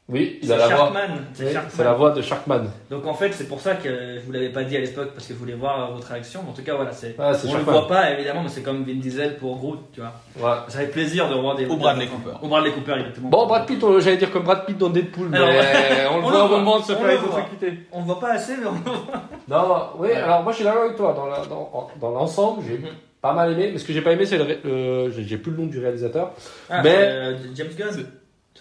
Oui, 0.08 0.38
il 0.42 0.48
C'est 0.48 0.54
a 0.54 0.56
la 0.58 0.66
voix. 0.68 0.76
Sharkman. 0.76 1.10
C'est 1.32 1.84
la 1.84 1.92
voix 1.94 2.10
de 2.10 2.20
Sharkman. 2.22 2.64
Donc 2.90 3.06
en 3.06 3.14
fait, 3.14 3.32
c'est 3.32 3.48
pour 3.48 3.60
ça 3.60 3.76
que 3.76 3.88
je 4.16 4.20
vous 4.26 4.32
l'avais 4.32 4.50
pas 4.50 4.64
dit 4.64 4.76
à 4.76 4.80
l'époque, 4.80 5.10
parce 5.14 5.26
que 5.26 5.32
je 5.32 5.38
voulais 5.38 5.54
voir 5.54 5.90
euh, 5.90 5.94
votre 5.94 6.08
réaction. 6.08 6.40
En 6.40 6.52
tout 6.52 6.62
cas, 6.62 6.74
voilà, 6.74 6.92
c'est. 6.92 7.14
Ah, 7.18 7.32
On 7.48 7.54
le 7.54 7.60
voit 7.62 7.86
pas 7.88 8.10
évidemment, 8.10 8.42
mais 8.42 8.48
c'est 8.48 8.62
comme 8.62 8.84
Vin 8.84 8.94
Diesel 8.96 9.36
pour 9.36 9.56
Groot, 9.58 9.78
tu 9.92 10.00
vois. 10.00 10.12
Ouais. 10.36 10.58
Ça 10.68 10.80
fait 10.80 10.88
plaisir 10.88 11.28
de 11.30 11.34
voir 11.36 11.54
des. 11.54 11.66
Ou 11.66 11.76
Bradley 11.76 12.08
Cooper. 12.08 12.36
Ou 12.42 12.48
Bradley 12.48 12.72
Cooper, 12.72 12.92
exactement. 12.98 13.28
Bon, 13.30 13.46
Brad 13.46 13.64
Pitt, 13.66 13.80
j'allais 14.00 14.16
dire 14.18 14.30
comme 14.30 14.42
Brad 14.42 14.66
Pitt 14.66 14.76
dans 14.76 14.90
Deadpool, 14.90 15.28
mais 15.30 15.38
Alors, 15.38 15.48
on 16.12 16.18
le 16.18 16.24
on 16.26 16.30
voit 16.30 16.44
au 16.44 16.48
moment 16.48 16.78
de 16.80 16.84
se 16.84 16.92
on 16.92 16.96
faire 16.96 17.06
le 17.06 17.16
voit. 17.16 17.38
exécuter. 17.40 17.78
On 17.92 18.00
le 18.00 18.04
voit 18.06 18.20
pas 18.20 18.32
assez, 18.32 18.56
mais 18.56 18.66
on 18.66 18.72
le 18.72 18.78
voit. 18.78 19.02
Non, 19.48 19.76
oui, 19.98 20.08
Ouais. 20.08 20.14
alors 20.16 20.42
moi 20.42 20.52
je 20.52 20.56
suis 20.56 20.64
d'accord 20.64 20.82
avec 20.84 20.96
toi. 20.96 21.12
Dans 21.14 21.26
la- 21.26 21.46
dans- 21.46 21.88
dans 22.00 22.10
l'ensemble, 22.10 22.62
j'ai 22.68 22.78
Mhm. 22.78 22.88
pas 23.20 23.32
mal 23.32 23.52
aimé. 23.52 23.70
Mais 23.72 23.78
ce 23.78 23.84
que 23.84 23.92
j'ai 23.92 24.02
pas 24.02 24.12
aimé, 24.12 24.26
c'est 24.26 24.36
le. 24.38 24.58
le- 24.64 25.10
j'ai 25.10 25.38
plus 25.38 25.52
le 25.52 25.58
nom 25.58 25.66
du 25.66 25.78
réalisateur. 25.80 26.32
Ah, 26.68 26.80
Mais- 26.82 26.96
euh, 26.98 27.34
James 27.54 27.68
Gunn. 27.78 28.04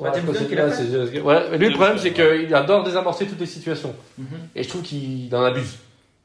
Ouais, 0.01 0.09
James 0.15 0.25
Gunn 0.33 0.47
qui 0.47 0.55
l'a 0.55 0.69
fait 0.71 0.83
c'est- 0.83 1.21
ouais, 1.21 1.57
lui, 1.57 1.69
le 1.69 1.75
problème, 1.75 1.97
c'est 1.97 2.11
qu'il 2.11 2.53
adore 2.55 2.83
désamorcer 2.83 3.25
toutes 3.27 3.39
les 3.39 3.45
situations. 3.45 3.93
Mhm. 4.17 4.25
Et 4.55 4.63
je 4.63 4.69
trouve 4.69 4.81
qu'il 4.81 5.33
en 5.35 5.43
abuse. 5.43 5.77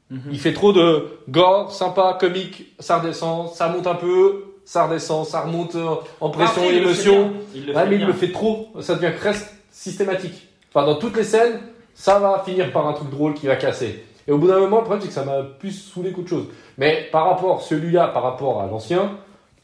Mhm. 0.09 0.21
Il 0.31 0.39
fait 0.39 0.53
trop 0.53 0.73
de 0.73 1.05
gore, 1.29 1.71
sympa, 1.71 2.17
comique, 2.19 2.73
ça 2.79 2.99
redescend, 2.99 3.49
ça 3.53 3.67
monte 3.69 3.87
un 3.87 3.95
peu, 3.95 4.45
ça 4.65 4.85
redescend, 4.87 5.25
ça 5.25 5.41
remonte 5.41 5.75
euh, 5.75 5.95
en 6.21 6.29
pression 6.29 6.61
Après, 6.63 6.73
et 6.73 6.77
il 6.77 6.83
le 6.83 6.93
fait 6.93 7.03
émotion. 7.09 7.21
bien. 7.29 7.31
Il 7.55 7.65
le 7.67 7.73
Ouais, 7.73 7.83
fait 7.83 7.89
mais 7.89 7.95
il 7.95 7.99
bien. 7.99 8.07
le 8.07 8.13
fait 8.13 8.31
trop, 8.31 8.69
ça 8.81 8.95
devient 8.95 9.11
presque 9.17 9.47
systématique. 9.71 10.47
Enfin, 10.73 10.85
dans 10.85 10.95
toutes 10.95 11.15
les 11.17 11.23
scènes, 11.23 11.59
ça 11.93 12.19
va 12.19 12.41
finir 12.45 12.71
par 12.71 12.87
un 12.87 12.93
truc 12.93 13.09
drôle 13.09 13.33
qui 13.33 13.47
va 13.47 13.55
casser. 13.55 14.03
Et 14.27 14.31
au 14.31 14.37
bout 14.37 14.47
d'un 14.47 14.59
moment, 14.59 14.77
le 14.77 14.83
problème, 14.83 15.01
c'est 15.01 15.07
que 15.07 15.13
ça 15.13 15.23
m'a 15.23 15.41
plus 15.43 15.71
saoulé 15.71 16.11
qu'autre 16.11 16.29
chose. 16.29 16.45
Mais 16.77 17.07
par 17.11 17.25
rapport, 17.29 17.61
celui-là, 17.61 18.07
par 18.09 18.23
rapport 18.23 18.61
à 18.61 18.67
l'ancien, 18.67 19.11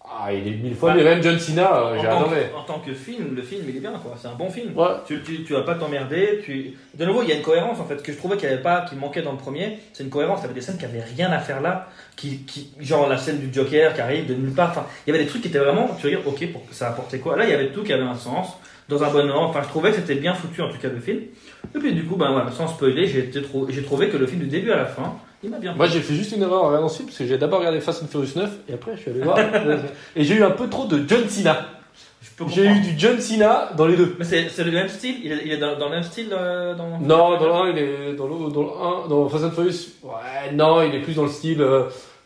ah, 0.05 0.31
il 0.33 0.47
est 0.47 0.51
mille 0.57 0.75
fois 0.75 0.91
Bah, 0.91 0.97
mieux. 0.97 1.03
Même 1.03 1.23
John 1.23 1.39
Cena, 1.39 1.75
euh, 1.75 1.95
j'ai 1.99 2.07
tant 2.07 2.19
que- 2.19 2.25
adoré. 2.25 2.51
En 2.57 2.63
tant 2.63 2.79
que 2.79 2.93
film, 2.93 3.35
le 3.35 3.41
film 3.41 3.63
il 3.67 3.77
est 3.77 3.79
bien 3.79 3.91
quoi, 3.91 4.13
c'est 4.17 4.27
un 4.27 4.33
bon 4.35 4.49
film. 4.49 4.77
Ouais. 4.77 4.87
Tu, 5.07 5.21
tu, 5.23 5.43
tu 5.43 5.53
vas 5.53 5.61
pas 5.61 5.75
t'emmerder. 5.75 6.41
Tu... 6.43 6.73
De 6.93 7.05
nouveau, 7.05 7.23
il 7.23 7.29
y 7.29 7.31
a 7.31 7.35
une 7.35 7.41
cohérence 7.41 7.79
en 7.79 7.85
fait 7.85 8.01
que 8.03 8.11
je 8.11 8.17
trouvais 8.17 8.35
qu'il 8.37 8.49
y 8.49 8.51
avait 8.53 8.61
pas, 8.61 8.81
qui 8.87 8.95
manquait 8.95 9.21
dans 9.21 9.31
le 9.31 9.37
premier. 9.37 9.79
C'est 9.93 10.03
une 10.03 10.09
cohérence. 10.09 10.39
Il 10.39 10.41
y 10.43 10.45
avait 10.45 10.53
des 10.53 10.61
scènes 10.61 10.77
qui 10.77 10.85
avaient 10.85 11.01
rien 11.03 11.31
à 11.31 11.39
faire 11.39 11.61
là, 11.61 11.87
qui, 12.15 12.39
qui, 12.45 12.71
genre 12.81 13.07
la 13.07 13.17
scène 13.17 13.39
du 13.39 13.51
Joker 13.53 13.93
qui 13.93 14.01
arrive 14.01 14.25
de 14.27 14.33
nulle 14.33 14.53
part. 14.53 14.69
Enfin, 14.71 14.85
il 15.07 15.11
y 15.11 15.15
avait 15.15 15.23
des 15.23 15.29
trucs 15.29 15.41
qui 15.41 15.47
étaient 15.47 15.59
vraiment. 15.59 15.89
Tu 15.99 16.07
regardes, 16.07 16.27
ok, 16.27 16.51
pour, 16.51 16.61
ça 16.71 16.89
apportait 16.89 17.19
quoi? 17.19 17.35
Là, 17.37 17.45
il 17.45 17.49
y 17.49 17.53
avait 17.53 17.69
tout 17.71 17.83
qui 17.83 17.93
avait 17.93 18.03
un 18.03 18.15
sens. 18.15 18.47
dans 18.89 19.01
un 19.01 19.09
bon 19.09 19.29
ordre. 19.29 19.49
Enfin, 19.49 19.61
je 19.63 19.69
trouvais 19.69 19.91
que 19.91 19.95
c'était 19.95 20.15
bien 20.15 20.33
foutu 20.33 20.61
en 20.61 20.69
tout 20.69 20.77
cas 20.77 20.89
le 20.89 20.99
film. 20.99 21.21
Et 21.73 21.79
puis 21.79 21.93
du 21.93 22.03
coup, 22.03 22.17
ben 22.17 22.29
voilà, 22.31 22.51
sans 22.51 22.67
spoiler, 22.67 23.07
j'ai 23.07 23.81
trouvé 23.83 24.09
que 24.09 24.17
le 24.17 24.27
film 24.27 24.41
du 24.41 24.47
début 24.47 24.71
à 24.71 24.75
la 24.77 24.85
fin, 24.85 25.15
il 25.43 25.49
m'a 25.49 25.57
bien. 25.57 25.73
Moi, 25.73 25.87
j'ai 25.87 25.99
fait 25.99 26.15
juste 26.15 26.31
une 26.35 26.41
erreur 26.41 26.63
en 26.63 26.67
regardant 26.67 26.89
ce 26.89 26.97
film 26.97 27.07
parce 27.07 27.17
que 27.17 27.25
j'ai 27.25 27.37
d'abord 27.37 27.59
regardé 27.59 27.79
Fast 27.81 28.03
and 28.03 28.07
Furious 28.07 28.31
9 28.35 28.49
et 28.69 28.73
après, 28.73 28.95
je 28.95 29.01
suis 29.01 29.11
allé 29.11 29.21
voir. 29.21 29.37
et 30.15 30.23
j'ai 30.23 30.35
eu 30.35 30.43
un 30.43 30.51
peu 30.51 30.69
trop 30.69 30.85
de 30.85 31.03
John 31.07 31.27
Cena. 31.27 31.65
J'ai 32.49 32.65
eu 32.65 32.79
du 32.79 32.93
John 32.97 33.19
Cena 33.19 33.71
dans 33.77 33.85
les 33.85 33.95
deux. 33.95 34.15
Mais 34.17 34.25
c'est 34.25 34.49
c'est 34.49 34.63
le 34.63 34.71
même 34.71 34.87
style? 34.87 35.17
Il 35.23 35.31
est, 35.31 35.41
il 35.45 35.51
est 35.51 35.57
dans, 35.57 35.77
dans 35.77 35.85
le 35.89 35.95
même 35.95 36.03
style 36.03 36.29
euh, 36.31 36.73
dans. 36.73 36.99
Non, 36.99 37.37
dans 37.37 37.45
le 37.45 37.69
1, 37.69 37.69
il 37.71 37.77
est 37.77 38.13
dans 38.13 38.27
le, 38.27 38.51
dans 38.51 38.61
le 38.61 39.05
1, 39.05 39.07
dans 39.09 39.29
Fast 39.29 39.43
and 39.43 39.51
Furious. 39.51 39.89
Ouais, 40.03 40.51
non, 40.53 40.81
il 40.81 40.95
est 40.95 41.01
plus 41.01 41.13
dans 41.15 41.23
le 41.23 41.29
style 41.29 41.61
euh, 41.61 41.83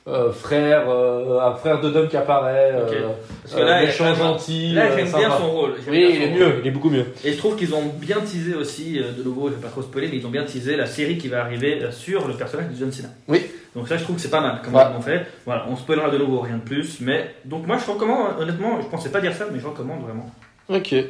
euh, 0.08 0.32
frère, 0.32 0.86
euh, 0.90 1.40
un 1.42 1.54
frère 1.56 1.82
de 1.82 1.90
Dom 1.90 2.08
qui 2.08 2.16
apparaît, 2.16 2.74
Ok. 2.82 2.94
euh, 2.94 3.08
Parce 3.44 3.56
que 3.56 3.60
là, 3.62 3.78
euh, 3.78 3.82
il- 3.82 3.86
méchant 3.88 4.16
gentil. 4.16 4.74
Là, 4.74 4.96
j'aime 4.96 5.12
bien 5.12 5.30
son 5.38 5.52
rôle. 5.52 5.74
Oui, 5.90 5.98
bien 6.00 6.08
il 6.10 6.22
est 6.22 6.26
rôle. 6.30 6.40
mieux, 6.40 6.60
il 6.62 6.68
est 6.68 6.72
beaucoup 6.72 6.90
mieux. 6.90 7.06
Et 7.26 7.34
je 7.34 7.38
trouve 7.38 7.56
qu'ils 7.58 7.74
ont 7.76 7.84
bien 7.96 8.18
teasé 8.22 8.56
aussi, 8.56 9.00
de 9.00 9.24
nouveau, 9.24 9.50
je 9.50 9.56
vais 9.56 9.62
pas 9.62 9.68
trop 9.68 9.82
spoiler, 9.82 10.08
mais 10.08 10.18
ils 10.18 10.26
ont 10.26 10.30
bien 10.30 10.44
teasé 10.46 10.76
la 10.78 10.86
série 10.86 11.18
qui 11.18 11.28
va 11.28 11.42
arriver 11.42 11.82
sur 11.92 12.28
le 12.28 12.34
personnage 12.36 12.70
de 12.70 12.76
John 12.80 12.92
Cena. 12.92 13.10
Oui. 13.28 13.46
Donc 13.76 13.88
ça, 13.90 13.98
je 13.98 14.04
trouve 14.04 14.16
que 14.16 14.22
c'est 14.22 14.30
pas 14.32 14.42
mal, 14.42 14.62
comme 14.64 14.74
Ouais. 14.74 14.84
ils 14.90 14.94
l'ont 14.96 15.02
fait. 15.02 15.26
Voilà, 15.46 15.66
on 15.70 15.76
spoilera 15.76 16.10
de 16.10 16.18
nouveau, 16.18 16.40
rien 16.40 16.56
de 16.56 16.62
plus. 16.62 17.00
Mais 17.02 17.36
donc 17.46 17.68
moi, 17.68 17.78
je 17.78 17.92
recommande, 17.92 18.40
honnêtement, 18.40 18.80
je 18.82 18.88
pensais 18.88 19.10
pas 19.10 19.20
dire 19.22 19.34
ça, 19.34 19.46
mais 19.52 19.60
je 19.60 19.68
recommande 19.68 20.02
vraiment. 20.04 20.26
Ok. 20.70 20.94
Et 20.94 21.06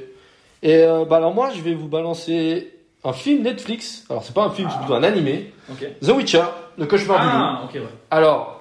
euh, 0.65 1.05
bah 1.05 1.17
alors 1.17 1.33
moi, 1.35 1.51
je 1.55 1.61
vais 1.61 1.75
vous 1.75 1.87
balancer 1.87 2.73
un 3.03 3.13
film 3.13 3.43
Netflix. 3.43 4.05
Alors 4.09 4.23
c'est 4.23 4.33
pas 4.33 4.43
un 4.43 4.49
film, 4.49 4.67
c'est 4.71 4.79
plutôt 4.79 4.95
un 4.95 5.03
animé. 5.03 5.53
The 6.01 6.09
Witcher, 6.09 6.43
le 6.77 6.85
cauchemar 6.87 7.19
du 7.19 7.25
loup. 7.25 7.31
Ah, 7.35 7.61
ok, 7.65 7.73
ouais. 7.75 7.81
Alors, 8.11 8.56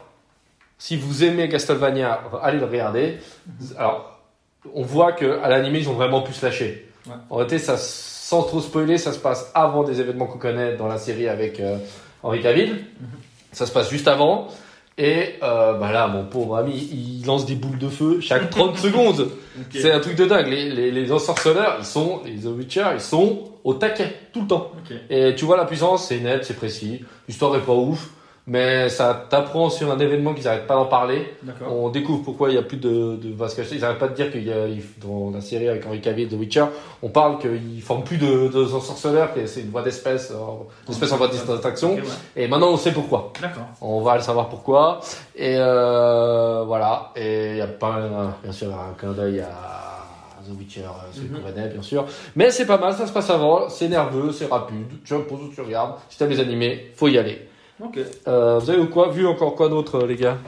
si 0.79 0.97
vous 0.97 1.25
aimez 1.25 1.49
Castlevania, 1.49 2.21
allez 2.43 2.59
le 2.59 2.67
regarder. 2.67 3.19
Alors, 3.79 4.21
on 4.75 4.83
voit 4.83 5.12
que 5.12 5.41
à 5.43 5.49
l'animé, 5.49 5.79
ils 5.81 5.89
ont 5.89 5.95
vraiment 5.95 6.23
pu 6.23 6.33
se 6.33 6.45
lâcher. 6.45 6.89
Ouais. 7.07 7.15
En 7.31 7.37
réalité, 7.37 7.59
ça, 7.59 7.77
sans 7.77 8.43
trop 8.43 8.61
spoiler, 8.61 8.99
ça 8.99 9.12
se 9.12 9.19
passe 9.19 9.51
avant 9.55 9.85
des 9.85 10.01
événements 10.01 10.27
qu'on 10.27 10.39
connaît 10.39 10.77
dans 10.77 10.89
la 10.89 10.99
série 10.99 11.29
avec 11.29 11.61
euh, 11.61 11.79
Henri 12.23 12.43
Cavill. 12.43 12.85
Ça 13.53 13.67
se 13.67 13.73
passe 13.73 13.91
juste 13.91 14.09
avant. 14.09 14.49
Et 14.99 15.35
euh, 15.43 15.75
bah 15.75 15.93
là, 15.93 16.09
mon 16.09 16.25
pauvre 16.25 16.57
ami, 16.57 16.75
il 16.75 17.27
lance 17.27 17.45
des 17.45 17.55
boules 17.55 17.79
de 17.79 17.89
feu 17.89 18.21
chaque 18.21 18.51
30 18.51 18.79
secondes. 18.79 19.31
C'est 19.71 19.93
un 19.93 20.01
truc 20.01 20.17
de 20.17 20.25
dingue. 20.25 20.49
Les, 20.49 20.71
les, 20.71 20.91
les 20.91 21.12
ensorceleurs, 21.12 21.77
ils 21.79 21.85
sont, 21.87 22.23
les 22.25 22.41
The 22.41 22.47
Witcher, 22.47 22.87
ils 22.95 23.01
sont 23.01 23.51
au 23.62 23.75
taquet 23.75 24.15
tout 24.33 24.43
le 24.43 24.47
temps. 24.47 24.73
Et 25.11 25.35
tu 25.35 25.45
vois 25.45 25.57
la 25.57 25.65
puissance, 25.67 26.09
c'est 26.09 26.21
net, 26.21 26.45
c'est 26.45 26.55
précis. 26.57 27.05
L'histoire 27.29 27.55
est 27.57 27.61
pas 27.61 27.75
ouf, 27.75 28.11
mais 28.46 28.88
ça 28.88 29.26
t'apprend 29.28 29.70
sur 29.70 29.90
un 29.90 29.98
événement 29.98 30.32
qu'ils 30.35 30.44
n'arrêtent 30.44 30.66
pas 30.68 30.76
d'en 30.76 30.87
parler. 30.87 31.35
On 31.68 31.88
découvre 31.88 32.22
pourquoi 32.22 32.50
il 32.50 32.54
y 32.54 32.59
a 32.59 32.62
plus 32.62 32.76
de, 32.76 33.16
de 33.16 33.35
vases 33.35 33.54
cachés. 33.54 33.74
Ils 33.74 33.80
n'arrêtent 33.80 33.98
pas 33.98 34.09
de 34.09 34.14
dire 34.14 34.30
qu'il 34.30 34.44
y 34.46 34.52
a, 34.52 34.66
dans 35.04 35.30
la 35.32 35.40
série 35.40 35.68
avec 35.68 35.85
Henry 35.87 36.00
Cavill, 36.00 36.28
The 36.28 36.35
Witcher, 36.35 36.64
on 37.02 37.09
parle 37.09 37.38
qu'ils 37.38 37.82
forment 37.82 38.04
plus 38.04 38.18
de, 38.18 38.48
de 38.48 38.64
ensorceleurs, 38.74 39.35
que 39.35 39.46
c'est 39.46 39.61
une 39.62 39.70
voie 39.70 39.82
d'espèce, 39.82 40.32
une 40.87 40.92
espèce 40.92 41.12
en 41.12 41.16
voie 41.16 41.28
d'extinction. 41.28 41.92
Ok, 41.94 41.98
ouais. 41.98 42.04
Et 42.37 42.46
maintenant 42.48 42.70
on 42.70 42.76
sait 42.76 42.92
pourquoi. 42.92 43.32
On 43.80 44.00
va 44.02 44.16
le 44.16 44.22
savoir 44.22 44.48
pourquoi. 44.48 45.00
Et 45.35 45.56
euh, 45.59 46.62
voilà. 46.66 47.11
Et 47.16 47.50
il 47.52 47.56
y 47.56 47.61
a 47.61 47.66
pas, 47.66 47.98
bien 48.42 48.52
sûr, 48.52 48.68
un 48.72 48.94
clin 48.96 49.12
d'œil 49.12 49.40
à 49.40 49.48
The 50.48 50.56
Witcher, 50.56 50.82
Mhm. 51.16 51.40
qu'on 51.40 51.48
connaît, 51.50 51.68
bien 51.68 51.82
sûr. 51.82 52.04
Mais 52.37 52.50
c'est 52.52 52.66
pas 52.66 52.78
mal, 52.78 52.92
ça 52.92 53.06
se 53.09 53.12
passe 53.12 53.30
avant, 53.30 53.68
c'est 53.68 53.88
nerveux, 53.88 54.30
c'est 54.30 54.46
rapide. 54.46 54.87
Tu 55.04 55.14
poses 55.14 55.40
où 55.42 55.48
tu 55.52 55.61
regardes. 55.61 55.94
Si 56.09 56.16
t'aimes 56.18 56.30
les 56.30 56.38
animés, 56.38 56.92
faut 56.94 57.09
y 57.09 57.18
aller. 57.18 57.48
Ok. 57.83 57.99
Euh, 58.27 58.59
vous 58.59 58.71
avez 58.71 58.87
quoi, 58.89 59.09
vu 59.09 59.27
encore 59.27 59.55
quoi 59.55 59.69
d'autre, 59.69 60.05
les 60.07 60.17
gars? 60.17 60.39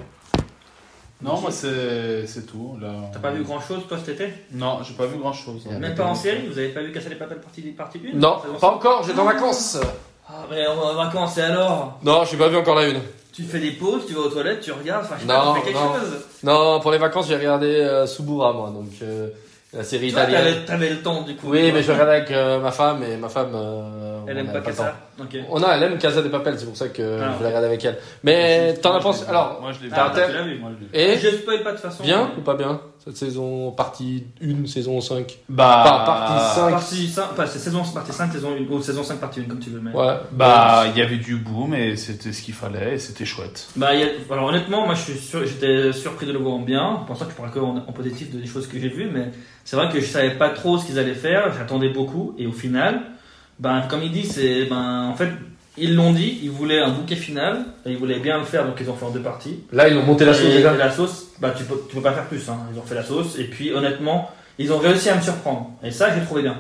Non, 1.21 1.41
moi 1.41 1.51
c'est 1.51 2.27
c'est 2.27 2.47
tout. 2.47 2.77
Là, 2.81 2.89
T'as 3.13 3.19
pas 3.19 3.33
vu 3.33 3.43
grand 3.43 3.61
chose 3.61 3.81
toi 3.89 3.99
cet 3.99 4.21
été? 4.21 4.33
Non, 4.53 4.79
j'ai 4.85 4.95
pas 4.95 5.07
vu 5.07 5.19
grand 5.19 5.33
chose. 5.33 5.67
Même 5.67 5.95
pas 5.97 6.05
en 6.05 6.15
série 6.15 6.47
Vous 6.47 6.57
avez 6.59 6.69
pas 6.69 6.81
vu 6.81 6.93
Casser 6.93 7.09
les 7.09 7.17
Papels 7.17 7.41
partie, 7.41 7.63
partie 7.63 8.01
1 8.15 8.17
Non, 8.17 8.37
pas 8.61 8.71
encore, 8.71 9.03
j'étais 9.03 9.19
en 9.19 9.25
vacances. 9.25 9.79
Ah, 10.29 10.45
mais 10.51 10.65
on 10.69 10.77
va 10.77 10.87
en 10.93 10.95
vacances, 10.95 11.37
et 11.39 11.43
alors? 11.43 11.99
Non, 12.05 12.23
j'ai 12.25 12.37
pas 12.37 12.49
vu 12.49 12.57
encore 12.57 12.77
la 12.77 12.87
une. 12.89 13.01
Tu 13.33 13.43
fais 13.45 13.59
des 13.59 13.73
pauses, 13.73 14.07
tu 14.07 14.15
vas 14.15 14.21
aux 14.21 14.29
toilettes, 14.29 14.61
tu 14.61 14.71
regardes, 14.73 15.05
enfin 15.05 15.17
je 15.17 15.23
sais 15.23 15.27
Non, 15.27 15.35
pas, 15.35 15.55
tu 15.55 15.59
fais 15.67 15.73
quelque 15.73 15.85
non. 15.85 15.95
chose. 15.95 16.19
Non, 16.45 16.81
pour 16.81 16.91
les 16.93 16.99
vacances, 16.99 17.27
j'ai 17.29 17.37
regardé 17.37 17.67
euh, 17.67 18.07
Subura, 18.07 18.53
moi, 18.53 18.71
donc 18.71 18.91
euh, 19.03 19.29
la 19.73 19.83
série 19.85 20.13
Toi, 20.13 20.23
italienne. 20.23 20.45
t'avais, 20.45 20.65
t'avais 20.67 20.91
le 20.91 21.03
temps 21.03 21.23
du 21.23 21.35
coup. 21.35 21.49
Oui, 21.51 21.73
mais 21.73 21.83
je 21.83 21.91
regardais 21.93 22.17
avec 22.17 22.31
euh, 22.31 22.61
ma 22.61 22.71
femme, 22.73 23.03
et 23.03 23.17
ma 23.17 23.29
femme. 23.29 23.53
euh, 23.55 24.18
Elle 24.29 24.39
aime 24.39 24.47
pas 24.49 24.59
le 24.59 24.61
que 24.61 24.71
temps. 24.71 24.83
ça. 24.85 24.97
Ok. 25.21 25.37
On 25.51 25.63
a, 25.63 25.69
elle 25.77 25.83
aime 25.85 25.99
Casa 25.99 26.23
de 26.23 26.29
Papel, 26.29 26.55
c'est 26.59 26.67
pour 26.67 26.77
ça 26.77 26.89
que 26.89 27.21
Ah, 27.23 27.35
je 27.37 27.43
l'ai 27.43 27.47
regardé 27.49 27.67
avec 27.67 27.85
elle. 27.85 27.99
Mais 28.23 28.75
t'en 28.75 28.95
as 28.95 29.01
pensé. 29.01 29.25
Alors, 29.29 29.59
moi 29.61 29.73
je 29.73 29.85
l'ai 29.87 29.93
Ah, 29.93 30.13
et 30.93 31.19
Je 31.19 31.29
spoil 31.29 31.63
pas 31.63 31.71
de 31.73 31.77
toute 31.77 31.85
façon. 31.85 32.03
bien 32.03 32.31
mais- 32.35 32.41
ou 32.41 32.45
pas 32.45 32.55
bien 32.55 32.81
cette 33.05 33.17
saison 33.17 33.71
partie 33.71 34.25
1, 34.43 34.67
saison 34.67 35.01
5 35.01 35.39
Bah, 35.49 35.83
Pas 35.85 36.05
partie 36.05 36.55
5. 36.61 36.71
Partie 36.71 37.09
5, 37.09 37.35
pas, 37.35 37.47
c'est 37.47 37.59
saison, 37.59 37.83
partie 37.83 38.13
5, 38.13 38.31
saison 38.33 38.51
1, 38.59 38.71
ou 38.73 38.83
saison 38.83 39.03
5, 39.03 39.19
partie 39.19 39.41
1, 39.41 39.45
comme 39.45 39.61
tu 39.61 39.71
veux. 39.71 39.81
Mais... 39.81 39.93
Ouais. 39.93 40.15
Bah, 40.33 40.85
il 40.93 40.99
y 40.99 41.03
avait 41.03 41.17
du 41.17 41.37
boom 41.37 41.75
et 41.75 41.97
c'était 41.97 42.33
ce 42.33 42.43
qu'il 42.43 42.53
fallait 42.55 42.95
et 42.95 42.99
c'était 42.99 43.25
chouette. 43.25 43.69
Bah, 43.77 43.95
y 43.95 44.03
a- 44.03 44.09
alors 44.31 44.47
honnêtement, 44.49 44.85
moi 44.85 44.95
je 44.95 45.01
suis 45.03 45.19
sûr, 45.19 45.47
j'étais 45.47 45.93
surpris 45.93 46.27
de 46.27 46.33
le 46.33 46.39
voir 46.39 46.55
en 46.55 46.61
bien. 46.61 47.01
Pour 47.07 47.17
ça, 47.17 47.27
je 47.29 47.35
pourrais 47.35 47.51
que 47.51 47.59
en, 47.61 47.77
en 47.79 47.93
positif 47.93 48.31
de 48.35 48.39
des 48.41 48.47
choses 48.47 48.67
que 48.67 48.79
j'ai 48.79 48.89
vues, 48.89 49.09
mais 49.11 49.31
c'est 49.65 49.77
vrai 49.77 49.89
que 49.91 50.01
je 50.01 50.07
savais 50.07 50.33
pas 50.33 50.51
trop 50.51 50.77
ce 50.77 50.85
qu'ils 50.85 50.99
allaient 50.99 51.15
faire. 51.15 51.53
J'attendais 51.57 51.89
beaucoup, 51.91 52.35
et 52.39 52.47
au 52.47 52.53
final, 52.53 53.01
ben 53.59 53.83
comme 53.89 54.03
il 54.03 54.13
dit, 54.13 54.25
c'est 54.25 54.65
ben 54.65 55.09
en 55.11 55.15
fait 55.15 55.31
ils 55.81 55.95
l'ont 55.95 56.13
dit, 56.13 56.41
ils 56.43 56.51
voulaient 56.51 56.81
un 56.81 56.91
bouquet 56.91 57.17
final, 57.17 57.65
et 57.87 57.93
ils 57.93 57.97
voulaient 57.97 58.19
bien 58.19 58.39
le 58.39 58.45
faire, 58.45 58.67
donc 58.67 58.77
ils 58.81 58.91
ont 58.91 58.95
fait 58.95 59.07
en 59.07 59.11
deux 59.11 59.23
parties. 59.23 59.61
Là, 59.73 59.89
ils 59.89 59.97
ont 59.97 60.03
monté 60.03 60.25
la 60.25 60.35
sauce 60.35 60.47
et, 60.47 60.57
déjà. 60.57 60.75
et 60.75 60.77
la 60.79 60.91
sauce, 60.91 61.29
bah 61.41 61.55
tu 61.57 61.65
peux, 61.65 61.81
tu 61.89 61.95
peux 61.95 62.03
pas 62.03 62.13
faire 62.13 62.27
plus. 62.27 62.49
Hein. 62.49 62.59
Ils 62.73 62.79
ont 62.79 62.83
fait 62.83 62.97
la 62.97 63.05
sauce, 63.05 63.39
et 63.39 63.45
puis 63.45 63.73
honnêtement, 63.73 64.31
ils 64.59 64.73
ont 64.73 64.79
réussi 64.79 65.09
à 65.09 65.17
me 65.17 65.23
surprendre, 65.23 65.71
et 65.83 65.91
ça 65.91 66.15
j'ai 66.15 66.25
trouvé 66.25 66.43
bien. 66.43 66.57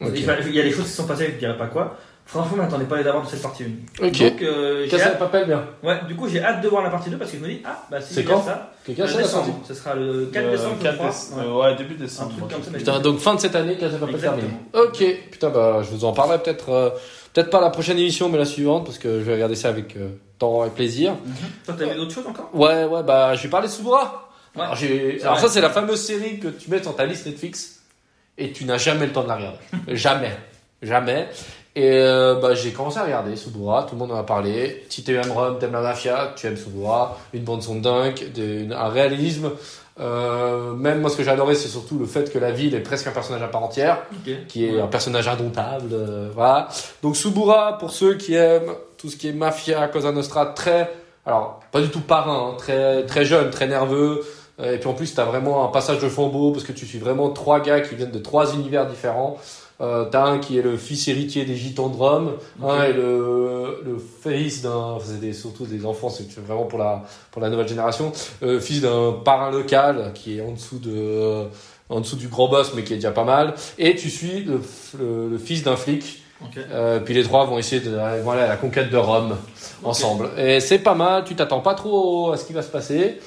Il 0.00 0.54
y 0.54 0.60
a 0.60 0.62
des 0.62 0.72
choses 0.72 0.86
qui 0.86 0.92
sont 0.92 1.06
passées, 1.06 1.30
je 1.34 1.38
dirais 1.38 1.56
pas 1.56 1.68
quoi. 1.68 1.98
Franchement, 2.26 2.56
je 2.56 2.62
m'attendais 2.62 2.84
pas 2.86 3.00
d'avoir 3.04 3.24
de 3.24 3.30
cette 3.30 3.40
partie 3.42 3.64
1. 3.64 4.06
Ok. 4.06 4.18
Donc, 4.18 4.42
euh, 4.42 4.86
j'ai 4.90 5.00
hâte- 5.00 5.18
Papel, 5.18 5.46
bien. 5.46 5.64
Ouais, 5.84 6.00
du 6.08 6.16
coup, 6.16 6.28
j'ai 6.28 6.42
hâte 6.42 6.60
de 6.60 6.68
voir 6.68 6.82
la 6.82 6.90
partie 6.90 7.08
2 7.08 7.16
parce 7.18 7.30
que 7.30 7.36
je 7.38 7.42
me 7.42 7.48
dis, 7.48 7.62
ah, 7.64 7.86
bah 7.88 8.00
si 8.00 8.14
C'est 8.14 8.24
quand 8.24 8.42
ça, 8.42 8.72
Quelqu'un 8.84 9.04
le 9.04 9.08
sortie 9.08 9.22
décembre, 9.24 9.60
ce 9.66 9.74
sera 9.74 9.94
le 9.94 10.26
4 10.32 10.44
Euh, 10.44 10.50
décembre, 10.50 10.74
je 10.78 10.82
4 10.82 10.96
crois. 10.96 11.06
décembre. 11.08 11.40
Ouais. 11.40 11.46
Euh, 11.46 11.70
ouais, 11.70 11.76
début 11.76 11.94
Un 11.94 11.98
décembre. 12.04 12.36
truc 12.36 12.50
comme 12.52 12.62
ça, 12.64 12.70
Putain, 12.72 12.98
donc 13.00 13.18
fin 13.20 13.34
de 13.36 13.40
cette 13.40 13.54
année, 13.54 13.76
Casa 13.76 13.96
Papel 13.98 14.20
terminé. 14.20 14.48
Ok. 14.74 15.04
Putain, 15.30 15.50
bah, 15.50 15.80
je 15.82 15.90
vous 15.94 16.04
en 16.04 16.12
parlerai 16.12 16.38
peut-être, 16.42 16.70
euh, 16.70 16.90
peut-être 17.32 17.50
pas 17.50 17.60
la 17.60 17.70
prochaine 17.70 17.98
émission, 17.98 18.28
mais 18.28 18.38
la 18.38 18.44
suivante, 18.44 18.84
parce 18.86 18.98
que 18.98 19.20
je 19.20 19.24
vais 19.24 19.34
regarder 19.34 19.54
ça 19.54 19.68
avec 19.68 19.96
euh, 19.96 20.08
temps 20.38 20.64
et 20.66 20.70
plaisir. 20.70 21.12
Mhm. 21.12 21.34
Toi, 21.64 21.74
t'as 21.78 21.84
vu 21.86 21.94
d'autres 21.94 22.12
choses 22.12 22.26
encore? 22.26 22.50
Ouais, 22.52 22.84
ouais, 22.86 23.02
bah, 23.04 23.36
je 23.36 23.42
vais 23.44 23.48
parler 23.48 23.68
de 23.68 23.72
Subura. 23.72 24.28
Ouais. 24.56 24.62
Alors, 24.62 24.76
Alors 25.22 25.38
ça, 25.38 25.48
c'est 25.48 25.60
la 25.60 25.70
fameuse 25.70 26.00
série 26.04 26.40
que 26.40 26.48
tu 26.48 26.70
mets 26.72 26.80
dans 26.80 26.92
ta 26.92 27.06
liste 27.06 27.26
Netflix 27.26 27.82
et 28.36 28.50
tu 28.52 28.64
n'as 28.64 28.78
jamais 28.78 29.06
le 29.06 29.12
temps 29.12 29.22
de 29.22 29.28
la 29.28 29.36
regarder. 29.36 29.58
jamais. 29.96 30.36
Jamais. 30.82 31.28
Et 31.78 31.90
euh, 32.00 32.36
bah, 32.40 32.54
j'ai 32.54 32.72
commencé 32.72 32.98
à 32.98 33.04
regarder 33.04 33.36
Subura, 33.36 33.82
tout 33.84 33.94
le 33.94 33.98
monde 33.98 34.10
en 34.12 34.16
a 34.18 34.22
parlé. 34.22 34.84
Si 34.88 35.04
tu 35.04 35.14
aimes 35.14 35.30
Rome, 35.30 35.58
t'aimes 35.60 35.72
la 35.74 35.82
mafia, 35.82 36.32
tu 36.34 36.46
aimes 36.46 36.56
Subura, 36.56 37.18
une 37.34 37.42
bande 37.44 37.62
son 37.62 37.76
dingue, 37.76 38.32
des- 38.32 38.66
un 38.72 38.88
réalisme. 38.88 39.50
Euh, 40.00 40.72
même 40.72 41.00
moi, 41.02 41.10
ce 41.10 41.16
que 41.16 41.22
j'ai 41.22 41.30
adoré, 41.30 41.54
c'est 41.54 41.68
surtout 41.68 41.98
le 41.98 42.06
fait 42.06 42.32
que 42.32 42.38
la 42.38 42.50
ville 42.50 42.74
est 42.74 42.80
presque 42.80 43.06
un 43.06 43.10
personnage 43.12 43.42
à 43.42 43.48
part 43.48 43.62
entière 43.62 43.98
Ok. 44.12 44.32
qui 44.48 44.64
est 44.66 44.80
un 44.80 44.86
personnage 44.86 45.28
indomptable. 45.28 45.90
euh, 45.92 46.30
voilà. 46.34 46.68
Donc 47.02 47.14
Subura, 47.16 47.76
pour 47.78 47.90
ceux 47.90 48.14
qui 48.14 48.34
aiment 48.34 48.72
tout 48.96 49.10
ce 49.10 49.16
qui 49.16 49.28
est 49.28 49.32
mafia, 49.32 49.86
Cosa 49.88 50.12
Nostra, 50.12 50.46
très, 50.46 50.90
alors 51.26 51.60
pas 51.72 51.80
du 51.82 51.88
tout 51.90 52.00
parrain, 52.00 52.50
hein, 52.52 52.54
très 52.56 53.04
très 53.04 53.24
jeune, 53.26 53.50
très 53.50 53.66
nerveux. 53.66 54.22
Euh, 54.60 54.74
Et 54.74 54.78
puis 54.78 54.88
en 54.88 54.94
plus, 54.94 55.14
t'as 55.14 55.24
vraiment 55.26 55.64
un 55.66 55.68
passage 55.68 55.98
de 55.98 56.08
flambeau 56.08 56.52
parce 56.52 56.64
que 56.64 56.72
tu 56.72 56.86
suis 56.86 56.98
vraiment 56.98 57.28
trois 57.30 57.60
gars 57.60 57.80
qui 57.80 57.94
viennent 57.94 58.10
de 58.10 58.18
trois 58.18 58.54
univers 58.54 58.86
différents. 58.86 59.36
Euh, 59.80 60.06
t'as 60.06 60.24
un 60.24 60.38
qui 60.38 60.58
est 60.58 60.62
le 60.62 60.76
fils 60.78 61.06
héritier 61.08 61.44
des 61.44 61.54
gitans 61.54 61.88
de 61.90 61.96
Rome, 61.96 62.32
Ok. 62.62 62.70
un 62.70 62.82
est 62.84 62.92
le, 62.94 63.82
le 63.84 63.98
fils 63.98 64.62
d'un, 64.62 64.96
c'est 65.04 65.32
surtout 65.34 65.66
des 65.66 65.84
enfants, 65.84 66.08
c'est 66.08 66.26
vraiment 66.40 66.64
pour 66.64 66.78
la, 66.78 67.02
pour 67.30 67.42
la 67.42 67.50
nouvelle 67.50 67.68
génération, 67.68 68.10
euh, 68.42 68.58
fils 68.58 68.80
d'un 68.80 69.12
parrain 69.12 69.50
local 69.50 70.12
qui 70.14 70.38
est 70.38 70.40
en 70.40 70.52
dessous 70.52 70.78
de, 70.78 71.44
en 71.90 72.00
dessous 72.00 72.16
du 72.16 72.28
grand 72.28 72.48
boss 72.48 72.72
mais 72.74 72.84
qui 72.84 72.94
est 72.94 72.96
déjà 72.96 73.10
pas 73.10 73.24
mal. 73.24 73.54
Et 73.78 73.94
tu 73.96 74.08
suis 74.08 74.44
le, 74.44 74.62
le, 74.98 75.28
le 75.28 75.38
fils 75.38 75.62
d'un 75.62 75.76
flic. 75.76 76.22
Euh, 76.70 77.00
puis 77.00 77.12
les 77.14 77.22
trois 77.22 77.44
vont 77.46 77.58
essayer 77.58 77.80
de 77.82 77.90
vont 78.22 78.30
aller 78.30 78.42
à 78.42 78.48
la 78.48 78.56
conquête 78.56 78.90
de 78.90 78.96
Rome 78.96 79.36
ensemble. 79.84 80.30
Et 80.38 80.60
c'est 80.60 80.78
pas 80.78 80.94
mal. 80.94 81.24
Tu 81.24 81.34
t'attends 81.34 81.60
pas 81.60 81.74
trop 81.74 82.32
à 82.32 82.36
ce 82.38 82.44
qui 82.46 82.52
va 82.54 82.62
se 82.62 82.70
passer. 82.70 83.18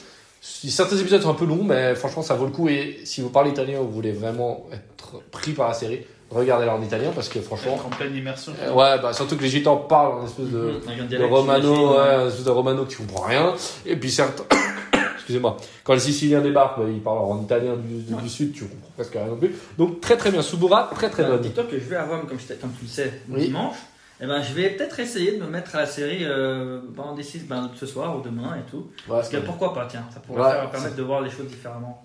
Certains 0.42 0.98
épisodes 0.98 1.22
sont 1.22 1.30
un 1.32 1.34
peu 1.36 1.46
longs, 1.46 1.64
mais 1.64 1.96
franchement 1.96 2.22
ça 2.24 2.34
vaut 2.36 2.46
le 2.46 2.52
coup. 2.52 2.70
Et 2.70 3.00
si 3.06 3.22
vous 3.22 3.30
parlez 3.30 3.50
italien 3.52 3.80
ou 3.82 3.86
vous 3.86 3.92
voulez 3.92 4.12
vraiment 4.12 4.66
être 4.72 5.22
pris 5.32 5.52
par 5.54 5.68
la 5.68 5.74
série, 5.74 6.02
regardez-la 6.32 6.76
en 6.76 6.82
italien 6.82 7.12
parce 7.14 7.30
que 7.30 7.40
franchement, 7.42 7.80
En 7.86 7.90
pleine 7.90 8.16
immersion. 8.16 8.54
euh, 8.62 8.72
ouais, 8.74 9.00
bah, 9.02 9.14
surtout 9.14 9.36
que 9.38 9.44
les 9.44 9.50
gitans 9.50 9.78
parlent 9.78 10.20
en 10.22 10.26
espèce 10.26 10.48
de 10.48 10.80
un 11.22 11.28
romano, 11.28 11.98
ouais, 11.98 12.16
une 12.22 12.28
espèce 12.28 12.44
de 12.46 12.50
romano 12.52 12.86
que 12.86 12.90
tu 12.92 12.98
comprends 12.98 13.26
rien. 13.28 13.54
Et 13.86 13.96
puis 13.96 14.12
certains, 14.12 14.44
excusez-moi, 15.16 15.58
quand 15.84 15.94
les 15.94 16.00
Siciliens 16.00 16.42
débarquent, 16.42 16.80
bah, 16.80 16.86
ils 16.88 17.02
parlent 17.02 17.20
en 17.20 17.42
italien 17.42 17.76
du, 17.76 18.02
du- 18.04 18.14
Ouais. 18.14 18.22
du 18.22 18.30
sud, 18.30 18.54
tu 18.54 18.66
comprends 18.66 18.90
presque 18.96 19.14
rien 19.14 19.26
non 19.28 19.38
plus. 19.38 19.56
Donc 19.78 20.02
très 20.02 20.18
très 20.18 20.32
bien, 20.32 20.42
Subura, 20.42 20.90
très 20.94 21.10
très 21.10 21.24
Bah, 21.24 21.30
bonne. 21.30 21.42
Dis-toi 21.42 21.64
que 21.66 21.80
je 21.80 21.86
vais 21.86 21.96
à 21.96 22.06
Rome, 22.06 22.26
comme, 22.28 22.40
je 22.40 22.46
t'ai- 22.46 22.56
comme 22.56 22.72
tu 22.78 22.84
le 22.86 22.90
sais, 22.90 23.22
Oui. 23.30 23.46
dimanche. 23.48 23.76
Et 24.22 24.26
ben, 24.28 24.42
je 24.42 24.54
vais 24.54 24.72
peut-être 24.72 25.00
essayer 25.00 25.38
de 25.38 25.42
me 25.42 25.48
mettre 25.50 25.76
à 25.78 25.80
la 25.80 25.86
série 25.86 26.26
euh, 26.26 26.82
pendant 26.94 27.16
des 27.16 27.24
six, 27.24 27.40
ben, 27.48 27.72
ce 27.80 27.86
soir 27.86 28.18
ou 28.18 28.22
demain 28.22 28.56
et 28.58 28.70
tout. 28.70 28.88
Ouais, 29.08 29.16
Parce 29.16 29.30
que 29.30 29.38
pourquoi 29.38 29.74
pas, 29.74 29.88
tiens, 29.90 30.04
ça 30.14 30.20
pourrait 30.20 30.42
Ouais, 30.42 30.68
permettre 30.70 30.98
de 30.98 31.04
voir 31.04 31.22
les 31.22 31.30
choses 31.30 31.48
différemment. 31.48 32.04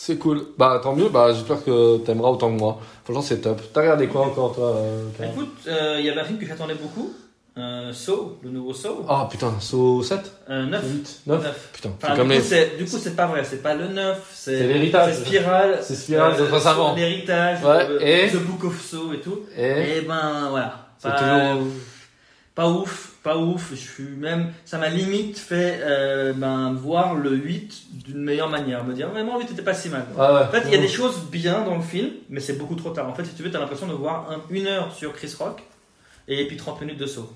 C'est 0.00 0.16
cool. 0.16 0.46
Bah 0.56 0.78
tant 0.80 0.94
mieux, 0.94 1.08
bah 1.08 1.32
j'espère 1.32 1.64
que 1.64 1.98
t'aimeras 1.98 2.28
autant 2.30 2.52
que 2.54 2.58
moi. 2.60 2.78
Franchement 3.02 3.20
c'est 3.20 3.40
top. 3.40 3.60
T'as 3.72 3.80
regardé 3.80 4.06
quoi 4.06 4.26
encore 4.26 4.54
toi 4.54 4.76
euh, 4.76 5.08
Écoute, 5.32 5.56
euh, 5.66 5.96
il 5.98 6.06
y 6.06 6.08
avait 6.08 6.20
un 6.20 6.24
film 6.24 6.38
que 6.38 6.46
j'attendais 6.46 6.76
beaucoup. 6.76 7.12
Euh, 7.58 7.92
Saw, 7.92 8.38
le 8.44 8.50
nouveau 8.50 8.72
Saw. 8.72 9.04
Ah 9.08 9.26
putain, 9.28 9.52
So 9.58 10.00
7 10.04 10.20
Euh, 10.50 10.66
9. 10.66 10.84
8 10.84 11.20
9 11.26 11.42
9. 11.42 11.70
Putain, 11.72 11.88
Enfin, 12.00 12.08
c'est 12.12 12.16
comme 12.16 12.28
du, 12.28 12.34
les... 12.34 12.38
coup, 12.40 12.46
c'est, 12.48 12.76
du 12.78 12.84
coup, 12.84 12.96
c'est 13.02 13.16
pas 13.16 13.26
vrai, 13.26 13.42
c'est 13.42 13.60
pas 13.60 13.74
le 13.74 13.88
9, 13.88 14.30
c'est, 14.32 14.56
C'est 14.58 14.66
l'héritage. 14.68 15.14
C'est 15.14 15.20
Spiral. 15.24 15.78
C'est 15.82 15.94
Spiral, 15.96 16.34
c'est 16.36 16.42
autres 16.42 16.60
savants. 16.60 16.94
L'héritage, 16.94 17.58
Ouais, 17.64 17.86
euh, 17.90 17.98
et 18.00 18.28
The 18.30 18.36
Book 18.36 18.62
of 18.66 18.80
Saw 18.80 19.12
et 19.14 19.20
tout. 19.20 19.40
Et 19.56 19.96
Et 19.96 20.00
ben 20.02 20.46
voilà. 20.50 20.86
c'est 20.98 21.08
Pas, 21.08 21.18
toujours... 21.18 21.66
pas 22.54 22.68
ouf, 22.68 23.14
pas 23.28 23.36
ouf. 23.38 23.70
Je 23.70 23.76
suis 23.76 24.04
même, 24.04 24.52
ça 24.64 24.78
m'a 24.78 24.88
limite 24.88 25.38
fait 25.38 25.80
euh, 25.82 26.32
ben, 26.32 26.72
voir 26.72 27.14
le 27.14 27.30
8 27.34 28.04
d'une 28.06 28.22
meilleure 28.22 28.48
manière. 28.48 28.84
Me 28.84 28.94
dire 28.94 29.08
vraiment 29.10 29.34
le 29.34 29.40
8 29.42 29.52
était 29.52 29.62
pas 29.62 29.74
si 29.74 29.88
mal. 29.90 30.06
Ah 30.18 30.32
ouais. 30.34 30.40
En 30.42 30.48
fait, 30.50 30.62
il 30.66 30.72
y 30.72 30.76
a 30.76 30.78
des 30.80 30.88
choses 30.88 31.24
bien 31.30 31.62
dans 31.64 31.76
le 31.76 31.82
film, 31.82 32.10
mais 32.30 32.40
c'est 32.40 32.56
beaucoup 32.58 32.74
trop 32.74 32.90
tard. 32.90 33.08
En 33.08 33.14
fait, 33.14 33.24
si 33.24 33.34
tu 33.34 33.42
veux, 33.42 33.50
tu 33.50 33.56
as 33.56 33.60
l'impression 33.60 33.86
de 33.86 33.92
voir 33.92 34.30
un- 34.30 34.40
une 34.50 34.66
heure 34.66 34.92
sur 34.94 35.12
Chris 35.12 35.34
Rock 35.38 35.62
et 36.26 36.46
puis 36.46 36.56
30 36.56 36.80
minutes 36.80 36.98
de 36.98 37.06
saut. 37.06 37.30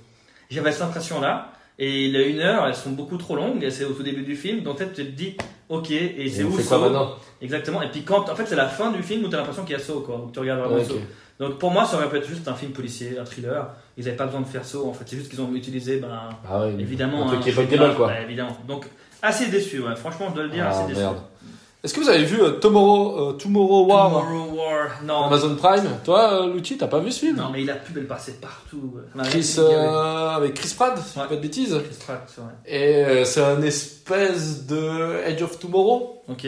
J'avais 0.50 0.72
cette 0.72 0.83
impression-là. 0.83 1.52
Et 1.78 2.09
les 2.09 2.24
une 2.24 2.40
heure, 2.40 2.66
elles 2.66 2.74
sont 2.76 2.90
beaucoup 2.90 3.16
trop 3.16 3.35
longues, 3.35 3.64
et 3.64 3.70
c'est 3.70 3.85
au 3.87 3.92
tout 3.94 4.02
début 4.02 4.22
du 4.22 4.37
film, 4.37 4.62
donc 4.62 4.76
peut-être 4.76 4.92
tu 4.92 5.07
te 5.07 5.11
dis, 5.11 5.35
ok, 5.70 5.90
et 5.90 6.28
c'est 6.28 6.42
où 6.44 6.50
maintenant? 6.92 7.16
Exactement, 7.40 7.81
et 7.83 7.88
puis 7.90 8.02
quand, 8.02 8.28
en 8.28 8.37
fait, 8.37 8.44
c'est 8.46 8.55
la 8.57 8.68
fin 8.68 8.92
du 8.92 9.02
film 9.02 9.24
où 9.24 9.28
tu 9.28 9.35
as 9.35 9.38
l'impression 9.38 9.64
qu'il 9.64 9.72
y 9.72 9.81
a 9.81 9.83
Saw, 9.83 10.00
quoi, 10.02 10.16
où 10.16 10.31
tu 10.31 10.38
regardes 10.38 10.61
vraiment 10.61 10.76
ok. 10.96 11.00
Donc 11.40 11.59
pour 11.59 11.70
moi, 11.70 11.87
ça 11.87 11.96
aurait 11.96 12.11
pu 12.11 12.16
être 12.18 12.28
juste 12.28 12.46
un 12.46 12.55
film 12.55 12.72
policier, 12.72 13.18
un 13.18 13.24
thriller. 13.24 13.68
Ils 13.98 14.05
n'avaient 14.05 14.16
pas 14.16 14.26
besoin 14.26 14.40
de 14.40 14.46
faire 14.46 14.64
Saw, 14.64 14.88
en 14.88 14.92
fait, 14.92 15.05
c'est 15.07 15.16
juste 15.16 15.31
qu'ils 15.31 15.40
ont 15.42 15.55
utilisé, 15.55 15.98
ben, 15.98 16.31
Ah 16.50 16.66
évidemment. 16.78 17.24
Un 17.24 17.26
truc 17.40 17.40
un 17.59 17.66
qui 17.66 17.74
est 17.74 17.78
là, 17.78 17.90
quoi. 17.94 18.07
ouais, 18.09 18.22
évidemment. 18.22 18.57
Donc, 18.66 18.87
assez 19.20 19.46
déçu, 19.46 19.81
ouais, 19.83 19.94
franchement, 19.96 20.26
je 20.31 20.35
dois 20.35 20.44
le 20.44 20.50
dire, 20.50 20.64
Ah, 20.66 20.70
assez 20.70 20.87
déçu. 20.88 21.00
merde. 21.00 21.18
Est-ce 21.85 21.94
que 21.94 22.00
vous 22.00 22.09
avez 22.09 22.24
vu 22.24 22.40
euh, 22.40 22.50
Tomorrow, 22.52 23.31
euh, 23.31 23.33
Tomorrow 23.33 23.87
War 23.87 24.09
Tomorrow 24.09 24.57
War, 24.57 24.88
non. 25.05 25.24
Amazon 25.24 25.57
Prime? 25.57 25.90
Toi, 26.05 26.46
euh, 26.46 26.61
t'as 26.78 26.87
pas 26.87 27.00
vu 27.00 27.11
ce 27.11 27.18
film? 27.18 27.37
Non, 27.37 27.50
mais 27.52 27.62
il 27.62 27.70
a 27.70 27.74
pub, 27.74 27.98
elle 27.98 28.07
passait 28.07 28.35
partout. 28.40 28.94
Chris, 29.24 29.57
euh, 29.59 30.28
avec 30.28 30.55
Chris 30.55 30.72
Pratt, 30.76 30.96
si 30.96 31.18
Ouais. 31.18 31.26
pas 31.26 31.35
de 31.35 31.40
bêtises. 31.40 31.74
Chris 31.85 31.96
Pratt, 32.07 32.22
c'est 32.33 32.40
vrai. 32.40 32.52
Et 32.66 33.05
euh, 33.05 33.24
c'est 33.24 33.42
un 33.42 33.61
espèce 33.62 34.64
de 34.66 35.22
Edge 35.26 35.42
of 35.42 35.59
Tomorrow. 35.59 36.22
Ok, 36.28 36.46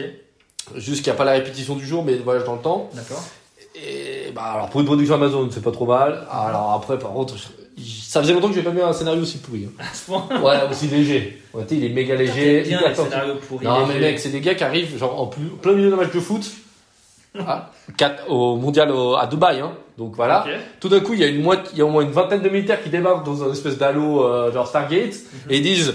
Juste 0.77 1.03
qu'il 1.03 1.11
n'y 1.11 1.15
a 1.15 1.17
pas 1.17 1.25
la 1.25 1.33
répétition 1.33 1.75
du 1.75 1.85
jour, 1.85 2.03
mais 2.03 2.15
voyage 2.15 2.45
dans 2.45 2.55
le 2.55 2.61
temps. 2.61 2.89
d'accord. 2.93 3.21
Et 3.75 4.14
bah 4.33 4.43
alors 4.55 4.69
pour 4.69 4.79
une 4.81 4.87
production 4.87 5.15
Amazon, 5.15 5.47
c'est 5.51 5.63
pas 5.63 5.71
trop 5.71 5.85
mal. 5.85 6.25
Alors 6.31 6.71
après, 6.73 6.97
par 6.99 7.11
contre, 7.11 7.35
je- 7.37 7.83
ça 8.07 8.21
faisait 8.21 8.33
longtemps 8.33 8.47
que 8.49 8.53
j'ai 8.55 8.61
pas 8.61 8.69
vu 8.69 8.81
un 8.81 8.93
scénario 8.93 9.21
aussi 9.21 9.37
pourri. 9.39 9.67
hein. 9.67 9.71
À 9.91 9.93
ce 9.93 10.05
point. 10.05 10.25
Ouais, 10.41 10.55
aussi 10.71 10.87
léger. 10.87 11.41
Ouais, 11.53 11.63
tu 11.67 11.75
sais, 11.75 11.81
il 11.81 11.85
est 11.85 11.89
méga 11.93 12.15
léger. 12.15 12.61
bien 12.61 12.77
hyper 12.79 12.89
les 12.89 12.95
tendu. 12.95 13.09
scénarios 13.09 13.35
pourris. 13.47 13.65
Non, 13.65 13.85
mais 13.87 13.99
mec, 13.99 14.19
c'est 14.19 14.29
des 14.29 14.41
gars 14.41 14.55
qui 14.55 14.63
arrivent 14.63 14.97
genre 14.97 15.19
en 15.21 15.27
plus, 15.27 15.45
plein 15.61 15.73
milieu 15.73 15.89
d'un 15.89 15.97
match 15.97 16.13
de 16.13 16.19
foot. 16.19 16.45
Ah, 17.37 17.69
quatre- 17.97 18.29
au 18.31 18.55
mondial 18.55 18.91
au- 18.91 19.15
à 19.15 19.27
Dubaï, 19.27 19.59
hein. 19.59 19.73
Donc 19.97 20.15
voilà. 20.15 20.45
Ok. 20.47 20.53
Tout 20.79 20.89
d'un 20.89 20.99
coup, 21.01 21.13
il 21.13 21.19
y 21.19 21.23
a 21.23 21.27
une 21.27 21.45
il 21.73 21.77
y 21.77 21.81
a 21.81 21.85
au 21.85 21.89
moins 21.89 22.01
une 22.03 22.11
vingtaine 22.11 22.41
de 22.41 22.49
militaires 22.49 22.81
qui 22.81 22.89
débarquent 22.89 23.25
dans 23.25 23.43
un 23.43 23.51
espèce 23.51 23.77
d'halo 23.77 24.23
euh, 24.25 24.51
genre 24.53 24.67
Stargate 24.67 25.15
et 25.49 25.57
ils 25.57 25.61
disent 25.61 25.93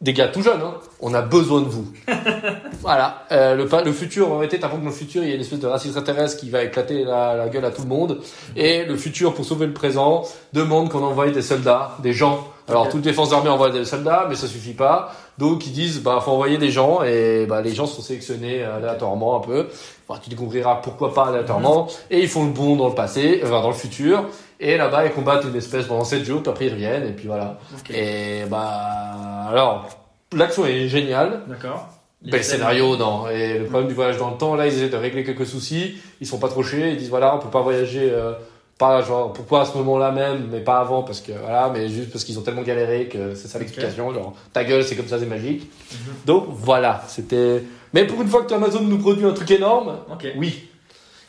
des 0.00 0.12
gars 0.12 0.28
tout 0.28 0.42
jeunes, 0.42 0.60
hein, 0.60 0.74
on 1.00 1.14
a 1.14 1.22
besoin 1.22 1.62
de 1.62 1.68
vous. 1.68 1.86
voilà. 2.80 3.24
Euh, 3.32 3.54
le, 3.54 3.68
le 3.84 3.92
futur, 3.92 4.30
en 4.30 4.38
réalité, 4.38 4.58
t'apprends 4.58 4.78
que 4.78 4.82
dans 4.82 4.90
le 4.90 4.94
futur, 4.94 5.22
il 5.22 5.28
y 5.28 5.32
a 5.32 5.34
une 5.34 5.40
espèce 5.40 5.60
de 5.60 5.66
race 5.66 5.84
extraterrestre 5.84 6.36
qui 6.36 6.50
va 6.50 6.64
éclater 6.64 7.04
la, 7.04 7.36
la 7.36 7.48
gueule 7.48 7.64
à 7.64 7.70
tout 7.70 7.82
le 7.82 7.88
monde. 7.88 8.20
Et 8.56 8.84
le 8.84 8.96
futur, 8.96 9.34
pour 9.34 9.44
sauver 9.44 9.66
le 9.66 9.72
présent, 9.72 10.24
demande 10.52 10.90
qu'on 10.90 11.02
envoie 11.02 11.30
des 11.30 11.42
soldats, 11.42 11.92
des 12.02 12.12
gens. 12.12 12.48
Alors, 12.68 12.88
toute 12.88 13.02
défense 13.02 13.30
d'armée 13.30 13.50
envoie 13.50 13.70
des 13.70 13.84
soldats, 13.84 14.26
mais 14.28 14.34
ça 14.34 14.46
suffit 14.46 14.72
pas. 14.72 15.12
Donc, 15.38 15.66
ils 15.66 15.72
disent, 15.72 16.02
bah, 16.02 16.20
faut 16.24 16.30
envoyer 16.32 16.58
des 16.58 16.70
gens, 16.70 17.02
et 17.02 17.46
bah, 17.46 17.60
les 17.60 17.74
gens 17.74 17.86
sont 17.86 18.02
sélectionnés 18.02 18.62
euh, 18.62 18.78
aléatoirement 18.78 19.36
un 19.36 19.40
peu. 19.40 19.68
Enfin, 20.08 20.20
tu 20.22 20.30
découvriras 20.30 20.76
pourquoi 20.76 21.12
pas 21.14 21.28
aléatoirement. 21.28 21.88
Et 22.10 22.20
ils 22.20 22.28
font 22.28 22.44
le 22.44 22.52
bon 22.52 22.76
dans 22.76 22.88
le 22.88 22.94
passé, 22.94 23.40
enfin, 23.44 23.60
dans 23.60 23.68
le 23.68 23.74
futur. 23.74 24.24
Et 24.66 24.76
là-bas, 24.78 25.04
ils 25.04 25.12
combattent 25.12 25.44
une 25.44 25.56
espèce 25.56 25.84
pendant 25.86 26.04
7 26.04 26.24
jours, 26.24 26.42
puis 26.42 26.50
après 26.50 26.66
ils 26.66 26.72
reviennent, 26.72 27.06
et 27.06 27.12
puis 27.12 27.26
voilà. 27.26 27.58
Et 27.90 28.44
bah, 28.50 29.46
alors, 29.50 29.88
l'action 30.34 30.64
est 30.64 30.88
géniale. 30.88 31.42
D'accord. 31.46 31.88
Bel 32.22 32.42
scènes- 32.42 32.56
scénario, 32.60 32.96
non. 32.96 33.28
Et 33.28 33.58
le 33.58 33.66
problème 33.66 33.88
du 33.88 33.94
voyage 33.94 34.16
dans 34.16 34.30
le 34.30 34.38
temps, 34.38 34.54
là, 34.54 34.66
ils 34.66 34.72
essaient 34.72 34.88
de 34.88 34.96
régler 34.96 35.22
quelques 35.22 35.46
soucis. 35.46 35.96
Ils 36.22 36.26
sont 36.26 36.38
pas 36.38 36.48
trop 36.48 36.62
chiés. 36.62 36.88
Ils 36.92 36.96
disent, 36.96 37.10
voilà, 37.10 37.36
on 37.36 37.38
peut 37.38 37.50
pas 37.50 37.60
voyager, 37.60 38.08
euh, 38.10 38.32
pas 38.78 39.02
genre, 39.02 39.34
pourquoi 39.34 39.60
à 39.60 39.64
ce 39.66 39.76
moment-là 39.76 40.10
même, 40.10 40.48
mais 40.50 40.60
pas 40.60 40.78
avant, 40.78 41.02
parce 41.02 41.20
que, 41.20 41.32
voilà, 41.32 41.70
mais 41.70 41.86
juste 41.90 42.10
parce 42.10 42.24
qu'ils 42.24 42.38
ont 42.38 42.42
tellement 42.42 42.62
galéré 42.62 43.08
que 43.08 43.34
c'est 43.34 43.48
ça 43.48 43.58
l'explication. 43.58 44.14
Genre, 44.14 44.32
ta 44.54 44.64
gueule, 44.64 44.82
c'est 44.82 44.96
comme 44.96 45.06
ça, 45.08 45.18
c'est 45.18 45.26
magique. 45.26 45.70
Mhm. 45.92 45.98
Donc, 46.24 46.46
voilà, 46.48 47.02
c'était. 47.06 47.62
Mais 47.92 48.06
pour 48.06 48.22
une 48.22 48.28
fois 48.28 48.42
que 48.44 48.54
Amazon 48.54 48.80
nous 48.80 48.98
produit 48.98 49.26
un 49.26 49.32
truc 49.34 49.50
énorme, 49.50 49.98
Ok. 50.10 50.26
oui. 50.38 50.68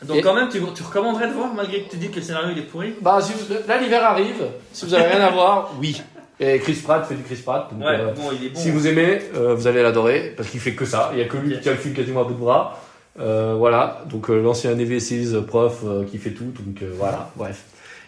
Donc 0.04 0.18
Et- 0.18 0.20
quand 0.20 0.34
même, 0.34 0.48
tu, 0.48 0.60
tu 0.74 0.82
recommanderais 0.82 1.28
de 1.28 1.32
voir 1.32 1.54
malgré 1.54 1.82
que 1.82 1.90
tu 1.90 1.96
dis 1.96 2.08
que 2.10 2.16
le 2.16 2.22
scénario 2.22 2.50
il 2.52 2.58
est 2.58 2.66
pourri 2.66 2.94
Bah, 3.00 3.18
si 3.20 3.32
vous- 3.32 3.54
là, 3.66 3.78
l'hiver 3.80 4.04
arrive. 4.04 4.44
Si 4.72 4.84
vous 4.84 4.94
avez 4.94 5.06
rien 5.06 5.20
à 5.24 5.30
voir, 5.30 5.72
oui. 5.80 6.00
Et 6.38 6.58
Chris 6.58 6.74
Pratt 6.84 7.06
fait 7.06 7.14
du 7.14 7.22
Chris 7.22 7.36
Pratt. 7.36 7.70
Donc, 7.72 7.80
Ouais, 7.80 7.98
euh, 7.98 8.12
bon, 8.12 8.30
il 8.38 8.46
est 8.46 8.50
bon. 8.50 8.60
Si 8.60 8.70
vous 8.70 8.86
aimez, 8.86 9.20
euh, 9.34 9.54
vous 9.54 9.66
allez 9.66 9.82
l'adorer 9.82 10.34
parce 10.36 10.50
qu'il 10.50 10.60
fait 10.60 10.74
que 10.74 10.84
ça. 10.84 11.10
Il 11.14 11.18
y 11.18 11.22
a 11.22 11.24
que 11.24 11.38
lui 11.38 11.54
qui 11.54 11.60
tient 11.62 11.72
le 11.72 11.78
film 11.78 11.94
quasiment 11.94 12.20
à 12.20 12.24
bout 12.24 12.34
de 12.34 12.38
bras. 12.40 12.78
Euh, 13.18 13.54
voilà. 13.56 14.02
Donc 14.10 14.28
euh, 14.28 14.42
l'ancien 14.42 14.74
NV6 14.74 15.40
prof 15.46 15.80
euh, 15.86 16.04
qui 16.04 16.18
fait 16.18 16.32
tout. 16.32 16.52
Donc 16.58 16.82
euh, 16.82 16.92
voilà. 16.94 17.30
Bref. 17.36 17.64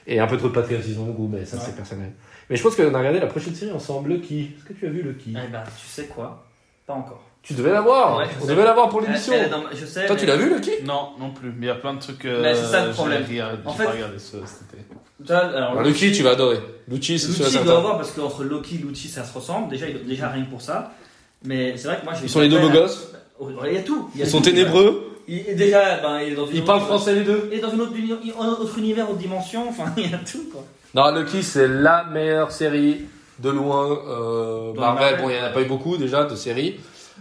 Et 0.06 0.20
un 0.20 0.26
peu 0.26 0.36
trop 0.36 0.48
de 0.48 0.52
patriotisme 0.52 1.00
au 1.00 1.12
goût, 1.12 1.30
mais 1.32 1.46
ça 1.46 1.56
Ouais. 1.56 1.62
c'est 1.64 1.74
personnel. 1.76 2.10
Mais 2.50 2.56
je 2.56 2.62
pense 2.62 2.74
qu'on 2.76 2.94
a 2.94 2.98
regardé 2.98 3.18
la 3.20 3.26
prochaine 3.28 3.54
série 3.54 3.72
ensemble, 3.72 4.10
Lucky. 4.10 4.50
Est-ce 4.58 4.64
que 4.66 4.72
tu 4.74 4.86
as 4.86 4.90
vu 4.90 5.00
Lucky 5.02 5.30
Eh 5.34 5.50
ben, 5.50 5.62
tu 5.80 5.86
sais 5.86 6.04
quoi? 6.06 6.44
Pas 6.86 6.92
encore. 6.94 7.22
Tu 7.42 7.54
devais 7.54 7.70
la 7.72 7.80
voir. 7.80 8.18
Ouais, 8.18 8.24
je 8.26 8.38
On 8.38 8.46
sais. 8.46 8.52
devait 8.52 8.64
la 8.64 8.74
voir 8.74 8.88
pour 8.90 9.00
l'émission. 9.00 9.32
Elle- 9.32 9.40
elle 9.40 9.46
est 9.46 9.50
dans 9.50 9.62
ma- 9.62 9.74
je 9.74 9.86
sais. 9.86 10.06
Toi, 10.06 10.14
mais- 10.16 10.20
tu 10.20 10.26
l'as 10.26 10.36
vu 10.36 10.50
Lucky 10.54 10.70
Non, 10.84 11.10
non 11.18 11.30
plus. 11.30 11.48
Mais 11.50 11.66
il 11.66 11.68
y 11.68 11.70
a 11.70 11.74
plein 11.76 11.94
de 11.94 12.00
trucs. 12.00 12.24
euh, 12.26 12.42
Mais 12.42 12.54
c'est 12.54 12.64
ça 12.66 12.80
le 12.82 12.88
j'ai 12.88 12.92
problème. 12.94 13.24
regardé- 13.28 13.58
En 13.64 13.70
j'ai 13.72 13.76
fait- 13.78 13.84
pas 13.84 13.90
regardé 13.90 14.18
ce, 14.18 14.36
cet 14.44 14.74
été. 14.74 14.84
Toi, 15.26 15.36
alors, 15.36 15.70
Alors, 15.72 15.82
Lucky, 15.82 16.12
tu 16.12 16.22
vas 16.22 16.30
adorer. 16.32 16.58
Lucky, 16.88 17.18
c'est 17.18 17.32
sûr 17.32 17.40
et 17.40 17.44
Lucci 17.44 17.54
doit 17.56 17.64
certain. 17.64 17.78
avoir 17.78 17.96
parce 17.96 18.10
qu'entre 18.12 18.44
Loki 18.44 18.74
et 18.76 18.78
Lucci 18.78 19.08
ça 19.08 19.24
se 19.24 19.32
ressemble. 19.34 19.70
Déjà, 19.70 19.86
il- 19.88 20.04
déjà 20.06 20.28
rien 20.28 20.44
que 20.44 20.50
pour 20.50 20.60
ça. 20.60 20.92
Mais 21.44 21.76
c'est 21.76 21.88
vrai 21.88 21.98
que 22.00 22.04
moi 22.04 22.14
j'ai. 22.14 22.24
Ils 22.24 22.28
sont 22.30 22.40
les 22.40 22.48
deux 22.48 22.58
beaux 22.60 22.70
gosses. 22.70 23.12
Il 23.40 23.72
y 23.72 23.78
a 23.78 23.82
tout. 23.82 24.10
Il 24.14 24.20
y 24.20 24.22
a 24.22 24.26
Ils 24.26 24.30
sont 24.30 24.38
tout. 24.38 24.44
ténébreux. 24.50 25.04
Il, 25.28 25.56
déjà, 25.56 25.98
ben, 25.98 26.20
il 26.20 26.32
est 26.32 26.36
dans 26.36 26.46
une 26.46 26.54
Ils 26.54 26.58
autre- 26.58 26.66
parlent 26.66 26.80
français 26.82 27.14
les 27.14 27.22
deux. 27.22 27.48
Il 27.52 27.58
est 27.58 27.60
dans 27.60 27.70
une 27.70 27.80
autre, 27.82 27.92
uni- 27.96 28.32
un 28.40 28.46
autre 28.48 28.78
univers, 28.78 29.08
autre 29.08 29.18
dimension. 29.18 29.66
Enfin, 29.68 29.84
il 29.96 30.10
y 30.10 30.14
a 30.14 30.18
tout 30.18 30.48
quoi. 30.52 30.64
Non, 30.94 31.14
Lucky, 31.14 31.42
c'est 31.42 31.68
la 31.68 32.04
meilleure 32.04 32.50
série 32.50 33.02
de 33.38 33.50
loin. 33.50 33.86
Euh, 34.08 34.72
Dans 34.72 34.80
Marvel, 34.80 35.00
Marvel, 35.00 35.20
bon, 35.22 35.28
il 35.30 35.34
n'y 35.36 35.40
en 35.40 35.44
a 35.44 35.50
pas 35.50 35.60
eu 35.62 35.66
beaucoup 35.66 35.96
déjà 35.96 36.24
de 36.24 36.34
séries. 36.34 36.80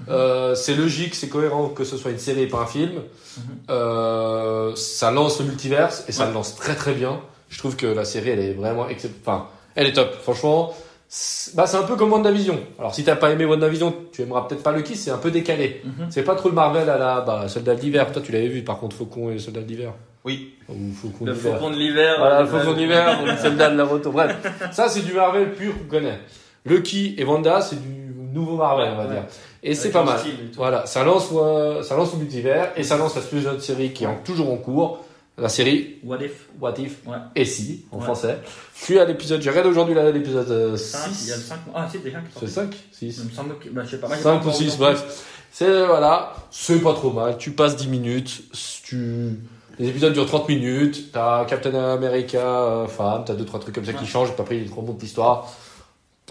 Euh, 0.10 0.56
c'est 0.56 0.76
logique, 0.76 1.16
c'est 1.16 1.28
cohérent 1.30 1.70
que 1.70 1.84
ce 1.84 1.98
soit 1.98 2.12
une 2.12 2.20
série 2.20 2.44
et 2.44 2.48
pas 2.48 2.60
un 2.60 2.66
film. 2.66 2.92
Mhm. 3.38 3.44
Euh, 3.70 4.76
ça 4.76 5.12
lance 5.12 5.40
le 5.40 5.46
multiverse 5.46 6.04
et 6.08 6.12
ça 6.12 6.24
Ouais. 6.24 6.30
le 6.30 6.34
lance 6.36 6.56
très 6.56 6.76
très 6.76 6.94
bien. 6.94 7.20
Je 7.50 7.58
trouve 7.60 7.76
que 7.76 7.88
la 7.88 8.06
série, 8.06 8.30
elle 8.30 8.40
est 8.40 8.54
vraiment 8.54 8.88
excep- 8.88 9.12
Enfin, 9.22 9.48
elle 9.76 9.88
est 9.88 9.94
top. 9.94 10.14
Franchement, 10.22 10.74
c'est 11.08 11.56
bah, 11.56 11.66
c'est 11.68 11.78
un 11.78 11.84
peu 11.84 11.96
comme 11.96 12.12
WandaVision. 12.12 12.60
Alors, 12.80 12.94
si 12.94 13.04
t'as 13.04 13.16
pas 13.16 13.32
aimé 13.32 13.46
WandaVision, 13.46 13.94
tu 14.12 14.22
aimeras 14.22 14.42
peut-être 14.48 14.64
pas 14.64 14.72
Lucky, 14.74 14.96
c'est 14.96 15.12
un 15.12 15.18
peu 15.18 15.32
décalé. 15.32 15.82
Mhm. 15.86 16.08
C'est 16.10 16.24
pas 16.24 16.36
trop 16.36 16.50
le 16.50 16.56
Marvel 16.56 16.90
à 16.90 16.98
la 16.98 17.22
bah, 17.22 17.48
Soldat 17.48 17.76
d'hiver. 17.76 18.12
Toi, 18.12 18.22
tu 18.22 18.32
l'avais 18.32 18.50
vu 18.50 18.64
par 18.64 18.78
contre, 18.80 18.96
Faucon 18.96 19.32
et 19.32 19.40
Soldat 19.40 19.62
d'hiver. 19.62 19.94
Oui. 20.26 20.56
Ou 20.68 20.92
Faucon 20.94 21.26
Le 21.26 21.34
faucon 21.34 21.70
de 21.70 21.76
l'hiver. 21.78 22.16
Voilà, 22.20 22.40
euh, 22.40 22.42
le 22.42 22.48
faucon 22.48 22.74
d'hiver, 22.74 23.24
le 23.26 23.38
soldat 23.38 23.70
de 23.70 23.78
la 23.78 23.86
moto. 23.86 24.12
Bref, 24.12 24.36
ça 24.74 24.90
c'est 24.90 25.02
du 25.06 25.14
Marvel 25.14 25.54
pur 25.54 25.74
qu'on 25.78 25.86
connaît. 25.86 26.20
Lucky 26.66 27.16
et 27.18 27.24
Wanda, 27.24 27.62
c'est 27.62 27.82
du 27.82 28.07
nouveau 28.38 28.56
Marvel, 28.58 28.90
on 28.94 28.98
va 28.98 29.04
Ouais. 29.06 29.14
dire. 29.14 29.24
Et 29.64 29.74
c'est 29.76 29.92
pas 29.92 30.04
mal. 30.04 30.20
Voilà, 30.56 30.86
ça 30.86 31.04
lance, 31.04 31.30
euh, 31.34 31.82
ça 31.84 31.96
lance 31.96 32.14
le 32.14 32.20
multivers 32.20 32.72
et 32.76 32.84
ça 32.84 32.98
lance 32.98 33.16
la 33.16 33.22
deuxième 33.22 33.60
série 33.60 33.92
qui 33.94 34.04
est 34.04 34.08
en- 34.08 34.20
toujours 34.24 34.52
en 34.52 34.58
cours. 34.58 35.00
La 35.40 35.50
série 35.50 35.98
What 36.04 36.18
if 36.24 36.48
What 36.60 36.74
If 36.80 37.06
Ouais. 37.06 37.18
et 37.36 37.46
si 37.46 37.86
en 37.92 37.98
Ouais. 37.98 38.04
français. 38.06 38.40
Je 38.76 38.84
suis 38.86 38.98
à 39.00 39.06
l'épisode, 39.06 39.40
j'ai 39.40 39.50
regardé 39.52 39.70
aujourd'hui 39.70 39.94
l'épisode 39.94 40.50
euh, 40.50 40.76
5, 40.78 41.10
il 41.22 41.28
y 41.28 41.32
a 41.32 41.36
le 41.36 41.42
6. 41.42 41.48
5. 41.48 41.60
Ah, 41.76 41.88
c'est 41.92 42.04
déjà 42.04 42.18
C'est 42.40 42.48
5 42.48 42.74
6 42.92 43.20
Il 43.24 43.30
me 43.30 43.32
semble 43.36 43.58
que. 43.60 43.70
Bah, 43.70 43.82
je 43.86 43.92
sais 43.92 43.98
pas. 44.00 44.08
moi, 44.08 44.16
j'ai 44.18 44.24
5 44.24 44.30
pas 44.32 44.36
ou 44.36 44.40
encore 44.40 44.56
6, 44.56 44.72
vu. 44.72 44.78
bref. 44.80 45.26
C'est, 45.52 45.86
voilà, 45.86 46.34
c'est 46.50 46.82
pas 46.82 46.94
trop 46.94 47.12
mal. 47.12 47.38
Tu 47.38 47.52
passes 47.52 47.76
10 47.76 47.88
minutes, 47.88 48.44
tu... 48.84 49.40
les 49.80 49.88
épisodes 49.90 50.14
durent 50.14 50.26
30 50.26 50.50
minutes, 50.50 51.12
t'as 51.12 51.46
Captain 51.46 51.74
America 51.76 52.40
euh, 52.40 52.88
femme, 52.88 53.24
t'as 53.26 53.34
deux 53.36 53.46
trois 53.46 53.60
trucs 53.60 53.76
comme 53.76 53.86
ça 53.86 53.94
qui 53.94 54.04
Ouais. 54.04 54.10
changent, 54.10 54.32
puis 54.34 54.42
après 54.42 54.58
il 54.58 54.72
remonte 54.74 55.00
l'histoire. 55.02 55.52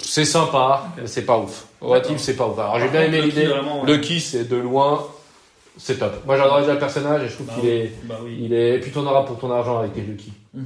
C'est 0.00 0.24
sympa, 0.24 0.84
mais 0.96 1.06
c'est 1.06 1.22
pas 1.24 1.38
ouf. 1.38 1.66
What 1.80 1.96
D'accord. 2.00 2.12
If, 2.12 2.20
c'est 2.20 2.36
pas 2.36 2.46
ouf. 2.46 2.58
Alors 2.58 2.78
j'ai 2.78 2.88
bien 2.88 3.02
aimé 3.02 3.22
l'idée. 3.22 3.48
ouais. 3.48 3.86
Lucky, 3.86 4.20
c'est 4.20 4.44
de 4.44 4.56
loin, 4.56 5.06
c'est 5.78 5.98
top. 5.98 6.24
Moi 6.26 6.36
j'adore 6.36 6.60
déjà 6.60 6.74
le 6.74 6.78
personnage 6.78 7.22
et 7.24 7.28
je 7.28 7.34
trouve 7.34 7.46
Bah 7.46 7.54
qu'il 7.60 7.64
oui. 7.70 7.76
est, 7.76 7.92
Bah 8.04 8.14
oui. 8.22 8.38
il 8.42 8.52
est, 8.52 8.74
et 8.76 8.80
puis 8.80 8.90
t'en 8.90 9.04
auras 9.06 9.24
pour 9.24 9.38
ton 9.38 9.50
argent 9.50 9.78
avec 9.78 9.96
les 9.96 10.02
Lucky. 10.02 10.32
Mhm. 10.54 10.64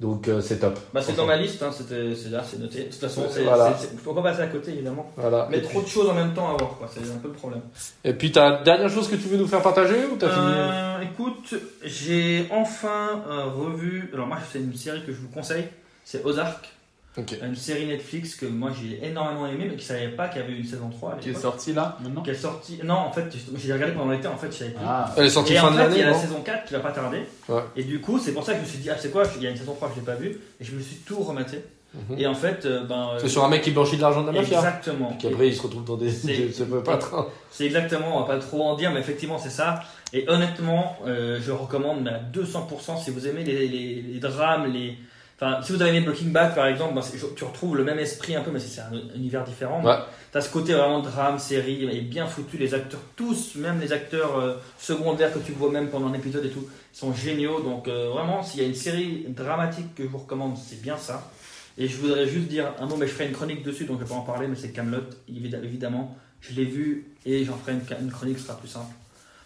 Donc 0.00 0.26
euh, 0.26 0.40
c'est 0.40 0.58
top. 0.58 0.76
Bah, 0.92 1.00
c'est 1.00 1.14
dans 1.14 1.26
ma 1.26 1.36
liste, 1.36 1.62
hein, 1.62 1.70
c'était, 1.72 2.12
c'est 2.16 2.30
là, 2.30 2.42
c'est 2.44 2.58
noté. 2.58 2.78
De 2.80 2.84
toute 2.84 2.94
façon, 2.96 3.22
c'est, 3.30 3.44
Voilà. 3.44 3.72
pas 4.14 4.22
passer 4.22 4.40
à 4.42 4.46
côté, 4.48 4.72
évidemment. 4.72 5.08
Voilà. 5.16 5.46
Mais 5.48 5.58
Et, 5.58 5.62
trop 5.62 5.80
de 5.80 5.86
choses 5.86 6.10
en 6.10 6.14
même 6.14 6.34
temps 6.34 6.48
à 6.52 6.56
voir. 6.56 6.76
C'est 6.92 7.00
un 7.08 7.18
peu 7.22 7.28
le 7.28 7.34
problème. 7.34 7.62
et 8.04 8.12
puis 8.12 8.32
t'as 8.32 8.64
dernière 8.64 8.88
chose 8.90 9.06
que 9.08 9.14
tu 9.14 9.28
veux 9.28 9.36
nous 9.38 9.46
faire 9.46 9.62
partager 9.62 9.94
ou 10.12 10.16
t'as 10.16 10.28
fini 10.30 10.44
Euh, 10.48 11.00
écoute, 11.02 11.54
j'ai 11.84 12.48
enfin 12.50 13.22
euh, 13.30 13.44
revu. 13.44 14.10
Alors, 14.12 14.26
moi, 14.26 14.38
c'est 14.52 14.58
une 14.58 14.74
série 14.74 15.02
que 15.06 15.12
je 15.12 15.18
vous 15.18 15.28
conseille. 15.28 15.68
C'est 16.04 16.24
Ozark. 16.24 16.68
Une 17.42 17.54
série 17.56 17.86
Netflix 17.86 18.34
que 18.36 18.46
moi 18.46 18.70
j'ai 18.72 19.06
énormément 19.06 19.46
aimé, 19.46 19.66
mais 19.68 19.76
qui 19.76 19.84
savait 19.84 20.08
pas 20.08 20.28
qu'il 20.28 20.40
y 20.40 20.44
avait 20.44 20.54
une 20.56 20.64
saison 20.64 20.88
3 20.88 21.12
à 21.12 21.14
Qui 21.16 21.24
est 21.24 21.28
l'époque. 21.28 21.42
sorti 21.42 21.72
là 21.74 21.98
maintenant 22.02 22.22
Qui 22.22 22.30
est 22.30 22.34
sortie. 22.34 22.80
Non, 22.82 22.94
en 22.94 23.12
fait, 23.12 23.24
j'ai 23.56 23.72
regardé 23.74 23.92
pendant 23.94 24.10
l'été, 24.12 24.28
en 24.28 24.36
fait, 24.38 24.50
je 24.50 24.56
savais 24.56 24.70
plus. 24.70 24.84
Ah, 24.86 25.12
Elle 25.18 25.26
est 25.26 25.28
sortie 25.28 25.52
Et 25.52 25.56
fin 25.56 25.68
en 25.68 25.70
de 25.72 25.76
fait, 25.76 25.82
il 25.82 25.86
y 25.86 25.90
l'année, 25.98 26.02
a 26.04 26.10
la 26.10 26.14
saison 26.14 26.40
4 26.42 26.64
qui 26.64 26.72
va 26.72 26.80
pas 26.80 26.92
tarder. 26.92 27.22
Ouais. 27.50 27.60
Et 27.76 27.84
du 27.84 28.00
coup, 28.00 28.18
c'est 28.18 28.32
pour 28.32 28.44
ça 28.44 28.52
que 28.52 28.58
je 28.60 28.62
me 28.64 28.68
suis 28.68 28.78
dit, 28.78 28.88
ah, 28.88 28.96
c'est 28.98 29.10
quoi 29.10 29.24
Il 29.36 29.42
y 29.42 29.46
a 29.46 29.50
une 29.50 29.56
saison 29.58 29.74
3 29.74 29.88
que 29.88 29.94
je 29.96 30.00
l'ai 30.00 30.06
pas 30.06 30.14
vue. 30.14 30.38
Et 30.60 30.64
je 30.64 30.72
me 30.74 30.80
suis 30.80 30.96
tout 30.96 31.18
rematé. 31.22 31.62
Mhm. 32.08 32.18
Et 32.18 32.26
en 32.26 32.34
fait, 32.34 32.64
euh, 32.64 32.84
ben. 32.86 33.10
euh, 33.14 33.18
C'est 33.18 33.28
sur 33.28 33.44
un 33.44 33.48
mec 33.50 33.60
qui 33.60 33.70
blanchit 33.72 33.96
de 33.98 34.00
l'argent 34.00 34.22
de 34.22 34.28
la 34.28 34.32
mafia. 34.40 34.56
Exactement. 34.56 35.12
Qui 35.18 35.26
après 35.26 35.48
il 35.48 35.54
se 35.54 35.60
retrouve 35.60 35.84
dans 35.84 35.98
des. 35.98 36.10
C'est- 36.10 36.64
pas 36.84 36.94
être. 36.94 37.28
C'est 37.50 37.66
exactement, 37.66 38.16
on 38.16 38.20
va 38.20 38.26
pas 38.26 38.38
trop 38.38 38.62
en 38.62 38.74
dire, 38.76 38.90
mais 38.90 39.00
effectivement, 39.00 39.36
c'est 39.36 39.50
ça. 39.50 39.80
Et 40.14 40.24
honnêtement, 40.26 40.96
euh, 41.06 41.38
je 41.44 41.52
recommande 41.52 42.00
mais 42.02 42.10
à 42.12 42.20
200% 42.32 42.96
si 43.04 43.10
vous 43.10 43.26
aimez 43.28 43.44
les, 43.44 43.68
les, 43.68 44.00
les 44.00 44.18
drames, 44.20 44.72
les. 44.72 44.96
Enfin, 45.42 45.60
si 45.60 45.72
vous 45.72 45.82
avez 45.82 45.90
aimé 45.90 46.06
Breaking 46.06 46.28
Bad 46.28 46.54
par 46.54 46.66
exemple, 46.66 46.94
ben, 46.94 47.02
tu 47.34 47.42
retrouves 47.42 47.76
le 47.76 47.82
même 47.82 47.98
esprit 47.98 48.36
un 48.36 48.42
peu, 48.42 48.52
mais 48.52 48.60
c'est 48.60 48.80
un 48.80 48.92
univers 49.16 49.42
différent. 49.42 49.82
Ouais. 49.82 49.96
T'as 50.30 50.40
ce 50.40 50.48
côté 50.48 50.72
vraiment 50.72 51.00
drame, 51.00 51.40
série, 51.40 51.84
et 51.90 52.00
bien 52.00 52.26
foutu. 52.26 52.58
Les 52.58 52.74
acteurs, 52.74 53.00
tous, 53.16 53.56
même 53.56 53.80
les 53.80 53.92
acteurs 53.92 54.38
euh, 54.38 54.54
secondaires 54.78 55.32
que 55.32 55.40
tu 55.40 55.50
vois 55.50 55.72
même 55.72 55.88
pendant 55.88 56.06
un 56.06 56.14
épisode 56.14 56.44
et 56.44 56.50
tout, 56.50 56.68
sont 56.92 57.12
géniaux. 57.12 57.60
Donc 57.60 57.88
euh, 57.88 58.10
vraiment, 58.10 58.44
s'il 58.44 58.60
y 58.60 58.64
a 58.64 58.68
une 58.68 58.76
série 58.76 59.24
dramatique 59.30 59.96
que 59.96 60.04
je 60.04 60.08
vous 60.08 60.18
recommande, 60.18 60.56
c'est 60.56 60.80
bien 60.80 60.96
ça. 60.96 61.28
Et 61.76 61.88
je 61.88 61.96
voudrais 61.96 62.28
juste 62.28 62.46
dire 62.46 62.74
un 62.78 62.86
mot, 62.86 62.94
mais 62.96 63.08
je 63.08 63.12
ferai 63.12 63.26
une 63.26 63.32
chronique 63.32 63.64
dessus, 63.64 63.84
donc 63.84 63.98
je 63.98 64.04
vais 64.04 64.10
pas 64.10 64.14
en 64.14 64.20
parler, 64.20 64.46
mais 64.46 64.54
c'est 64.54 64.70
Camelot, 64.70 65.02
évidemment. 65.28 66.16
Je 66.40 66.54
l'ai 66.54 66.66
vu 66.66 67.16
et 67.26 67.44
j'en 67.44 67.56
ferai 67.56 67.72
une, 67.72 67.80
une 68.00 68.12
chronique, 68.12 68.38
ce 68.38 68.46
sera 68.46 68.58
plus 68.58 68.68
simple. 68.68 68.94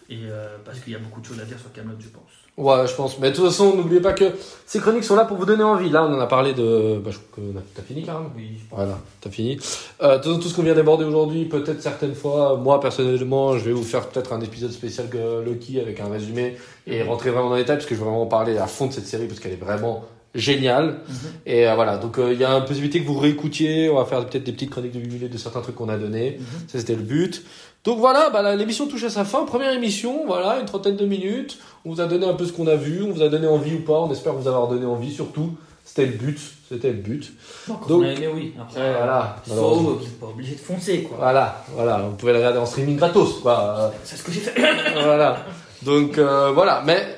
Et 0.09 0.19
euh, 0.25 0.57
parce 0.64 0.79
qu'il 0.81 0.92
y 0.92 0.97
a 0.97 0.99
beaucoup 0.99 1.21
de 1.21 1.27
choses 1.27 1.40
à 1.40 1.45
dire 1.45 1.59
sur 1.59 1.73
Camelot, 1.73 1.97
je 1.99 2.09
pense. 2.09 2.23
Ouais, 2.57 2.87
je 2.87 2.95
pense. 2.95 3.19
Mais 3.19 3.31
de 3.31 3.37
toute 3.37 3.45
façon, 3.47 3.77
n'oubliez 3.77 4.01
pas 4.01 4.12
que 4.12 4.33
ces 4.64 4.81
chroniques 4.81 5.05
sont 5.05 5.16
là 5.16 5.25
pour 5.25 5.37
vous 5.37 5.45
donner 5.45 5.64
envie. 5.64 5.90
Là, 5.90 6.05
on 6.05 6.14
en 6.14 6.21
a 6.21 6.27
parlé 6.27 6.55
de. 6.55 6.99
Bah, 7.05 7.11
je 7.11 7.19
crois 7.19 7.45
que 7.45 7.59
t'as 7.75 7.83
fini. 7.83 8.07
Oui. 8.35 8.61
Voilà, 8.71 8.99
t'as 9.21 9.31
fini. 9.31 9.59
Euh, 10.03 10.19
tout, 10.21 10.37
tout 10.38 10.49
ce 10.49 10.55
qu'on 10.55 10.62
vient 10.62 10.75
d'aborder 10.75 11.05
aujourd'hui, 11.05 11.45
peut-être 11.45 11.83
certaines 11.83 12.14
fois, 12.14 12.57
moi 12.57 12.81
personnellement, 12.81 13.59
je 13.59 13.64
vais 13.64 13.73
vous 13.73 13.83
faire 13.83 14.09
peut-être 14.09 14.33
un 14.33 14.40
épisode 14.40 14.73
spécial 14.73 15.09
que 15.09 15.45
Loki 15.45 15.81
avec 15.81 16.01
un 16.01 16.09
résumé 16.09 16.57
et 16.87 17.03
rentrer 17.03 17.31
vraiment 17.31 17.51
dans 17.51 17.57
les 17.57 17.62
détails 17.62 17.77
parce 17.77 17.88
que 17.88 17.95
je 17.95 18.01
veux 18.01 18.07
vraiment 18.07 18.27
parler 18.27 18.57
à 18.57 18.66
fond 18.66 18.87
de 18.87 18.92
cette 18.92 19.07
série 19.07 19.27
parce 19.27 19.40
qu'elle 19.40 19.53
est 19.53 19.57
vraiment 19.57 20.05
géniale. 20.37 21.01
Mhm. 21.09 21.16
Et 21.47 21.66
euh, 21.66 21.75
voilà, 21.75 21.97
donc 21.97 22.19
euh, 22.19 22.33
il 22.33 22.38
y 22.38 22.45
a 22.45 22.51
une 22.51 22.64
possibilité 22.64 23.01
que 23.01 23.07
vous 23.07 23.19
réécoutiez. 23.19 23.90
On 23.90 23.97
va 23.97 24.05
faire 24.05 24.25
peut-être 24.27 24.45
des 24.45 24.53
petites 24.53 24.71
chroniques 24.71 24.92
de 24.92 25.01
8 25.01 25.09
minutes 25.09 25.33
de 25.33 25.38
certains 25.38 25.61
trucs 25.61 25.75
qu'on 25.75 25.88
a 25.88 25.97
donnés. 25.97 26.38
Mhm. 26.38 26.69
Ça, 26.69 26.79
c'était 26.79 26.95
le 26.95 27.03
but. 27.03 27.42
Donc 27.87 27.99
voilà, 28.01 28.31
bah, 28.31 28.55
l'émission 28.57 28.87
touche 28.88 29.05
à 29.05 29.11
sa 29.11 29.25
fin. 29.25 29.44
Première 29.44 29.70
émission, 29.72 30.25
voilà, 30.27 30.59
une 30.59 30.66
trentaine 30.66 30.96
de 30.96 31.07
minutes. 31.07 31.57
On 31.85 31.90
vous 31.92 32.01
a 32.01 32.07
donné 32.07 32.27
un 32.27 32.35
peu 32.35 32.44
ce 32.44 32.53
qu'on 32.53 32.66
a 32.66 32.75
vu. 32.75 33.03
On 33.05 33.12
vous 33.12 33.22
a 33.22 33.29
donné 33.29 33.46
envie 33.46 33.77
ou 33.77 33.81
pas. 33.83 34.01
On 34.01 34.11
espère 34.11 34.33
vous 34.35 34.49
avoir 34.49 34.66
donné 34.66 34.85
envie. 34.85 35.14
Surtout, 35.14 35.53
c'était 35.85 36.05
le 36.07 36.12
but. 36.12 36.38
C'était 36.68 36.88
le 36.88 36.94
but. 36.99 37.33
Donc, 37.68 37.87
Donc- 37.87 38.03
on 38.03 38.05
a 38.05 38.09
aimé, 38.09 38.29
oui. 38.35 38.55
Après, 38.61 38.81
Ouais, 38.81 38.92
voilà. 38.99 39.37
faut, 39.46 40.01
n'êtes 40.01 40.18
pas 40.20 40.27
obligé 40.27 40.55
de 40.57 40.61
foncer, 40.61 41.03
quoi. 41.05 41.16
Voilà, 41.20 41.64
voilà. 41.77 41.99
Vous 41.99 42.16
pouvez 42.16 42.33
le 42.33 42.38
regarder 42.38 42.59
en 42.59 42.66
streaming 42.66 42.96
gratos, 42.96 43.35
quoi. 43.40 43.92
C'est 44.03 44.16
ce 44.16 44.25
que 44.25 44.33
j'ai 44.33 44.40
fait. 44.40 44.61
Euh, 44.61 45.03
voilà. 45.05 45.37
Donc 45.83 46.18
euh, 46.18 46.51
voilà, 46.53 46.83
mais 46.85 47.16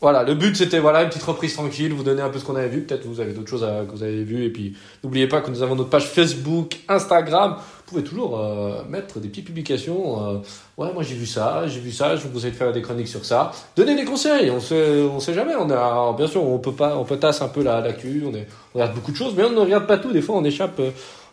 voilà, 0.00 0.22
le 0.22 0.34
but 0.34 0.54
c'était 0.56 0.78
voilà 0.78 1.02
une 1.02 1.08
petite 1.08 1.24
reprise 1.24 1.54
tranquille, 1.54 1.92
vous 1.92 2.04
donner 2.04 2.22
un 2.22 2.28
peu 2.28 2.38
ce 2.38 2.44
qu'on 2.44 2.54
avait 2.56 2.68
vu. 2.68 2.82
Peut-être 2.82 3.04
vous 3.06 3.20
avez 3.20 3.32
d'autres 3.32 3.48
choses 3.50 3.64
à- 3.64 3.84
que 3.84 3.90
vous 3.90 4.02
avez 4.04 4.22
vues 4.22 4.44
et 4.44 4.50
puis 4.50 4.76
n'oubliez 5.02 5.26
pas 5.26 5.40
que 5.40 5.50
nous 5.50 5.62
avons 5.62 5.74
notre 5.74 5.90
page 5.90 6.06
Facebook, 6.06 6.76
Instagram. 6.88 7.56
Vous 7.58 7.94
pouvez 7.94 8.04
toujours 8.04 8.38
euh, 8.38 8.82
mettre 8.88 9.18
des 9.18 9.28
petites 9.28 9.46
publications. 9.46 10.24
euh, 10.24 10.38
ouais, 10.76 10.92
moi 10.92 11.02
j'ai 11.02 11.14
vu 11.16 11.26
ça, 11.26 11.66
j'ai 11.66 11.80
vu 11.80 11.90
ça. 11.90 12.14
Je 12.16 12.22
vous 12.22 12.28
conseille 12.28 12.50
de 12.52 12.56
faire 12.56 12.72
des 12.72 12.82
chroniques 12.82 13.08
sur 13.08 13.24
ça. 13.24 13.50
Donnez 13.76 13.96
des 13.96 14.04
conseils. 14.04 14.50
On 14.50 14.60
sait, 14.60 15.02
on 15.02 15.18
sait 15.20 15.34
jamais. 15.34 15.54
On 15.58 15.68
a, 15.70 16.14
bien 16.16 16.26
sûr, 16.28 16.44
on 16.44 16.58
peut 16.58 16.72
pas, 16.72 16.96
on 16.96 17.04
peut 17.04 17.16
tasser 17.16 17.42
un 17.42 17.48
peu 17.48 17.62
la 17.62 17.80
l'actu. 17.80 18.22
On, 18.26 18.34
est- 18.34 18.46
on 18.74 18.78
regarde 18.78 18.94
beaucoup 18.94 19.10
de 19.10 19.16
choses, 19.16 19.34
mais 19.36 19.44
on 19.44 19.50
ne 19.50 19.58
regarde 19.60 19.86
pas 19.86 19.98
tout. 19.98 20.12
Des 20.12 20.22
fois, 20.22 20.36
on 20.36 20.44
échappe. 20.44 20.78
euh, 20.80 20.90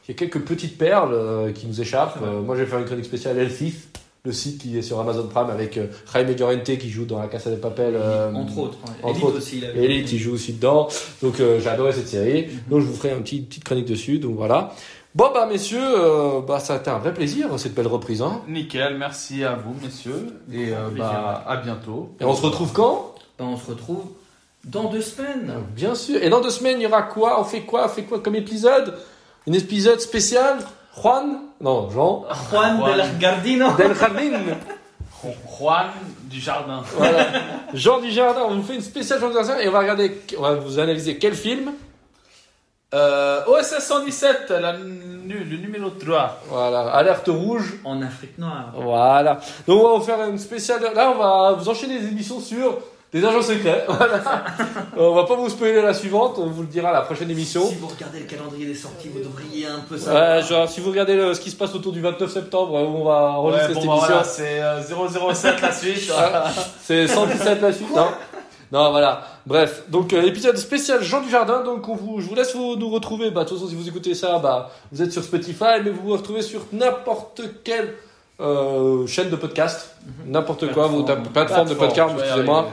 il 0.08 0.12
y 0.12 0.16
a 0.16 0.18
quelques 0.20 0.40
petites 0.46 0.78
perles 0.78 1.14
euh, 1.14 1.52
qui 1.52 1.66
nous 1.68 1.82
échappent. 1.82 2.18
Euh, 2.24 2.40
moi, 2.42 2.56
je 2.56 2.62
vais 2.62 2.68
faire 2.68 2.78
une 2.80 2.86
chronique 2.86 3.06
spéciale 3.06 3.38
L6 3.38 3.74
le 4.26 4.32
site 4.32 4.62
qui 4.62 4.78
est 4.78 4.82
sur 4.82 5.00
Amazon 5.00 5.28
Prime 5.28 5.50
avec 5.50 5.78
euh, 5.78 5.88
Jaime 6.14 6.36
Llorente 6.36 6.64
qui 6.78 6.90
joue 6.90 7.06
dans 7.06 7.20
la 7.20 7.28
Casa 7.28 7.52
de 7.52 7.56
Papel. 7.56 7.94
euh, 7.96 8.34
entre 8.34 8.58
autres. 8.58 8.78
hein. 8.88 8.92
entre 9.04 9.12
Elite 9.16 9.24
autres. 9.26 9.38
aussi. 9.38 9.58
il 9.76 9.84
Elite, 9.84 10.12
il 10.12 10.20
joue 10.20 10.34
aussi 10.34 10.54
dedans. 10.54 10.88
Donc 11.22 11.40
euh, 11.40 11.60
j'ai 11.62 11.70
adoré 11.70 11.94
cette 11.94 12.08
série. 12.08 12.48
Mhm. 12.48 12.60
Donc 12.70 12.82
je 12.82 12.86
vous 12.88 12.96
ferai 12.96 13.12
un 13.12 13.22
petit 13.22 13.42
petite 13.42 13.64
chronique 13.64 13.86
dessus. 13.86 14.20
Donc 14.20 14.36
voilà. 14.36 14.74
Bon 15.14 15.30
bah 15.34 15.48
messieurs, 15.50 15.80
euh, 15.82 16.42
bah 16.42 16.60
ça 16.60 16.74
a 16.74 16.78
été 16.78 16.90
un 16.90 16.98
vrai 16.98 17.14
plaisir 17.14 17.48
cette 17.58 17.74
belle 17.74 17.88
reprise. 17.88 18.22
Hein. 18.22 18.42
nickel, 18.50 18.98
merci 18.98 19.44
à 19.46 19.56
vous, 19.56 19.74
messieurs. 19.82 20.28
Et 20.52 20.74
euh, 20.74 20.90
bah, 20.98 21.44
à 21.48 21.56
bientôt. 21.58 22.10
Et 22.20 22.26
on 22.26 22.36
se 22.36 22.42
retrouve 22.42 22.74
quand? 22.74 23.16
Ben, 23.40 23.46
on 23.46 23.56
se 23.58 23.70
retrouve 23.70 24.04
dans 24.66 24.90
deux 24.90 25.02
semaines. 25.02 25.54
Bien 25.76 25.96
sûr. 25.96 26.22
Et 26.22 26.30
dans 26.30 26.42
deux 26.42 26.50
semaines, 26.50 26.80
il 26.82 26.84
y 26.84 26.88
aura 26.88 27.04
quoi? 27.04 27.40
On 27.40 27.44
fait 27.46 27.62
quoi? 27.62 27.86
On 27.86 27.88
fait 27.90 28.04
quoi 28.04 28.20
comme 28.20 28.36
épisode? 28.36 28.96
Un 29.48 29.54
épisode 29.54 30.02
spécial? 30.02 30.58
Juan 31.02 31.40
Non, 31.62 31.90
Jean. 31.90 32.26
Juan 32.52 32.78
Juan. 32.80 32.98
del 32.98 33.18
Gardino. 33.20 33.72
Del 33.76 33.96
Jardin. 33.96 34.32
Juan 35.58 35.88
du 36.24 36.40
Jardin. 36.40 36.84
voilà. 36.96 37.26
Jean 37.74 38.00
du 38.00 38.12
Jardin. 38.12 38.42
On 38.48 38.56
vous 38.56 38.64
fait 38.64 38.76
une 38.76 38.82
spéciale 38.82 39.20
Jean 39.20 39.28
du 39.30 39.34
Jardin 39.34 39.58
et 39.60 39.68
on 39.68 39.72
va 39.72 39.80
regarder, 39.80 40.22
on 40.38 40.42
va 40.42 40.56
vous 40.56 40.80
analyser 40.80 41.18
quel 41.18 41.34
film. 41.34 41.72
Euh, 42.94 43.42
OSS 43.48 43.80
117, 43.80 44.52
la, 44.52 44.74
nu- 44.78 45.44
le 45.44 45.58
numéro 45.58 45.90
3. 45.90 46.42
Voilà. 46.48 46.82
Alerte 46.94 47.28
rouge. 47.28 47.74
En 47.84 48.02
Afrique 48.02 48.38
noire. 48.38 48.72
Voilà. 48.76 49.40
Donc 49.68 49.84
on 49.84 49.92
va 49.94 49.98
vous 49.98 50.04
faire 50.06 50.22
une 50.30 50.38
spéciale. 50.38 50.82
Là, 50.96 51.12
on 51.14 51.18
va 51.18 51.54
vous 51.58 51.68
enchaîner 51.68 52.00
des 52.00 52.08
émissions 52.08 52.40
sur 52.40 52.78
des 53.20 53.26
agents 53.26 53.42
secrets. 53.42 53.86
Voilà. 53.88 54.22
on 54.98 55.14
va 55.16 55.24
pas 55.24 55.36
vous 55.36 55.50
spoiler 55.50 55.82
la 55.82 55.94
suivante. 55.94 56.36
On 56.38 56.48
vous 56.48 56.62
le 56.64 56.68
dira 56.68 56.90
à 56.90 56.94
la 56.94 57.02
prochaine 57.02 57.32
émission. 57.32 57.66
Si 57.68 57.76
vous 57.76 57.88
regardez 57.88 58.20
le 58.20 58.26
calendrier 58.26 58.66
des 58.66 58.76
sorties, 58.76 59.10
vous 59.10 59.20
devriez 59.20 59.68
un 59.68 59.80
peu 59.88 59.98
savoir. 59.98 60.38
Ouais, 60.38 60.44
genre, 60.44 60.68
si 60.70 60.82
vous 60.82 60.90
regardez 60.90 61.16
le- 61.16 61.34
ce 61.34 61.40
qui 61.40 61.50
se 61.50 61.56
passe 61.56 61.74
autour 61.74 61.94
du 61.94 62.02
29 62.02 62.32
septembre, 62.32 62.74
où 62.74 63.02
on 63.02 63.06
va 63.06 63.32
enregistrer 63.32 63.68
Ouais, 63.70 63.74
bon, 63.74 63.80
cette 63.82 63.88
bah, 63.90 63.94
émission, 63.94 64.08
voilà, 64.08 64.24
c'est 64.24 64.62
euh, 64.62 65.34
007 65.34 65.62
la 65.62 65.72
suite. 65.72 66.12
Ah, 66.18 66.52
c'est 66.82 67.08
117 67.08 67.62
la 67.62 67.72
suite, 67.74 67.96
non 67.96 68.08
Non, 68.72 68.92
voilà. 68.92 69.22
Bref, 69.46 69.84
donc 69.90 70.12
euh, 70.12 70.24
épisode 70.24 70.58
spécial 70.58 71.02
Jean 71.04 71.22
du 71.22 71.30
Jardin. 71.30 71.64
Donc 71.64 71.88
on 71.88 71.96
vous, 71.96 72.20
je 72.20 72.28
vous 72.28 72.36
laisse 72.36 72.54
vous, 72.56 72.76
nous 72.76 72.90
retrouver. 72.90 73.32
Bah, 73.32 73.44
de 73.44 73.50
toute 73.50 73.58
façon, 73.60 73.70
si 73.70 73.76
vous 73.76 73.88
écoutez 73.88 74.14
ça, 74.14 74.40
bah, 74.40 74.72
vous 74.92 75.02
êtes 75.02 75.12
sur 75.14 75.24
Spotify, 75.24 75.80
mais 75.84 75.92
vous 75.92 76.02
vous 76.04 76.14
retrouvez 76.14 76.42
sur 76.42 76.62
n'importe 76.74 77.42
quelle 77.64 77.94
euh, 78.42 79.08
chaîne 79.08 79.30
de 79.30 79.36
podcast, 79.38 79.96
n'importe 80.26 80.70
quoi, 80.74 80.88
vous 80.88 81.04
tapez 81.04 81.30
plateforme 81.30 81.70
de 81.70 81.76
podcast, 81.76 82.14
excusez-moi. 82.20 82.68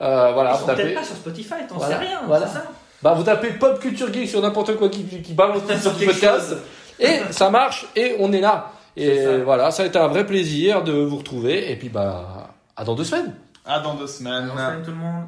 Euh, 0.00 0.32
voilà, 0.32 0.50
Ils 0.50 0.52
vous 0.54 0.60
sont 0.60 0.66
tapez. 0.66 0.82
peut-être 0.82 0.94
pas 1.00 1.04
sur 1.04 1.16
Spotify, 1.16 1.54
t'en 1.68 1.76
Voilà. 1.76 1.98
sais 1.98 2.04
rien. 2.06 2.20
Voilà. 2.26 2.46
C'est 2.46 2.54
ça. 2.54 2.64
Bah, 3.02 3.14
vous 3.14 3.22
tapez 3.22 3.48
Pop 3.50 3.78
Culture 3.80 4.12
Geek 4.12 4.28
sur 4.28 4.40
n'importe 4.42 4.76
quoi 4.76 4.88
qui, 4.88 5.04
qui 5.04 5.32
balance 5.32 5.62
Sur 5.80 5.92
du 5.92 6.06
quelque 6.06 6.12
podcast. 6.20 6.48
chose. 6.50 6.58
Et 7.00 7.20
ça 7.30 7.48
marche 7.50 7.86
et 7.94 8.16
on 8.18 8.32
est 8.32 8.40
là. 8.40 8.72
Et 8.96 9.24
ça. 9.24 9.38
voilà, 9.38 9.70
ça 9.70 9.84
a 9.84 9.86
été 9.86 9.98
un 9.98 10.08
vrai 10.08 10.26
plaisir 10.26 10.82
de 10.82 10.92
vous 10.92 11.18
retrouver. 11.18 11.70
Et 11.70 11.76
puis, 11.76 11.88
bah, 11.88 12.48
à 12.76 12.84
dans 12.84 12.94
deux 12.96 13.04
semaines. 13.04 13.34
À 13.64 13.78
dans 13.80 13.94
deux 13.94 14.06
semaines. 14.08 14.46
Bonne 14.48 14.56
semaine, 14.56 14.82
tout 14.84 14.90
le 14.90 14.96
monde. 14.96 15.24